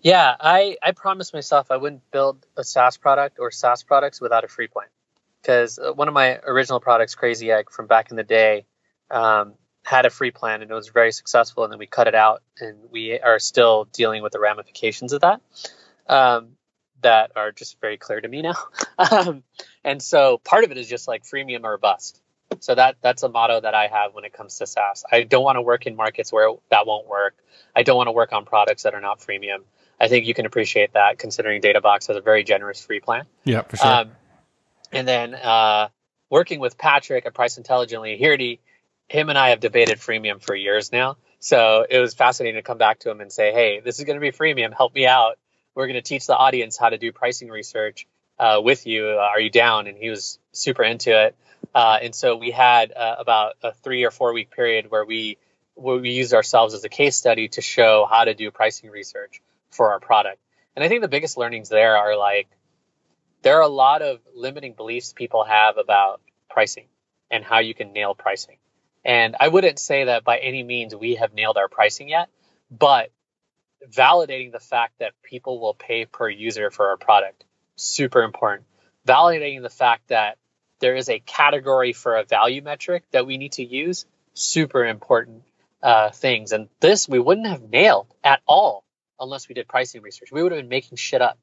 Yeah, 0.00 0.34
I 0.40 0.76
I 0.82 0.92
promised 0.92 1.34
myself 1.34 1.70
I 1.70 1.76
wouldn't 1.76 2.10
build 2.10 2.46
a 2.56 2.64
SaaS 2.64 2.96
product 2.96 3.38
or 3.38 3.50
SaaS 3.50 3.82
products 3.82 4.20
without 4.20 4.44
a 4.44 4.48
free 4.48 4.66
plan, 4.66 4.88
because 5.42 5.78
uh, 5.78 5.92
one 5.92 6.08
of 6.08 6.14
my 6.14 6.38
original 6.46 6.80
products, 6.80 7.14
Crazy 7.14 7.50
Egg, 7.50 7.70
from 7.70 7.86
back 7.86 8.10
in 8.10 8.16
the 8.16 8.24
day. 8.24 8.66
Um, 9.10 9.54
had 9.84 10.06
a 10.06 10.10
free 10.10 10.30
plan 10.30 10.62
and 10.62 10.70
it 10.70 10.74
was 10.74 10.88
very 10.88 11.12
successful 11.12 11.62
and 11.62 11.72
then 11.72 11.78
we 11.78 11.86
cut 11.86 12.08
it 12.08 12.14
out 12.14 12.42
and 12.58 12.78
we 12.90 13.20
are 13.20 13.38
still 13.38 13.86
dealing 13.92 14.22
with 14.22 14.32
the 14.32 14.40
ramifications 14.40 15.12
of 15.12 15.20
that 15.20 15.42
um, 16.08 16.56
that 17.02 17.32
are 17.36 17.52
just 17.52 17.78
very 17.80 17.98
clear 17.98 18.20
to 18.20 18.28
me 18.28 18.42
now. 18.42 18.56
Um, 18.96 19.42
and 19.82 20.00
so 20.00 20.38
part 20.38 20.62
of 20.62 20.70
it 20.70 20.78
is 20.78 20.88
just 20.88 21.08
like 21.08 21.24
freemium 21.24 21.64
or 21.64 21.76
bust. 21.78 22.22
So 22.60 22.76
that 22.76 22.94
that's 23.02 23.24
a 23.24 23.28
motto 23.28 23.60
that 23.60 23.74
i 23.74 23.88
have 23.88 24.14
when 24.14 24.24
it 24.24 24.32
comes 24.32 24.56
to 24.58 24.68
SaaS. 24.68 25.04
I 25.10 25.24
don't 25.24 25.42
want 25.42 25.56
to 25.56 25.62
work 25.62 25.86
in 25.86 25.96
markets 25.96 26.32
where 26.32 26.48
that 26.70 26.86
won't 26.86 27.08
work. 27.08 27.34
I 27.74 27.82
don't 27.82 27.96
want 27.96 28.06
to 28.06 28.12
work 28.12 28.32
on 28.32 28.44
products 28.44 28.84
that 28.84 28.94
are 28.94 29.00
not 29.00 29.18
freemium. 29.18 29.64
I 30.00 30.06
think 30.06 30.26
you 30.26 30.32
can 30.34 30.46
appreciate 30.46 30.92
that 30.92 31.18
considering 31.18 31.60
Databox 31.60 32.06
has 32.06 32.16
a 32.16 32.20
very 32.20 32.44
generous 32.44 32.84
free 32.84 33.00
plan. 33.00 33.24
Yeah 33.42 33.62
for 33.62 33.76
sure. 33.76 33.86
Um, 33.86 34.12
and 34.92 35.08
then 35.08 35.34
uh, 35.34 35.88
working 36.30 36.60
with 36.60 36.78
patrick 36.78 37.26
at 37.26 37.34
Price 37.34 37.56
Intelligently 37.56 38.16
here 38.16 38.36
he 38.36 38.60
him 39.08 39.28
and 39.28 39.38
I 39.38 39.50
have 39.50 39.60
debated 39.60 39.98
freemium 39.98 40.42
for 40.42 40.54
years 40.54 40.92
now. 40.92 41.16
So 41.38 41.86
it 41.88 41.98
was 41.98 42.14
fascinating 42.14 42.58
to 42.58 42.62
come 42.62 42.78
back 42.78 43.00
to 43.00 43.10
him 43.10 43.20
and 43.20 43.30
say, 43.30 43.52
hey, 43.52 43.80
this 43.80 43.98
is 43.98 44.04
going 44.04 44.16
to 44.16 44.20
be 44.20 44.32
freemium. 44.32 44.72
Help 44.74 44.94
me 44.94 45.06
out. 45.06 45.38
We're 45.74 45.86
going 45.86 45.94
to 45.94 46.02
teach 46.02 46.26
the 46.26 46.36
audience 46.36 46.78
how 46.78 46.88
to 46.88 46.98
do 46.98 47.12
pricing 47.12 47.48
research 47.48 48.06
uh, 48.38 48.60
with 48.62 48.86
you. 48.86 49.06
Uh, 49.08 49.16
are 49.16 49.40
you 49.40 49.50
down? 49.50 49.86
And 49.86 49.96
he 49.96 50.08
was 50.08 50.38
super 50.52 50.82
into 50.82 51.26
it. 51.26 51.36
Uh, 51.74 51.98
and 52.02 52.14
so 52.14 52.36
we 52.36 52.50
had 52.50 52.92
uh, 52.92 53.16
about 53.18 53.54
a 53.62 53.72
three 53.72 54.04
or 54.04 54.10
four 54.10 54.32
week 54.32 54.50
period 54.50 54.90
where 54.90 55.04
we 55.04 55.38
where 55.74 55.96
we 55.96 56.10
used 56.10 56.32
ourselves 56.32 56.72
as 56.72 56.84
a 56.84 56.88
case 56.88 57.16
study 57.16 57.48
to 57.48 57.60
show 57.60 58.06
how 58.08 58.24
to 58.24 58.34
do 58.34 58.50
pricing 58.52 58.90
research 58.90 59.42
for 59.70 59.90
our 59.90 59.98
product. 59.98 60.38
And 60.76 60.84
I 60.84 60.88
think 60.88 61.02
the 61.02 61.08
biggest 61.08 61.36
learnings 61.36 61.68
there 61.68 61.96
are 61.96 62.16
like 62.16 62.48
there 63.42 63.58
are 63.58 63.62
a 63.62 63.68
lot 63.68 64.02
of 64.02 64.20
limiting 64.34 64.74
beliefs 64.74 65.12
people 65.12 65.44
have 65.44 65.76
about 65.76 66.20
pricing 66.48 66.86
and 67.30 67.44
how 67.44 67.58
you 67.58 67.74
can 67.74 67.92
nail 67.92 68.14
pricing. 68.14 68.56
And 69.04 69.36
I 69.38 69.48
wouldn't 69.48 69.78
say 69.78 70.04
that 70.04 70.24
by 70.24 70.38
any 70.38 70.62
means 70.62 70.94
we 70.94 71.16
have 71.16 71.34
nailed 71.34 71.56
our 71.56 71.68
pricing 71.68 72.08
yet, 72.08 72.28
but 72.70 73.10
validating 73.90 74.52
the 74.52 74.60
fact 74.60 74.94
that 75.00 75.12
people 75.22 75.60
will 75.60 75.74
pay 75.74 76.06
per 76.06 76.28
user 76.28 76.70
for 76.70 76.88
our 76.88 76.96
product, 76.96 77.44
super 77.76 78.22
important. 78.22 78.66
Validating 79.06 79.62
the 79.62 79.70
fact 79.70 80.08
that 80.08 80.38
there 80.80 80.96
is 80.96 81.08
a 81.08 81.18
category 81.20 81.92
for 81.92 82.16
a 82.16 82.24
value 82.24 82.62
metric 82.62 83.04
that 83.10 83.26
we 83.26 83.36
need 83.36 83.52
to 83.52 83.64
use, 83.64 84.06
super 84.32 84.84
important 84.84 85.42
uh, 85.82 86.10
things. 86.10 86.52
And 86.52 86.68
this 86.80 87.08
we 87.08 87.18
wouldn't 87.18 87.46
have 87.46 87.62
nailed 87.62 88.06
at 88.22 88.40
all 88.46 88.84
unless 89.20 89.48
we 89.48 89.54
did 89.54 89.68
pricing 89.68 90.02
research. 90.02 90.32
We 90.32 90.42
would 90.42 90.52
have 90.52 90.60
been 90.60 90.68
making 90.68 90.96
shit 90.96 91.20
up. 91.20 91.38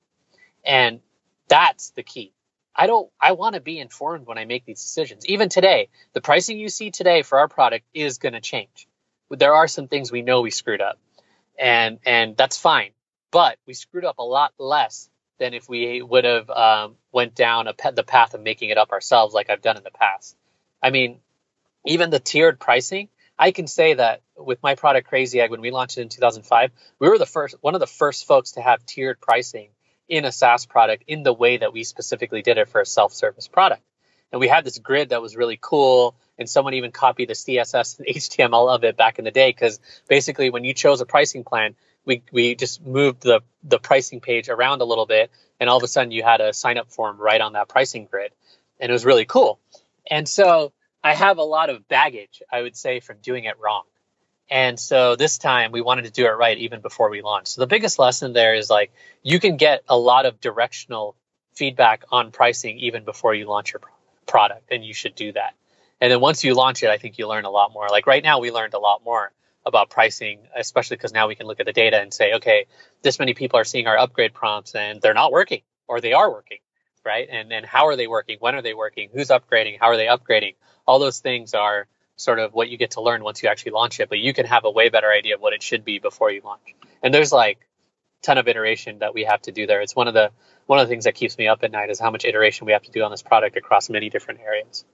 And 0.65 0.99
that's 1.47 1.91
the 1.91 2.03
key. 2.03 2.33
I 2.75 2.87
don't 2.87 3.09
I 3.19 3.33
want 3.33 3.55
to 3.55 3.61
be 3.61 3.79
informed 3.79 4.27
when 4.27 4.37
I 4.37 4.45
make 4.45 4.65
these 4.65 4.81
decisions. 4.81 5.25
Even 5.25 5.49
today, 5.49 5.89
the 6.13 6.21
pricing 6.21 6.57
you 6.57 6.69
see 6.69 6.91
today 6.91 7.21
for 7.21 7.39
our 7.39 7.47
product 7.47 7.85
is 7.93 8.17
going 8.17 8.33
to 8.33 8.41
change. 8.41 8.87
There 9.29 9.53
are 9.53 9.67
some 9.67 9.87
things 9.87 10.11
we 10.11 10.21
know 10.21 10.41
we 10.41 10.51
screwed 10.51 10.81
up. 10.81 10.99
And 11.59 11.99
and 12.05 12.37
that's 12.37 12.57
fine. 12.57 12.91
But 13.31 13.57
we 13.65 13.73
screwed 13.73 14.05
up 14.05 14.17
a 14.19 14.23
lot 14.23 14.53
less 14.57 15.09
than 15.39 15.53
if 15.53 15.67
we 15.67 16.01
would 16.01 16.25
have 16.25 16.49
um, 16.49 16.95
went 17.11 17.33
down 17.33 17.67
a, 17.67 17.73
the 17.93 18.03
path 18.03 18.33
of 18.33 18.41
making 18.41 18.69
it 18.69 18.77
up 18.77 18.91
ourselves 18.91 19.33
like 19.33 19.49
I've 19.49 19.61
done 19.61 19.77
in 19.77 19.83
the 19.83 19.91
past. 19.91 20.37
I 20.83 20.91
mean, 20.91 21.19
even 21.85 22.09
the 22.09 22.19
tiered 22.19 22.59
pricing, 22.59 23.09
I 23.39 23.51
can 23.51 23.67
say 23.67 23.95
that 23.95 24.21
with 24.37 24.61
my 24.61 24.75
product 24.75 25.07
Crazy 25.07 25.39
Egg 25.39 25.49
when 25.49 25.61
we 25.61 25.71
launched 25.71 25.97
it 25.97 26.01
in 26.01 26.09
2005, 26.09 26.71
we 26.99 27.09
were 27.09 27.17
the 27.17 27.25
first 27.25 27.55
one 27.61 27.73
of 27.73 27.79
the 27.79 27.87
first 27.87 28.27
folks 28.27 28.51
to 28.51 28.61
have 28.61 28.85
tiered 28.85 29.19
pricing 29.19 29.69
in 30.07 30.25
a 30.25 30.31
SaaS 30.31 30.65
product 30.65 31.03
in 31.07 31.23
the 31.23 31.33
way 31.33 31.57
that 31.57 31.73
we 31.73 31.83
specifically 31.83 32.41
did 32.41 32.57
it 32.57 32.69
for 32.69 32.81
a 32.81 32.85
self-service 32.85 33.47
product. 33.47 33.81
And 34.31 34.39
we 34.39 34.47
had 34.47 34.63
this 34.63 34.77
grid 34.77 35.09
that 35.09 35.21
was 35.21 35.35
really 35.35 35.57
cool. 35.59 36.15
And 36.37 36.49
someone 36.49 36.73
even 36.73 36.91
copied 36.91 37.29
the 37.29 37.33
CSS 37.33 37.99
and 37.99 38.07
HTML 38.15 38.73
of 38.73 38.83
it 38.83 38.97
back 38.97 39.19
in 39.19 39.25
the 39.25 39.31
day 39.31 39.49
because 39.49 39.79
basically 40.07 40.49
when 40.49 40.63
you 40.63 40.73
chose 40.73 41.01
a 41.01 41.05
pricing 41.05 41.43
plan, 41.43 41.75
we, 42.05 42.23
we 42.31 42.55
just 42.55 42.83
moved 42.83 43.21
the, 43.21 43.41
the 43.63 43.77
pricing 43.77 44.21
page 44.21 44.49
around 44.49 44.81
a 44.81 44.85
little 44.85 45.05
bit. 45.05 45.31
And 45.59 45.69
all 45.69 45.77
of 45.77 45.83
a 45.83 45.87
sudden 45.87 46.11
you 46.11 46.23
had 46.23 46.41
a 46.41 46.53
sign 46.53 46.77
up 46.77 46.91
form 46.91 47.17
right 47.17 47.41
on 47.41 47.53
that 47.53 47.67
pricing 47.67 48.07
grid. 48.09 48.31
And 48.79 48.89
it 48.89 48.93
was 48.93 49.05
really 49.05 49.25
cool. 49.25 49.59
And 50.09 50.27
so 50.27 50.71
I 51.03 51.13
have 51.13 51.37
a 51.37 51.43
lot 51.43 51.69
of 51.69 51.87
baggage, 51.87 52.41
I 52.51 52.61
would 52.61 52.75
say, 52.75 52.99
from 52.99 53.17
doing 53.21 53.43
it 53.43 53.59
wrong. 53.59 53.83
And 54.51 54.77
so 54.77 55.15
this 55.15 55.37
time 55.37 55.71
we 55.71 55.81
wanted 55.81 56.03
to 56.03 56.11
do 56.11 56.25
it 56.25 56.31
right 56.31 56.57
even 56.57 56.81
before 56.81 57.09
we 57.09 57.21
launched. 57.21 57.47
So 57.47 57.61
the 57.61 57.67
biggest 57.67 57.97
lesson 57.97 58.33
there 58.33 58.53
is 58.53 58.69
like 58.69 58.91
you 59.23 59.39
can 59.39 59.55
get 59.55 59.83
a 59.87 59.97
lot 59.97 60.25
of 60.25 60.41
directional 60.41 61.15
feedback 61.53 62.03
on 62.11 62.31
pricing 62.31 62.77
even 62.79 63.05
before 63.05 63.33
you 63.33 63.45
launch 63.45 63.71
your 63.71 63.81
product, 64.27 64.71
and 64.71 64.83
you 64.83 64.93
should 64.93 65.15
do 65.15 65.31
that. 65.31 65.53
And 66.01 66.11
then 66.11 66.19
once 66.19 66.43
you 66.43 66.53
launch 66.53 66.83
it, 66.83 66.89
I 66.89 66.97
think 66.97 67.17
you 67.17 67.27
learn 67.27 67.45
a 67.45 67.49
lot 67.49 67.71
more. 67.71 67.87
Like 67.89 68.07
right 68.07 68.23
now, 68.23 68.39
we 68.39 68.51
learned 68.51 68.73
a 68.73 68.79
lot 68.79 69.03
more 69.05 69.31
about 69.65 69.89
pricing, 69.89 70.39
especially 70.55 70.97
because 70.97 71.13
now 71.13 71.27
we 71.27 71.35
can 71.35 71.45
look 71.47 71.59
at 71.59 71.65
the 71.65 71.73
data 71.73 72.01
and 72.01 72.13
say, 72.13 72.33
okay, 72.33 72.65
this 73.03 73.19
many 73.19 73.33
people 73.33 73.59
are 73.59 73.63
seeing 73.63 73.87
our 73.87 73.97
upgrade 73.97 74.33
prompts 74.33 74.73
and 74.73 75.01
they're 75.01 75.13
not 75.13 75.31
working 75.31 75.61
or 75.87 76.01
they 76.01 76.13
are 76.13 76.31
working, 76.31 76.57
right? 77.05 77.27
And 77.29 77.53
and 77.53 77.65
how 77.65 77.87
are 77.87 77.95
they 77.95 78.07
working? 78.07 78.37
When 78.39 78.55
are 78.55 78.61
they 78.61 78.73
working? 78.73 79.09
Who's 79.13 79.29
upgrading? 79.29 79.77
How 79.79 79.87
are 79.87 79.97
they 79.97 80.07
upgrading? 80.07 80.55
All 80.87 80.99
those 80.99 81.19
things 81.19 81.53
are 81.53 81.87
sort 82.15 82.39
of 82.39 82.53
what 82.53 82.69
you 82.69 82.77
get 82.77 82.91
to 82.91 83.01
learn 83.01 83.23
once 83.23 83.41
you 83.41 83.49
actually 83.49 83.71
launch 83.71 83.99
it, 83.99 84.09
but 84.09 84.19
you 84.19 84.33
can 84.33 84.45
have 84.45 84.65
a 84.65 84.71
way 84.71 84.89
better 84.89 85.11
idea 85.11 85.35
of 85.35 85.41
what 85.41 85.53
it 85.53 85.63
should 85.63 85.83
be 85.83 85.99
before 85.99 86.31
you 86.31 86.41
launch. 86.43 86.75
And 87.01 87.13
there's 87.13 87.31
like 87.31 87.57
a 88.21 88.25
ton 88.25 88.37
of 88.37 88.47
iteration 88.47 88.99
that 88.99 89.13
we 89.13 89.23
have 89.23 89.41
to 89.43 89.51
do 89.51 89.65
there. 89.65 89.81
It's 89.81 89.95
one 89.95 90.07
of 90.07 90.13
the 90.13 90.31
one 90.67 90.79
of 90.79 90.87
the 90.87 90.91
things 90.91 91.05
that 91.05 91.15
keeps 91.15 91.37
me 91.37 91.47
up 91.47 91.63
at 91.63 91.71
night 91.71 91.89
is 91.89 91.99
how 91.99 92.11
much 92.11 92.23
iteration 92.23 92.65
we 92.65 92.73
have 92.73 92.83
to 92.83 92.91
do 92.91 93.03
on 93.03 93.11
this 93.11 93.21
product 93.21 93.57
across 93.57 93.89
many 93.89 94.09
different 94.09 94.39
areas. 94.39 94.85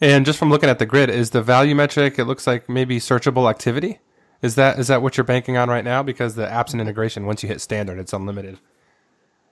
And 0.00 0.24
just 0.24 0.38
from 0.38 0.50
looking 0.50 0.68
at 0.68 0.78
the 0.78 0.86
grid, 0.86 1.10
is 1.10 1.30
the 1.30 1.42
value 1.42 1.74
metric 1.74 2.18
it 2.18 2.24
looks 2.24 2.46
like 2.46 2.68
maybe 2.68 2.98
searchable 2.98 3.50
activity? 3.50 4.00
Is 4.40 4.54
that 4.54 4.78
is 4.78 4.88
that 4.88 5.02
what 5.02 5.16
you're 5.16 5.24
banking 5.24 5.56
on 5.56 5.68
right 5.68 5.84
now? 5.84 6.02
Because 6.02 6.34
the 6.34 6.46
apps 6.46 6.72
and 6.72 6.80
integration, 6.80 7.26
once 7.26 7.42
you 7.42 7.48
hit 7.48 7.60
standard, 7.60 7.98
it's 7.98 8.12
unlimited. 8.12 8.58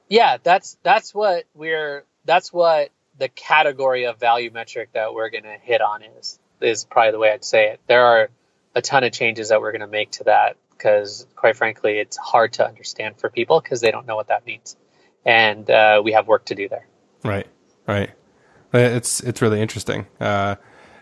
Yeah, 0.09 0.37
that's 0.43 0.77
that's 0.83 1.12
what 1.12 1.45
we're 1.55 2.05
that's 2.25 2.53
what 2.53 2.91
the 3.19 3.29
category 3.29 4.07
of 4.07 4.21
value 4.21 4.51
metric 4.53 4.91
that 4.93 5.14
we're 5.14 5.31
going 5.31 5.45
to 5.45 5.57
hit 5.61 5.81
on 5.81 6.03
is 6.03 6.39
is 6.61 6.85
probably 6.85 7.13
the 7.13 7.19
way 7.19 7.31
I'd 7.33 7.45
say 7.45 7.71
it. 7.71 7.81
There 7.87 8.05
are 8.05 8.31
a 8.75 8.83
ton 8.83 9.05
of 9.05 9.13
changes 9.13 9.49
that 9.49 9.61
we're 9.61 9.73
going 9.73 9.81
to 9.81 9.87
make 9.87 10.13
to 10.13 10.25
that 10.25 10.57
because, 10.71 11.27
quite 11.35 11.57
frankly, 11.57 11.99
it's 11.99 12.17
hard 12.17 12.55
to 12.55 12.67
understand 12.67 13.19
for 13.19 13.31
people 13.31 13.61
because 13.61 13.81
they 13.81 13.91
don't 13.91 14.07
know 14.07 14.17
what 14.17 14.29
that 14.29 14.47
means, 14.47 14.77
and 15.25 15.69
uh, 15.71 16.03
we 16.05 16.13
have 16.13 16.29
work 16.29 16.45
to 16.47 16.55
do 16.55 16.69
there. 16.69 16.87
Right, 17.25 17.47
right. 17.87 18.11
It's 18.73 19.21
it's 19.21 19.41
really 19.41 19.61
interesting. 19.61 20.07
Uh, 20.21 20.57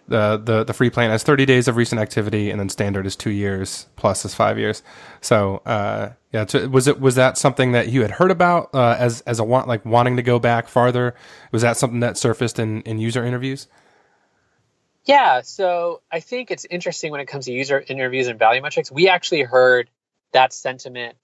the 0.06 0.40
the 0.42 0.64
the 0.64 0.72
free 0.72 0.90
plan 0.90 1.10
has 1.10 1.22
30 1.22 1.46
days 1.46 1.66
of 1.66 1.76
recent 1.76 2.00
activity, 2.00 2.50
and 2.50 2.60
then 2.60 2.68
standard 2.68 3.06
is 3.06 3.16
two 3.16 3.30
years, 3.30 3.86
plus 3.96 4.24
is 4.24 4.34
five 4.34 4.58
years. 4.58 4.82
So 5.20 5.62
uh, 5.66 6.10
yeah, 6.32 6.44
was 6.66 6.86
it 6.86 7.00
was 7.00 7.14
that 7.14 7.38
something 7.38 7.72
that 7.72 7.88
you 7.88 8.02
had 8.02 8.12
heard 8.12 8.30
about 8.30 8.70
uh, 8.74 8.96
as 8.98 9.22
as 9.22 9.38
a 9.38 9.44
want 9.44 9.66
like 9.66 9.84
wanting 9.84 10.16
to 10.16 10.22
go 10.22 10.38
back 10.38 10.68
farther? 10.68 11.14
Was 11.52 11.62
that 11.62 11.76
something 11.76 12.00
that 12.00 12.18
surfaced 12.18 12.58
in 12.58 12.82
in 12.82 12.98
user 12.98 13.24
interviews? 13.24 13.66
Yeah, 15.06 15.42
so 15.42 16.00
I 16.10 16.20
think 16.20 16.50
it's 16.50 16.64
interesting 16.64 17.10
when 17.12 17.20
it 17.20 17.26
comes 17.26 17.44
to 17.44 17.52
user 17.52 17.82
interviews 17.86 18.26
and 18.26 18.38
value 18.38 18.62
metrics. 18.62 18.90
We 18.90 19.08
actually 19.08 19.42
heard 19.42 19.90
that 20.32 20.52
sentiment 20.52 21.16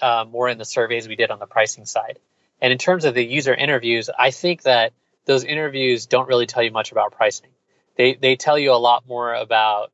uh, 0.00 0.24
more 0.28 0.48
in 0.48 0.58
the 0.58 0.64
surveys 0.64 1.06
we 1.06 1.16
did 1.16 1.30
on 1.30 1.38
the 1.38 1.46
pricing 1.46 1.86
side. 1.86 2.18
And 2.60 2.72
in 2.72 2.78
terms 2.78 3.04
of 3.04 3.14
the 3.14 3.24
user 3.24 3.54
interviews, 3.54 4.10
I 4.16 4.32
think 4.32 4.62
that 4.62 4.92
those 5.24 5.44
interviews 5.44 6.06
don't 6.06 6.28
really 6.28 6.46
tell 6.46 6.62
you 6.62 6.72
much 6.72 6.90
about 6.90 7.12
pricing. 7.12 7.50
They 7.96 8.14
they 8.14 8.36
tell 8.36 8.58
you 8.58 8.72
a 8.72 8.78
lot 8.78 9.06
more 9.06 9.34
about 9.34 9.92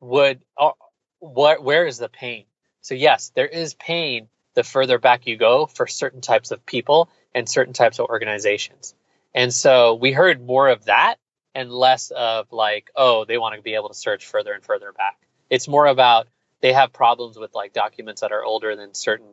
would 0.00 0.40
uh, 0.56 0.72
what 1.18 1.62
where 1.62 1.86
is 1.86 1.98
the 1.98 2.08
pain. 2.08 2.44
So 2.80 2.94
yes, 2.94 3.32
there 3.34 3.46
is 3.46 3.74
pain 3.74 4.28
the 4.54 4.62
further 4.62 4.98
back 4.98 5.26
you 5.26 5.36
go 5.36 5.66
for 5.66 5.86
certain 5.86 6.20
types 6.20 6.50
of 6.50 6.64
people 6.64 7.10
and 7.34 7.48
certain 7.48 7.74
types 7.74 7.98
of 7.98 8.06
organizations. 8.06 8.94
And 9.34 9.52
so 9.52 9.94
we 9.94 10.12
heard 10.12 10.46
more 10.46 10.68
of 10.68 10.84
that 10.84 11.16
and 11.54 11.70
less 11.70 12.10
of 12.10 12.52
like, 12.52 12.90
oh, 12.96 13.24
they 13.24 13.38
want 13.38 13.54
to 13.54 13.62
be 13.62 13.74
able 13.74 13.88
to 13.88 13.94
search 13.94 14.26
further 14.26 14.52
and 14.52 14.64
further 14.64 14.92
back. 14.92 15.18
It's 15.50 15.68
more 15.68 15.86
about 15.86 16.28
they 16.60 16.72
have 16.72 16.92
problems 16.92 17.38
with 17.38 17.54
like 17.54 17.72
documents 17.72 18.22
that 18.22 18.32
are 18.32 18.42
older 18.42 18.74
than 18.74 18.94
certain 18.94 19.28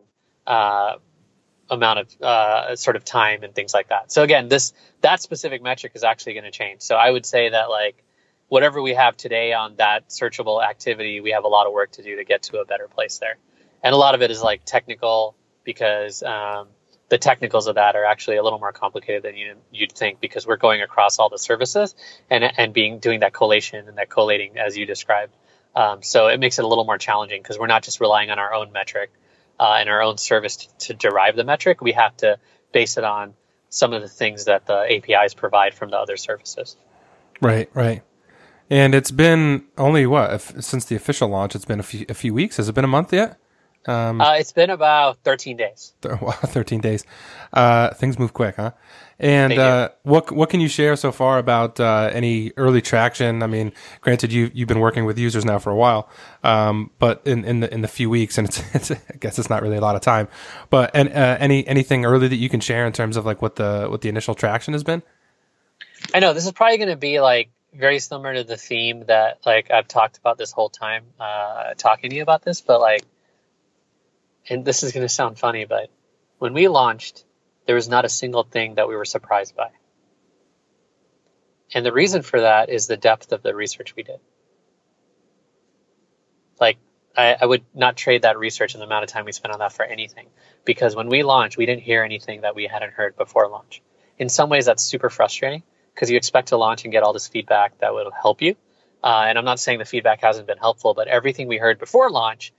uh, 0.46 0.96
amount 1.70 2.00
of 2.00 2.22
uh, 2.22 2.76
sort 2.76 2.96
of 2.96 3.06
time 3.06 3.44
and 3.44 3.56
things 3.56 3.74
like 3.74 3.90
that. 3.90 4.12
So 4.12 4.24
again, 4.24 4.50
this 4.50 4.74
that 5.02 5.22
specific 5.22 5.64
metric 5.64 5.94
is 5.96 6.04
actually 6.04 6.34
going 6.34 6.44
to 6.44 6.52
change. 6.52 6.82
So 6.82 6.96
I 6.96 7.10
would 7.10 7.26
say 7.26 7.50
that 7.50 7.70
like 7.70 8.04
whatever 8.50 8.82
we 8.82 8.94
have 8.94 9.16
today 9.16 9.54
on 9.54 9.78
that 9.78 10.10
searchable 10.10 10.64
activity, 10.64 11.22
we 11.22 11.32
have 11.32 11.46
a 11.46 11.48
lot 11.48 11.68
of 11.68 11.74
work 11.74 11.92
to 11.94 12.04
do 12.04 12.18
to 12.18 12.26
get 12.26 12.44
to 12.44 12.60
a 12.60 12.66
better 12.66 12.88
place 12.88 13.18
there. 13.20 13.38
And 13.82 13.94
a 13.94 13.98
lot 13.98 14.14
of 14.14 14.22
it 14.22 14.30
is 14.30 14.42
like 14.42 14.66
technical 14.66 15.36
because 15.64 16.22
um, 16.22 16.68
the 17.12 17.18
technicals 17.18 17.68
of 17.68 17.76
that 17.76 17.98
are 17.98 18.06
actually 18.06 18.38
a 18.38 18.44
little 18.44 18.58
more 18.58 18.72
complicated 18.72 19.22
than 19.22 19.36
you, 19.36 19.56
you'd 19.70 19.92
think 19.92 20.22
because 20.22 20.48
we're 20.48 20.56
going 20.56 20.82
across 20.82 21.20
all 21.20 21.28
the 21.28 21.38
services 21.38 21.94
and 22.30 22.42
and 22.58 22.74
being 22.74 23.00
doing 23.00 23.20
that 23.20 23.34
collation 23.34 23.86
and 23.90 23.98
that 23.98 24.10
collating 24.10 24.58
as 24.58 24.78
you 24.78 24.86
described. 24.86 25.36
Um, 25.76 26.02
so 26.04 26.28
it 26.28 26.40
makes 26.40 26.58
it 26.58 26.64
a 26.64 26.68
little 26.70 26.86
more 26.86 26.98
challenging 26.98 27.42
because 27.42 27.60
we're 27.60 27.68
not 27.68 27.84
just 27.84 28.00
relying 28.00 28.32
on 28.32 28.40
our 28.40 28.54
own 28.54 28.72
metric 28.72 29.12
uh, 29.60 29.76
and 29.78 29.90
our 29.90 30.02
own 30.02 30.18
service 30.18 30.56
to, 30.56 30.78
to 30.88 30.94
derive 30.94 31.36
the 31.36 31.44
metric. 31.44 31.82
We 31.82 31.92
have 31.92 32.16
to 32.18 32.40
base 32.72 32.98
it 32.98 33.04
on 33.04 33.34
some 33.70 33.92
of 33.92 34.02
the 34.02 34.08
things 34.08 34.46
that 34.46 34.66
the 34.66 34.80
APIs 34.90 35.34
provide 35.34 35.74
from 35.74 35.92
the 35.92 35.98
other 35.98 36.16
services. 36.16 36.78
Right, 37.42 37.70
right. 37.74 38.04
And 38.70 38.96
it's 38.96 39.12
been 39.12 39.66
only 39.78 40.06
what 40.06 40.42
since 40.64 40.86
the 40.86 40.96
official 40.96 41.28
launch? 41.28 41.56
It's 41.56 41.66
been 41.66 41.82
a 41.82 41.84
few, 41.84 42.06
a 42.08 42.14
few 42.14 42.34
weeks. 42.34 42.56
Has 42.56 42.70
it 42.70 42.74
been 42.74 42.86
a 42.86 42.96
month 42.96 43.12
yet? 43.12 43.38
Um, 43.88 44.22
uh, 44.22 44.36
it's 44.36 44.52
been 44.52 44.70
about 44.70 45.18
13 45.24 45.58
days. 45.58 45.94
Th- 46.02 46.16
13 46.16 46.82
days. 46.82 47.04
Uh, 47.52 47.94
things 47.94 48.20
move 48.20 48.34
quick, 48.34 48.56
huh? 48.56 48.72
And 49.20 49.54
uh, 49.54 49.90
what 50.02 50.32
what 50.32 50.50
can 50.50 50.62
you 50.62 50.68
share 50.68 50.96
so 50.96 51.12
far 51.12 51.38
about 51.38 51.80
uh, 51.80 52.10
any 52.12 52.52
early 52.58 52.82
traction? 52.82 53.44
I 53.44 53.48
mean, 53.48 53.72
granted, 54.02 54.34
you 54.34 54.50
you've 54.52 54.68
been 54.68 54.80
working 54.80 55.06
with 55.06 55.20
users 55.20 55.46
now 55.46 55.60
for 55.60 55.70
a 55.70 55.76
while, 55.76 56.10
um, 56.44 56.90
but 56.98 57.22
in, 57.26 57.46
in 57.46 57.60
the 57.60 57.72
in 57.72 57.82
the 57.82 57.88
few 57.88 58.10
weeks, 58.10 58.40
and 58.40 58.48
it's, 58.48 58.64
it's, 58.76 58.90
I 58.90 59.18
guess 59.20 59.38
it's 59.38 59.50
not 59.50 59.62
really 59.62 59.78
a 59.78 59.82
lot 59.82 59.96
of 59.96 60.02
time. 60.02 60.28
But 60.72 60.90
and 60.96 61.10
uh, 61.10 61.38
any 61.40 61.68
anything 61.68 62.04
early 62.04 62.30
that 62.30 62.38
you 62.38 62.50
can 62.50 62.62
share 62.62 62.88
in 62.88 62.94
terms 62.94 63.16
of 63.16 63.24
like 63.24 63.44
what 63.44 63.58
the 63.58 63.86
what 63.92 64.02
the 64.02 64.10
initial 64.10 64.34
traction 64.34 64.74
has 64.74 64.84
been? 64.84 65.04
I 66.16 66.20
know 66.20 66.34
this 66.34 66.46
is 66.46 66.52
probably 66.52 66.78
going 66.78 66.90
to 66.90 66.96
be 66.96 67.20
like 67.20 67.52
very 67.74 68.00
similar 68.00 68.34
to 68.34 68.44
the 68.44 68.58
theme 68.58 69.06
that 69.06 69.40
like 69.46 69.72
I've 69.72 69.88
talked 69.88 70.18
about 70.18 70.38
this 70.38 70.52
whole 70.52 70.70
time 70.70 71.04
uh, 71.20 71.74
talking 71.78 72.10
to 72.10 72.16
you 72.16 72.24
about 72.24 72.44
this, 72.44 72.62
but 72.62 72.80
like, 72.82 73.04
and 74.50 74.66
this 74.66 74.84
is 74.84 74.92
going 74.92 75.06
to 75.06 75.14
sound 75.14 75.40
funny, 75.40 75.66
but 75.66 75.90
when 76.40 76.54
we 76.54 76.68
launched 76.68 77.24
there 77.66 77.76
was 77.76 77.90
not 77.90 78.06
a 78.06 78.10
single 78.10 78.44
thing 78.44 78.76
that 78.76 78.88
we 78.88 78.96
were 78.96 79.06
surprised 79.06 79.56
by. 79.56 79.70
And 81.74 81.86
the 81.86 81.94
reason 81.94 82.22
for 82.22 82.42
that 82.42 82.70
is 82.70 82.88
the 82.88 82.98
depth 82.98 83.32
of 83.32 83.44
the 83.44 83.56
research 83.56 83.96
we 83.96 84.04
did. 84.04 84.20
Like, 86.60 86.78
I, 87.16 87.38
I, 87.40 87.46
would 87.46 87.64
not 87.74 87.96
trade 87.96 88.24
that 88.24 88.38
research 88.38 88.74
and 88.74 88.82
the 88.82 88.86
amount 88.86 89.04
of 89.04 89.10
time 89.10 89.26
we 89.26 89.32
spent 89.32 89.54
on 89.54 89.60
that 89.60 89.74
for 89.74 89.84
anything. 89.84 90.28
Because 90.66 90.96
when 90.96 91.08
we 91.08 91.24
launched, 91.24 91.58
we 91.58 91.66
didn't 91.66 91.84
hear 91.84 92.04
anything 92.04 92.42
that 92.42 92.56
we 92.56 92.68
hadn't 92.68 92.94
heard 92.94 93.16
before 93.16 93.48
launch. 93.48 93.82
In 94.18 94.30
some 94.30 94.50
ways, 94.50 94.66
that's 94.66 94.84
super 94.84 95.10
frustrating 95.10 95.64
because 95.94 96.10
you 96.10 96.18
expect 96.18 96.50
to 96.50 96.58
launch 96.58 96.84
and 96.84 96.92
get 96.92 97.04
all 97.04 97.14
this 97.14 97.28
feedback 97.28 97.78
that 97.80 97.94
will 97.94 98.12
help 98.12 98.42
you. 98.42 98.56
Uh, 99.04 99.26
and 99.28 99.38
I'm 99.38 99.46
not 99.46 99.60
saying 99.60 99.80
the 99.80 99.86
feedback 99.86 100.22
hasn't 100.22 100.48
been 100.48 100.58
helpful, 100.58 100.94
but 100.94 101.08
everything 101.08 101.48
we 101.48 101.58
heard 101.58 101.80
before 101.80 102.10
launch 102.12 102.54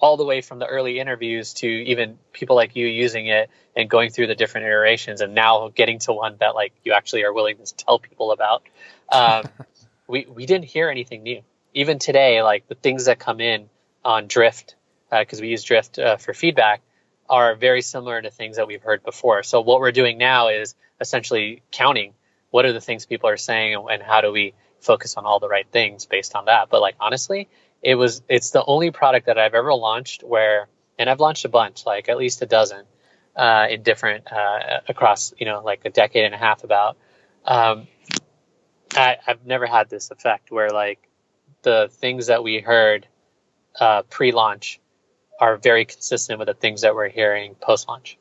all 0.00 0.16
the 0.16 0.24
way 0.24 0.40
from 0.40 0.58
the 0.58 0.66
early 0.66 0.98
interviews 0.98 1.52
to 1.54 1.66
even 1.66 2.18
people 2.32 2.56
like 2.56 2.74
you 2.74 2.86
using 2.86 3.26
it 3.26 3.50
and 3.76 3.88
going 3.88 4.10
through 4.10 4.26
the 4.26 4.34
different 4.34 4.66
iterations 4.66 5.20
and 5.20 5.34
now 5.34 5.68
getting 5.68 5.98
to 6.00 6.12
one 6.12 6.36
that 6.40 6.54
like 6.54 6.72
you 6.84 6.92
actually 6.92 7.22
are 7.24 7.32
willing 7.32 7.56
to 7.58 7.74
tell 7.76 7.98
people 7.98 8.32
about. 8.32 8.62
Um, 9.10 9.44
we, 10.08 10.26
we 10.26 10.46
didn't 10.46 10.64
hear 10.64 10.88
anything 10.88 11.22
new. 11.22 11.42
Even 11.74 11.98
today 11.98 12.42
like 12.42 12.66
the 12.66 12.74
things 12.74 13.04
that 13.04 13.18
come 13.18 13.40
in 13.40 13.68
on 14.04 14.26
drift 14.26 14.74
because 15.10 15.38
uh, 15.38 15.42
we 15.42 15.48
use 15.48 15.62
drift 15.64 15.98
uh, 15.98 16.16
for 16.16 16.32
feedback 16.32 16.80
are 17.28 17.54
very 17.54 17.82
similar 17.82 18.20
to 18.20 18.30
things 18.30 18.56
that 18.56 18.66
we've 18.66 18.82
heard 18.82 19.04
before. 19.04 19.42
So 19.42 19.60
what 19.60 19.80
we're 19.80 19.92
doing 19.92 20.18
now 20.18 20.48
is 20.48 20.74
essentially 21.00 21.62
counting 21.70 22.14
what 22.50 22.64
are 22.64 22.72
the 22.72 22.80
things 22.80 23.06
people 23.06 23.28
are 23.28 23.36
saying 23.36 23.74
and, 23.74 23.88
and 23.88 24.02
how 24.02 24.20
do 24.20 24.32
we 24.32 24.54
focus 24.80 25.16
on 25.16 25.26
all 25.26 25.38
the 25.38 25.48
right 25.48 25.66
things 25.70 26.06
based 26.06 26.34
on 26.34 26.46
that. 26.46 26.70
But 26.70 26.80
like 26.80 26.96
honestly 26.98 27.48
it 27.82 27.94
was 27.94 28.22
it's 28.28 28.50
the 28.50 28.64
only 28.64 28.90
product 28.90 29.26
that 29.26 29.38
I've 29.38 29.54
ever 29.54 29.74
launched 29.74 30.22
where 30.22 30.68
and 30.98 31.08
I've 31.08 31.20
launched 31.20 31.46
a 31.46 31.48
bunch, 31.48 31.86
like 31.86 32.10
at 32.10 32.18
least 32.18 32.42
a 32.42 32.46
dozen, 32.46 32.84
uh, 33.34 33.68
in 33.70 33.82
different 33.82 34.30
uh, 34.30 34.80
across 34.88 35.32
you 35.38 35.46
know 35.46 35.62
like 35.64 35.84
a 35.84 35.90
decade 35.90 36.24
and 36.24 36.34
a 36.34 36.38
half 36.38 36.64
about. 36.64 36.96
Um, 37.44 37.88
I, 38.94 39.16
have 39.24 39.46
never 39.46 39.66
had 39.66 39.88
this 39.88 40.10
effect 40.10 40.50
where 40.50 40.70
like 40.70 40.98
the 41.62 41.88
things 41.90 42.26
that 42.26 42.42
we 42.42 42.60
heard 42.60 43.06
uh, 43.78 44.02
pre-launch 44.02 44.80
are 45.40 45.56
very 45.56 45.86
consistent 45.86 46.38
with 46.38 46.48
the 46.48 46.54
things 46.54 46.82
that 46.82 46.94
we're 46.94 47.08
hearing 47.08 47.54
post-launch, 47.54 48.18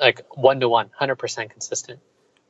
like 0.00 0.22
one 0.30 0.60
to 0.60 0.68
one, 0.68 0.90
hundred 0.96 1.16
percent 1.16 1.50
consistent. 1.50 2.00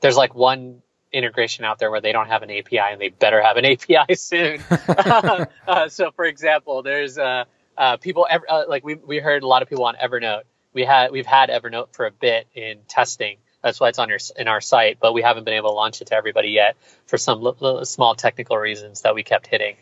There's 0.01 0.17
like 0.17 0.35
one 0.35 0.83
integration 1.15 1.65
out 1.65 1.79
there 1.79 1.91
where 1.91 2.01
they 2.01 2.13
don't 2.13 2.27
have 2.27 2.43
an 2.43 2.51
API 2.51 2.79
and 2.79 3.01
they 3.01 3.09
better 3.09 3.43
have 3.43 3.57
an 3.57 3.65
API 3.65 4.15
soon. 4.15 4.61
uh, 4.89 5.89
so, 5.89 6.11
for 6.11 6.25
example, 6.25 6.83
there's 6.83 7.17
uh, 7.17 7.45
uh, 7.79 7.97
people 7.97 8.27
ever, 8.29 8.45
uh, 8.49 8.65
like 8.69 8.85
we 8.85 8.97
we 8.97 9.19
heard 9.19 9.43
a 9.43 9.47
lot 9.47 9.63
of 9.63 9.69
people 9.69 9.85
on 9.85 9.95
Evernote. 9.97 10.43
We 10.73 10.85
had 10.85 11.13
we've 11.13 11.27
had 11.27 11.51
Evernote 11.51 11.95
for 11.95 12.07
a 12.07 12.11
bit 12.11 12.47
in 12.55 12.81
testing. 12.89 13.39
That's 13.63 13.81
why 13.81 13.89
it's 13.89 13.99
on 13.99 14.09
your 14.09 14.19
in 14.37 14.49
our 14.49 14.61
site, 14.61 14.99
but 15.01 15.15
we 15.15 15.23
haven't 15.23 15.45
been 15.45 15.55
able 15.55 15.71
to 15.71 15.75
launch 15.75 16.03
it 16.03 16.09
to 16.09 16.15
everybody 16.15 16.49
yet 16.49 16.77
for 17.07 17.17
some 17.17 17.45
l- 17.45 17.57
l- 17.63 17.85
small 17.85 18.15
technical 18.15 18.59
reasons 18.59 19.03
that 19.03 19.15
we 19.15 19.23
kept 19.23 19.47
hitting. 19.47 19.77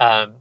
Um, 0.00 0.36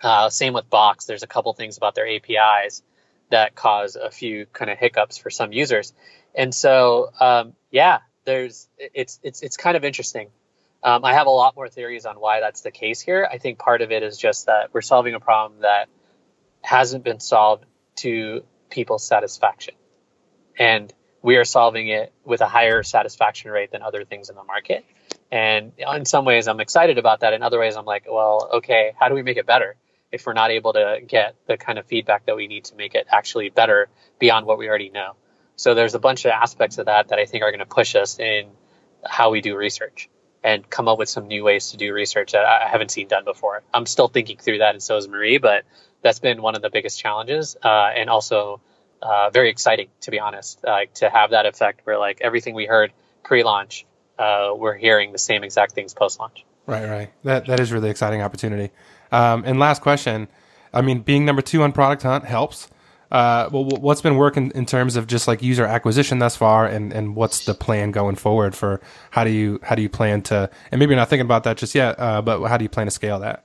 uh, 0.00 0.30
same 0.30 0.52
with 0.52 0.68
Box. 0.70 1.04
There's 1.04 1.22
a 1.22 1.26
couple 1.26 1.52
things 1.52 1.76
about 1.76 1.94
their 1.94 2.08
APIs 2.08 2.82
that 3.30 3.54
cause 3.54 3.96
a 3.96 4.10
few 4.10 4.46
kind 4.46 4.70
of 4.70 4.78
hiccups 4.78 5.18
for 5.18 5.30
some 5.30 5.52
users. 5.52 5.92
And 6.34 6.54
so, 6.54 7.10
um, 7.20 7.54
yeah, 7.70 7.98
there's 8.24 8.68
it's 8.78 9.18
it's 9.22 9.42
it's 9.42 9.56
kind 9.56 9.76
of 9.76 9.84
interesting. 9.84 10.28
Um, 10.82 11.04
I 11.04 11.14
have 11.14 11.26
a 11.26 11.30
lot 11.30 11.54
more 11.54 11.68
theories 11.68 12.06
on 12.06 12.16
why 12.16 12.40
that's 12.40 12.62
the 12.62 12.72
case 12.72 13.00
here. 13.00 13.28
I 13.30 13.38
think 13.38 13.58
part 13.58 13.82
of 13.82 13.92
it 13.92 14.02
is 14.02 14.18
just 14.18 14.46
that 14.46 14.70
we're 14.72 14.80
solving 14.80 15.14
a 15.14 15.20
problem 15.20 15.60
that 15.60 15.88
hasn't 16.60 17.04
been 17.04 17.20
solved 17.20 17.64
to 17.96 18.42
people's 18.70 19.06
satisfaction, 19.06 19.74
and 20.58 20.92
we 21.22 21.36
are 21.36 21.44
solving 21.44 21.88
it 21.88 22.12
with 22.24 22.40
a 22.40 22.48
higher 22.48 22.82
satisfaction 22.82 23.50
rate 23.50 23.70
than 23.70 23.82
other 23.82 24.04
things 24.04 24.28
in 24.28 24.34
the 24.34 24.44
market. 24.44 24.84
And 25.30 25.72
in 25.78 26.04
some 26.04 26.24
ways, 26.24 26.48
I'm 26.48 26.60
excited 26.60 26.98
about 26.98 27.20
that. 27.20 27.32
In 27.32 27.42
other 27.42 27.58
ways, 27.58 27.76
I'm 27.76 27.86
like, 27.86 28.04
well, 28.10 28.50
okay, 28.54 28.92
how 28.98 29.08
do 29.08 29.14
we 29.14 29.22
make 29.22 29.36
it 29.38 29.46
better 29.46 29.76
if 30.10 30.26
we're 30.26 30.34
not 30.34 30.50
able 30.50 30.74
to 30.74 31.00
get 31.06 31.36
the 31.46 31.56
kind 31.56 31.78
of 31.78 31.86
feedback 31.86 32.26
that 32.26 32.36
we 32.36 32.48
need 32.48 32.64
to 32.66 32.76
make 32.76 32.94
it 32.94 33.06
actually 33.10 33.48
better 33.48 33.88
beyond 34.18 34.46
what 34.46 34.58
we 34.58 34.68
already 34.68 34.90
know? 34.90 35.14
So 35.62 35.74
there's 35.74 35.94
a 35.94 36.00
bunch 36.00 36.24
of 36.24 36.32
aspects 36.32 36.78
of 36.78 36.86
that 36.86 37.10
that 37.10 37.20
I 37.20 37.24
think 37.24 37.44
are 37.44 37.52
going 37.52 37.60
to 37.60 37.66
push 37.66 37.94
us 37.94 38.18
in 38.18 38.48
how 39.08 39.30
we 39.30 39.40
do 39.40 39.56
research 39.56 40.10
and 40.42 40.68
come 40.68 40.88
up 40.88 40.98
with 40.98 41.08
some 41.08 41.28
new 41.28 41.44
ways 41.44 41.70
to 41.70 41.76
do 41.76 41.94
research 41.94 42.32
that 42.32 42.44
I 42.44 42.66
haven't 42.66 42.90
seen 42.90 43.06
done 43.06 43.24
before. 43.24 43.62
I'm 43.72 43.86
still 43.86 44.08
thinking 44.08 44.38
through 44.38 44.58
that, 44.58 44.74
and 44.74 44.82
so 44.82 44.96
is 44.96 45.06
Marie, 45.06 45.38
but 45.38 45.62
that's 46.02 46.18
been 46.18 46.42
one 46.42 46.56
of 46.56 46.62
the 46.62 46.70
biggest 46.70 46.98
challenges, 46.98 47.56
uh, 47.62 47.68
and 47.96 48.10
also 48.10 48.60
uh, 49.00 49.30
very 49.30 49.50
exciting 49.50 49.86
to 50.00 50.10
be 50.10 50.18
honest, 50.18 50.64
uh, 50.64 50.80
to 50.94 51.08
have 51.08 51.30
that 51.30 51.46
effect 51.46 51.82
where 51.84 51.96
like 51.96 52.20
everything 52.22 52.56
we 52.56 52.66
heard 52.66 52.92
pre-launch, 53.22 53.86
uh, 54.18 54.50
we're 54.56 54.74
hearing 54.74 55.12
the 55.12 55.18
same 55.18 55.44
exact 55.44 55.74
things 55.74 55.94
post-launch. 55.94 56.44
Right, 56.66 56.88
right. 56.88 57.12
That 57.22 57.46
that 57.46 57.60
is 57.60 57.72
really 57.72 57.88
exciting 57.88 58.20
opportunity. 58.20 58.72
Um, 59.12 59.44
and 59.46 59.60
last 59.60 59.80
question, 59.80 60.26
I 60.74 60.82
mean, 60.82 61.02
being 61.02 61.24
number 61.24 61.40
two 61.40 61.62
on 61.62 61.70
Product 61.70 62.02
Hunt 62.02 62.24
helps. 62.24 62.68
Uh, 63.12 63.46
well, 63.52 63.66
what's 63.66 64.00
been 64.00 64.16
working 64.16 64.50
in 64.54 64.64
terms 64.64 64.96
of 64.96 65.06
just 65.06 65.28
like 65.28 65.42
user 65.42 65.66
acquisition 65.66 66.18
thus 66.18 66.34
far, 66.34 66.64
and, 66.66 66.94
and 66.94 67.14
what's 67.14 67.44
the 67.44 67.52
plan 67.52 67.90
going 67.90 68.16
forward 68.16 68.54
for 68.54 68.80
how 69.10 69.22
do 69.22 69.30
you 69.30 69.60
how 69.62 69.74
do 69.74 69.82
you 69.82 69.90
plan 69.90 70.22
to 70.22 70.50
and 70.70 70.78
maybe 70.78 70.92
you're 70.92 70.96
not 70.96 71.10
thinking 71.10 71.26
about 71.26 71.44
that 71.44 71.58
just 71.58 71.74
yet, 71.74 71.94
uh, 71.98 72.22
but 72.22 72.42
how 72.48 72.56
do 72.56 72.64
you 72.64 72.70
plan 72.70 72.86
to 72.86 72.90
scale 72.90 73.20
that? 73.20 73.44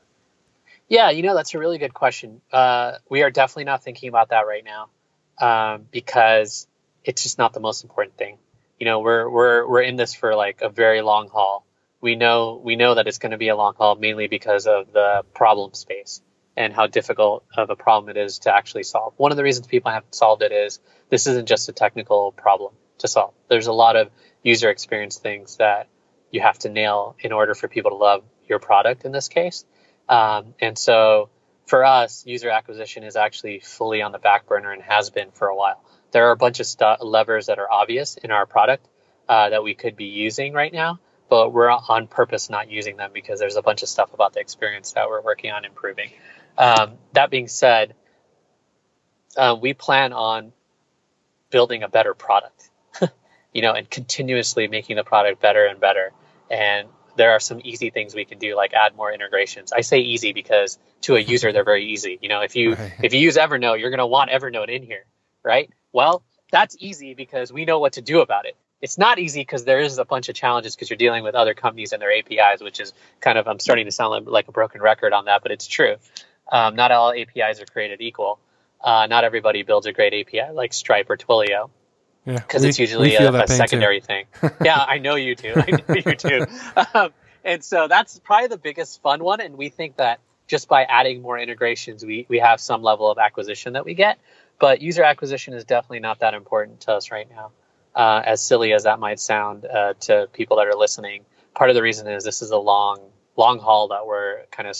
Yeah, 0.87 1.09
you 1.09 1.21
know 1.21 1.35
that's 1.35 1.53
a 1.53 1.59
really 1.59 1.79
good 1.79 1.93
question. 1.93 2.39
Uh, 2.49 2.93
we 3.09 3.23
are 3.23 3.29
definitely 3.29 3.65
not 3.65 3.83
thinking 3.83 4.07
about 4.07 4.29
that 4.29 4.47
right 4.47 4.63
now 4.63 4.87
um, 5.45 5.85
because 5.91 6.65
it's 7.03 7.23
just 7.23 7.37
not 7.37 7.51
the 7.51 7.59
most 7.59 7.83
important 7.83 8.15
thing. 8.17 8.37
You 8.79 8.85
know, 8.85 9.01
we're 9.01 9.29
we're 9.29 9.67
we're 9.67 9.81
in 9.81 9.97
this 9.97 10.13
for 10.13 10.33
like 10.33 10.61
a 10.61 10.69
very 10.69 11.01
long 11.01 11.27
haul. 11.27 11.65
We 11.99 12.15
know 12.15 12.61
we 12.63 12.77
know 12.77 12.95
that 12.95 13.05
it's 13.05 13.17
going 13.17 13.33
to 13.33 13.37
be 13.37 13.49
a 13.49 13.55
long 13.57 13.73
haul 13.75 13.95
mainly 13.95 14.27
because 14.27 14.65
of 14.65 14.93
the 14.93 15.25
problem 15.33 15.73
space 15.73 16.21
and 16.57 16.73
how 16.73 16.87
difficult 16.87 17.45
of 17.55 17.69
a 17.69 17.75
problem 17.75 18.09
it 18.09 18.19
is 18.19 18.39
to 18.39 18.53
actually 18.53 18.83
solve. 18.83 19.13
One 19.17 19.31
of 19.31 19.37
the 19.37 19.43
reasons 19.43 19.67
people 19.67 19.91
haven't 19.91 20.15
solved 20.15 20.41
it 20.41 20.51
is 20.51 20.79
this 21.09 21.27
isn't 21.27 21.47
just 21.47 21.69
a 21.69 21.71
technical 21.71 22.31
problem 22.31 22.73
to 22.97 23.07
solve. 23.07 23.33
There's 23.47 23.67
a 23.67 23.73
lot 23.73 23.95
of 23.95 24.09
user 24.41 24.69
experience 24.69 25.17
things 25.17 25.57
that 25.57 25.87
you 26.31 26.41
have 26.41 26.57
to 26.59 26.69
nail 26.69 27.15
in 27.19 27.31
order 27.31 27.53
for 27.53 27.67
people 27.67 27.91
to 27.91 27.97
love 27.97 28.23
your 28.49 28.57
product 28.59 29.05
in 29.05 29.11
this 29.11 29.27
case. 29.27 29.65
Um, 30.09 30.55
and 30.59 30.77
so 30.77 31.29
for 31.67 31.85
us, 31.85 32.25
user 32.25 32.49
acquisition 32.49 33.03
is 33.03 33.15
actually 33.15 33.59
fully 33.59 34.01
on 34.01 34.11
the 34.11 34.19
back 34.19 34.47
burner 34.47 34.71
and 34.71 34.81
has 34.81 35.11
been 35.11 35.31
for 35.31 35.47
a 35.47 35.55
while. 35.55 35.83
There 36.11 36.27
are 36.29 36.31
a 36.31 36.37
bunch 36.37 36.59
of 36.59 36.67
levers 37.01 37.47
that 37.47 37.59
are 37.59 37.71
obvious 37.71 38.17
in 38.17 38.31
our 38.31 38.45
product 38.47 38.87
uh, 39.29 39.49
that 39.49 39.63
we 39.63 39.75
could 39.75 39.95
be 39.95 40.05
using 40.05 40.53
right 40.53 40.73
now, 40.73 40.99
but 41.29 41.51
we're 41.51 41.69
on 41.69 42.07
purpose 42.07 42.49
not 42.49 42.71
using 42.71 42.97
them 42.97 43.11
because 43.13 43.39
there's 43.39 43.57
a 43.57 43.61
bunch 43.61 43.83
of 43.83 43.89
stuff 43.89 44.13
about 44.13 44.33
the 44.33 44.39
experience 44.39 44.93
that 44.93 45.07
we're 45.09 45.21
working 45.21 45.51
on 45.51 45.65
improving. 45.65 46.09
Um, 46.57 46.97
that 47.13 47.29
being 47.29 47.47
said, 47.47 47.93
uh, 49.35 49.55
we 49.59 49.73
plan 49.73 50.13
on 50.13 50.53
building 51.49 51.83
a 51.83 51.87
better 51.89 52.13
product, 52.13 52.69
you 53.53 53.61
know, 53.61 53.73
and 53.73 53.89
continuously 53.89 54.67
making 54.67 54.95
the 54.95 55.03
product 55.03 55.41
better 55.41 55.65
and 55.65 55.79
better. 55.79 56.11
And 56.49 56.87
there 57.15 57.31
are 57.31 57.39
some 57.39 57.61
easy 57.63 57.89
things 57.89 58.15
we 58.15 58.25
can 58.25 58.37
do, 58.39 58.55
like 58.55 58.73
add 58.73 58.95
more 58.95 59.11
integrations. 59.11 59.71
I 59.73 59.81
say 59.81 59.99
easy 59.99 60.33
because 60.33 60.77
to 61.01 61.15
a 61.15 61.19
user 61.19 61.51
they're 61.51 61.63
very 61.63 61.85
easy. 61.85 62.19
You 62.21 62.29
know, 62.29 62.41
if 62.41 62.55
you 62.55 62.75
Right. 62.75 62.93
if 63.03 63.13
you 63.13 63.19
use 63.19 63.37
Evernote, 63.37 63.79
you're 63.79 63.89
going 63.89 63.99
to 63.99 64.07
want 64.07 64.29
Evernote 64.31 64.69
in 64.69 64.83
here, 64.83 65.05
right? 65.43 65.69
Well, 65.91 66.23
that's 66.51 66.75
easy 66.79 67.13
because 67.13 67.51
we 67.51 67.65
know 67.65 67.79
what 67.79 67.93
to 67.93 68.01
do 68.01 68.21
about 68.21 68.45
it. 68.45 68.55
It's 68.79 68.97
not 68.99 69.17
easy 69.17 69.41
because 69.41 69.65
there 69.65 69.79
is 69.79 69.97
a 69.97 70.05
bunch 70.05 70.29
of 70.29 70.35
challenges 70.35 70.75
because 70.75 70.89
you're 70.91 70.97
dealing 70.97 71.23
with 71.23 71.33
other 71.33 71.55
companies 71.55 71.93
and 71.93 72.01
their 72.01 72.11
APIs, 72.11 72.61
which 72.61 72.79
is 72.79 72.93
kind 73.19 73.37
of 73.39 73.47
I'm 73.47 73.59
starting 73.59 73.85
to 73.85 73.91
sound 73.91 74.11
like, 74.11 74.27
like 74.27 74.47
a 74.47 74.51
broken 74.51 74.81
record 74.81 75.13
on 75.13 75.25
that, 75.25 75.41
but 75.41 75.51
it's 75.51 75.65
true. 75.65 75.95
Um, 76.51 76.75
not 76.75 76.91
all 76.91 77.11
APIs 77.13 77.61
are 77.61 77.65
created 77.65 78.01
equal. 78.01 78.39
Uh, 78.81 79.07
not 79.07 79.23
everybody 79.23 79.63
builds 79.63 79.85
a 79.87 79.91
great 79.91 80.13
API 80.13 80.51
like 80.53 80.73
Stripe 80.73 81.09
or 81.09 81.17
Twilio 81.17 81.69
because 82.25 82.61
we- 82.63 82.69
it's 82.69 82.79
usually 82.79 83.15
a, 83.15 83.29
a 83.29 83.31
pain, 83.31 83.47
too. 83.47 83.53
secondary 83.53 84.01
thing. 84.01 84.25
yeah, 84.63 84.77
I 84.77 84.99
know 84.99 85.15
you 85.15 85.35
do. 85.35 85.53
I 85.55 85.71
know 85.71 85.95
you 85.95 86.15
do. 86.15 86.45
Um, 86.93 87.09
and 87.43 87.63
so 87.63 87.87
that's 87.87 88.19
probably 88.19 88.47
the 88.47 88.57
biggest 88.57 89.01
fun 89.01 89.23
one. 89.23 89.41
And 89.41 89.57
we 89.57 89.69
think 89.69 89.97
that 89.97 90.19
just 90.47 90.67
by 90.67 90.83
adding 90.83 91.21
more 91.21 91.37
integrations, 91.39 92.05
we, 92.05 92.25
we 92.29 92.39
have 92.39 92.59
some 92.59 92.81
level 92.81 93.09
of 93.09 93.17
acquisition 93.17 93.73
that 93.73 93.85
we 93.85 93.93
get. 93.93 94.19
But 94.59 94.81
user 94.81 95.03
acquisition 95.03 95.53
is 95.53 95.63
definitely 95.65 95.99
not 95.99 96.19
that 96.19 96.33
important 96.33 96.81
to 96.81 96.93
us 96.93 97.11
right 97.11 97.27
now. 97.29 97.51
Uh, 97.95 98.21
as 98.25 98.41
silly 98.41 98.73
as 98.73 98.83
that 98.83 98.99
might 98.99 99.19
sound 99.19 99.65
uh, 99.65 99.93
to 100.01 100.27
people 100.33 100.57
that 100.57 100.67
are 100.67 100.75
listening, 100.75 101.25
part 101.55 101.69
of 101.69 101.75
the 101.75 101.81
reason 101.81 102.07
is 102.07 102.23
this 102.23 102.41
is 102.41 102.51
a 102.51 102.57
long, 102.57 102.99
long 103.35 103.59
haul 103.59 103.87
that 103.89 104.05
we're 104.05 104.43
kind 104.51 104.67
of 104.69 104.77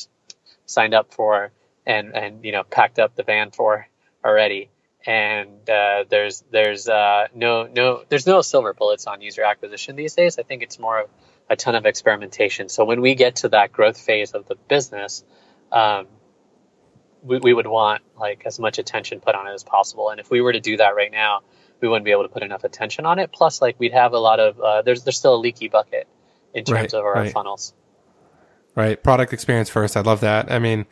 signed 0.65 0.93
up 0.93 1.13
for 1.13 1.51
and, 1.88 2.16
and, 2.16 2.46
you 2.46 2.52
know, 2.52 2.64
packed 2.64 3.00
up 3.00 3.16
the 3.16 3.24
van 3.24 3.50
for 3.52 3.88
already 4.24 4.70
and 5.06 5.70
uh, 5.70 6.04
there's 6.10 6.44
there's 6.52 6.90
uh, 6.90 7.28
no 7.34 7.68
no 7.68 8.04
there's 8.10 8.28
no 8.28 8.42
silver 8.42 8.74
bullets 8.74 9.08
on 9.08 9.22
user 9.22 9.44
acquisition 9.44 9.96
these 9.96 10.16
days. 10.16 10.38
I 10.38 10.44
think 10.44 10.64
it's 10.64 10.80
more 10.80 11.02
of 11.04 11.10
a 11.50 11.56
ton 11.56 11.76
of 11.76 11.86
experimentation. 11.86 12.68
So 12.68 12.84
when 12.84 13.00
we 13.00 13.16
get 13.16 13.38
to 13.38 13.50
that 13.50 13.72
growth 13.72 13.98
phase 13.98 14.34
of 14.34 14.48
the 14.48 14.56
business, 14.68 15.24
um, 15.72 16.08
we, 17.24 17.38
we 17.40 17.54
would 17.54 17.68
want 17.68 18.02
like 18.20 18.44
as 18.46 18.60
much 18.60 18.80
attention 18.80 19.22
put 19.22 19.34
on 19.36 19.48
it 19.48 19.54
as 19.54 19.64
possible. 19.64 20.10
And 20.10 20.20
if 20.20 20.30
we 20.30 20.42
were 20.42 20.52
to 20.52 20.60
do 20.60 20.76
that 20.78 20.96
right 20.96 21.12
now, 21.12 21.42
we 21.80 21.88
wouldn't 21.88 22.04
be 22.06 22.12
able 22.12 22.24
to 22.24 22.30
put 22.30 22.44
enough 22.44 22.66
attention 22.66 23.06
on 23.06 23.18
it. 23.20 23.32
Plus, 23.32 23.62
like 23.62 23.80
we'd 23.80 23.94
have 23.94 24.12
a 24.12 24.20
lot 24.20 24.42
of 24.42 24.60
uh, 24.60 24.82
there's 24.82 25.04
there's 25.06 25.18
still 25.18 25.36
a 25.36 25.42
leaky 25.42 25.70
bucket 25.70 26.08
in 26.54 26.66
terms 26.66 26.76
Right, 26.76 26.94
of 26.94 27.06
our 27.06 27.14
right. 27.14 27.32
funnels. 27.32 27.74
right? 28.76 29.02
Product 29.02 29.32
experience 29.32 29.70
first. 29.70 29.96
I 29.96 30.02
love 30.02 30.20
that. 30.22 30.52
I 30.52 30.60
mean, 30.60 30.86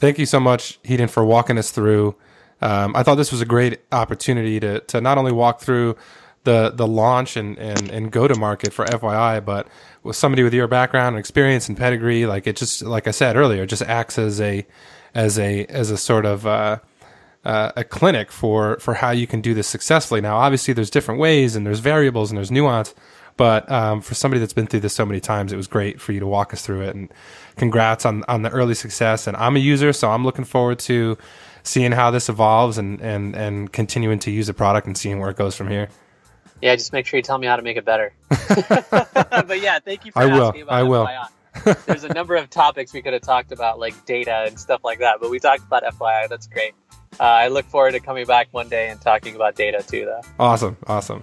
thank 0.00 0.18
you 0.18 0.26
so 0.26 0.40
much, 0.40 0.82
Hiten, 0.82 1.08
for 1.08 1.24
walking 1.24 1.58
us 1.58 1.70
through. 1.70 2.16
Um, 2.60 2.94
I 2.96 3.02
thought 3.02 3.14
this 3.14 3.32
was 3.32 3.40
a 3.40 3.46
great 3.46 3.80
opportunity 3.92 4.58
to 4.60 4.80
to 4.80 5.00
not 5.00 5.18
only 5.18 5.32
walk 5.32 5.60
through 5.60 5.96
the 6.44 6.70
the 6.74 6.86
launch 6.86 7.36
and 7.36 7.56
and, 7.58 7.90
and 7.90 8.10
go 8.10 8.26
to 8.26 8.34
market 8.38 8.72
for 8.72 8.84
FYI, 8.86 9.44
but 9.44 9.68
with 10.02 10.16
somebody 10.16 10.42
with 10.42 10.54
your 10.54 10.66
background 10.66 11.14
and 11.14 11.18
experience 11.18 11.68
and 11.68 11.76
pedigree, 11.76 12.26
like 12.26 12.46
it 12.46 12.56
just 12.56 12.82
like 12.82 13.06
I 13.06 13.12
said 13.12 13.36
earlier, 13.36 13.66
just 13.66 13.82
acts 13.82 14.18
as 14.18 14.40
a 14.40 14.66
as 15.14 15.38
a 15.38 15.66
as 15.66 15.90
a 15.90 15.96
sort 15.96 16.26
of 16.26 16.46
uh, 16.46 16.78
uh, 17.44 17.72
a 17.76 17.84
clinic 17.84 18.30
for 18.30 18.78
for 18.78 18.94
how 18.94 19.10
you 19.10 19.26
can 19.26 19.40
do 19.40 19.54
this 19.54 19.66
successfully. 19.66 20.20
Now, 20.20 20.36
obviously, 20.36 20.74
there's 20.74 20.90
different 20.90 21.20
ways 21.20 21.56
and 21.56 21.66
there's 21.66 21.80
variables 21.80 22.30
and 22.30 22.38
there's 22.38 22.50
nuance, 22.50 22.94
but 23.40 23.72
um, 23.72 24.02
for 24.02 24.12
somebody 24.12 24.38
that's 24.38 24.52
been 24.52 24.66
through 24.66 24.80
this 24.80 24.92
so 24.92 25.06
many 25.06 25.18
times, 25.18 25.50
it 25.50 25.56
was 25.56 25.66
great 25.66 25.98
for 25.98 26.12
you 26.12 26.20
to 26.20 26.26
walk 26.26 26.52
us 26.52 26.60
through 26.60 26.82
it. 26.82 26.94
And 26.94 27.10
congrats 27.56 28.04
on 28.04 28.22
on 28.28 28.42
the 28.42 28.50
early 28.50 28.74
success. 28.74 29.26
And 29.26 29.34
I'm 29.34 29.56
a 29.56 29.58
user, 29.58 29.94
so 29.94 30.10
I'm 30.10 30.26
looking 30.26 30.44
forward 30.44 30.78
to 30.80 31.16
seeing 31.62 31.92
how 31.92 32.10
this 32.10 32.28
evolves 32.28 32.76
and 32.76 33.00
and 33.00 33.34
and 33.34 33.72
continuing 33.72 34.18
to 34.18 34.30
use 34.30 34.48
the 34.48 34.52
product 34.52 34.86
and 34.86 34.94
seeing 34.94 35.20
where 35.20 35.30
it 35.30 35.38
goes 35.38 35.56
from 35.56 35.68
here. 35.68 35.88
Yeah, 36.60 36.76
just 36.76 36.92
make 36.92 37.06
sure 37.06 37.16
you 37.16 37.22
tell 37.22 37.38
me 37.38 37.46
how 37.46 37.56
to 37.56 37.62
make 37.62 37.78
it 37.78 37.86
better. 37.86 38.12
but 38.28 39.62
yeah, 39.62 39.78
thank 39.78 40.04
you 40.04 40.12
for 40.12 40.18
I 40.18 40.26
will. 40.26 40.48
asking 40.48 40.60
about 40.60 40.74
I 40.74 40.82
will. 40.82 41.08
There's 41.86 42.04
a 42.04 42.12
number 42.12 42.36
of 42.36 42.50
topics 42.50 42.92
we 42.92 43.00
could 43.00 43.14
have 43.14 43.22
talked 43.22 43.52
about, 43.52 43.78
like 43.78 44.04
data 44.04 44.44
and 44.46 44.60
stuff 44.60 44.84
like 44.84 44.98
that, 44.98 45.16
but 45.18 45.30
we 45.30 45.38
talked 45.38 45.62
about 45.62 45.82
FYI. 45.82 46.28
That's 46.28 46.46
great. 46.46 46.74
Uh, 47.18 47.22
I 47.22 47.48
look 47.48 47.64
forward 47.64 47.92
to 47.92 48.00
coming 48.00 48.26
back 48.26 48.48
one 48.50 48.68
day 48.68 48.90
and 48.90 49.00
talking 49.00 49.34
about 49.34 49.56
data 49.56 49.82
too, 49.82 50.04
though. 50.04 50.20
Awesome, 50.38 50.76
awesome. 50.86 51.22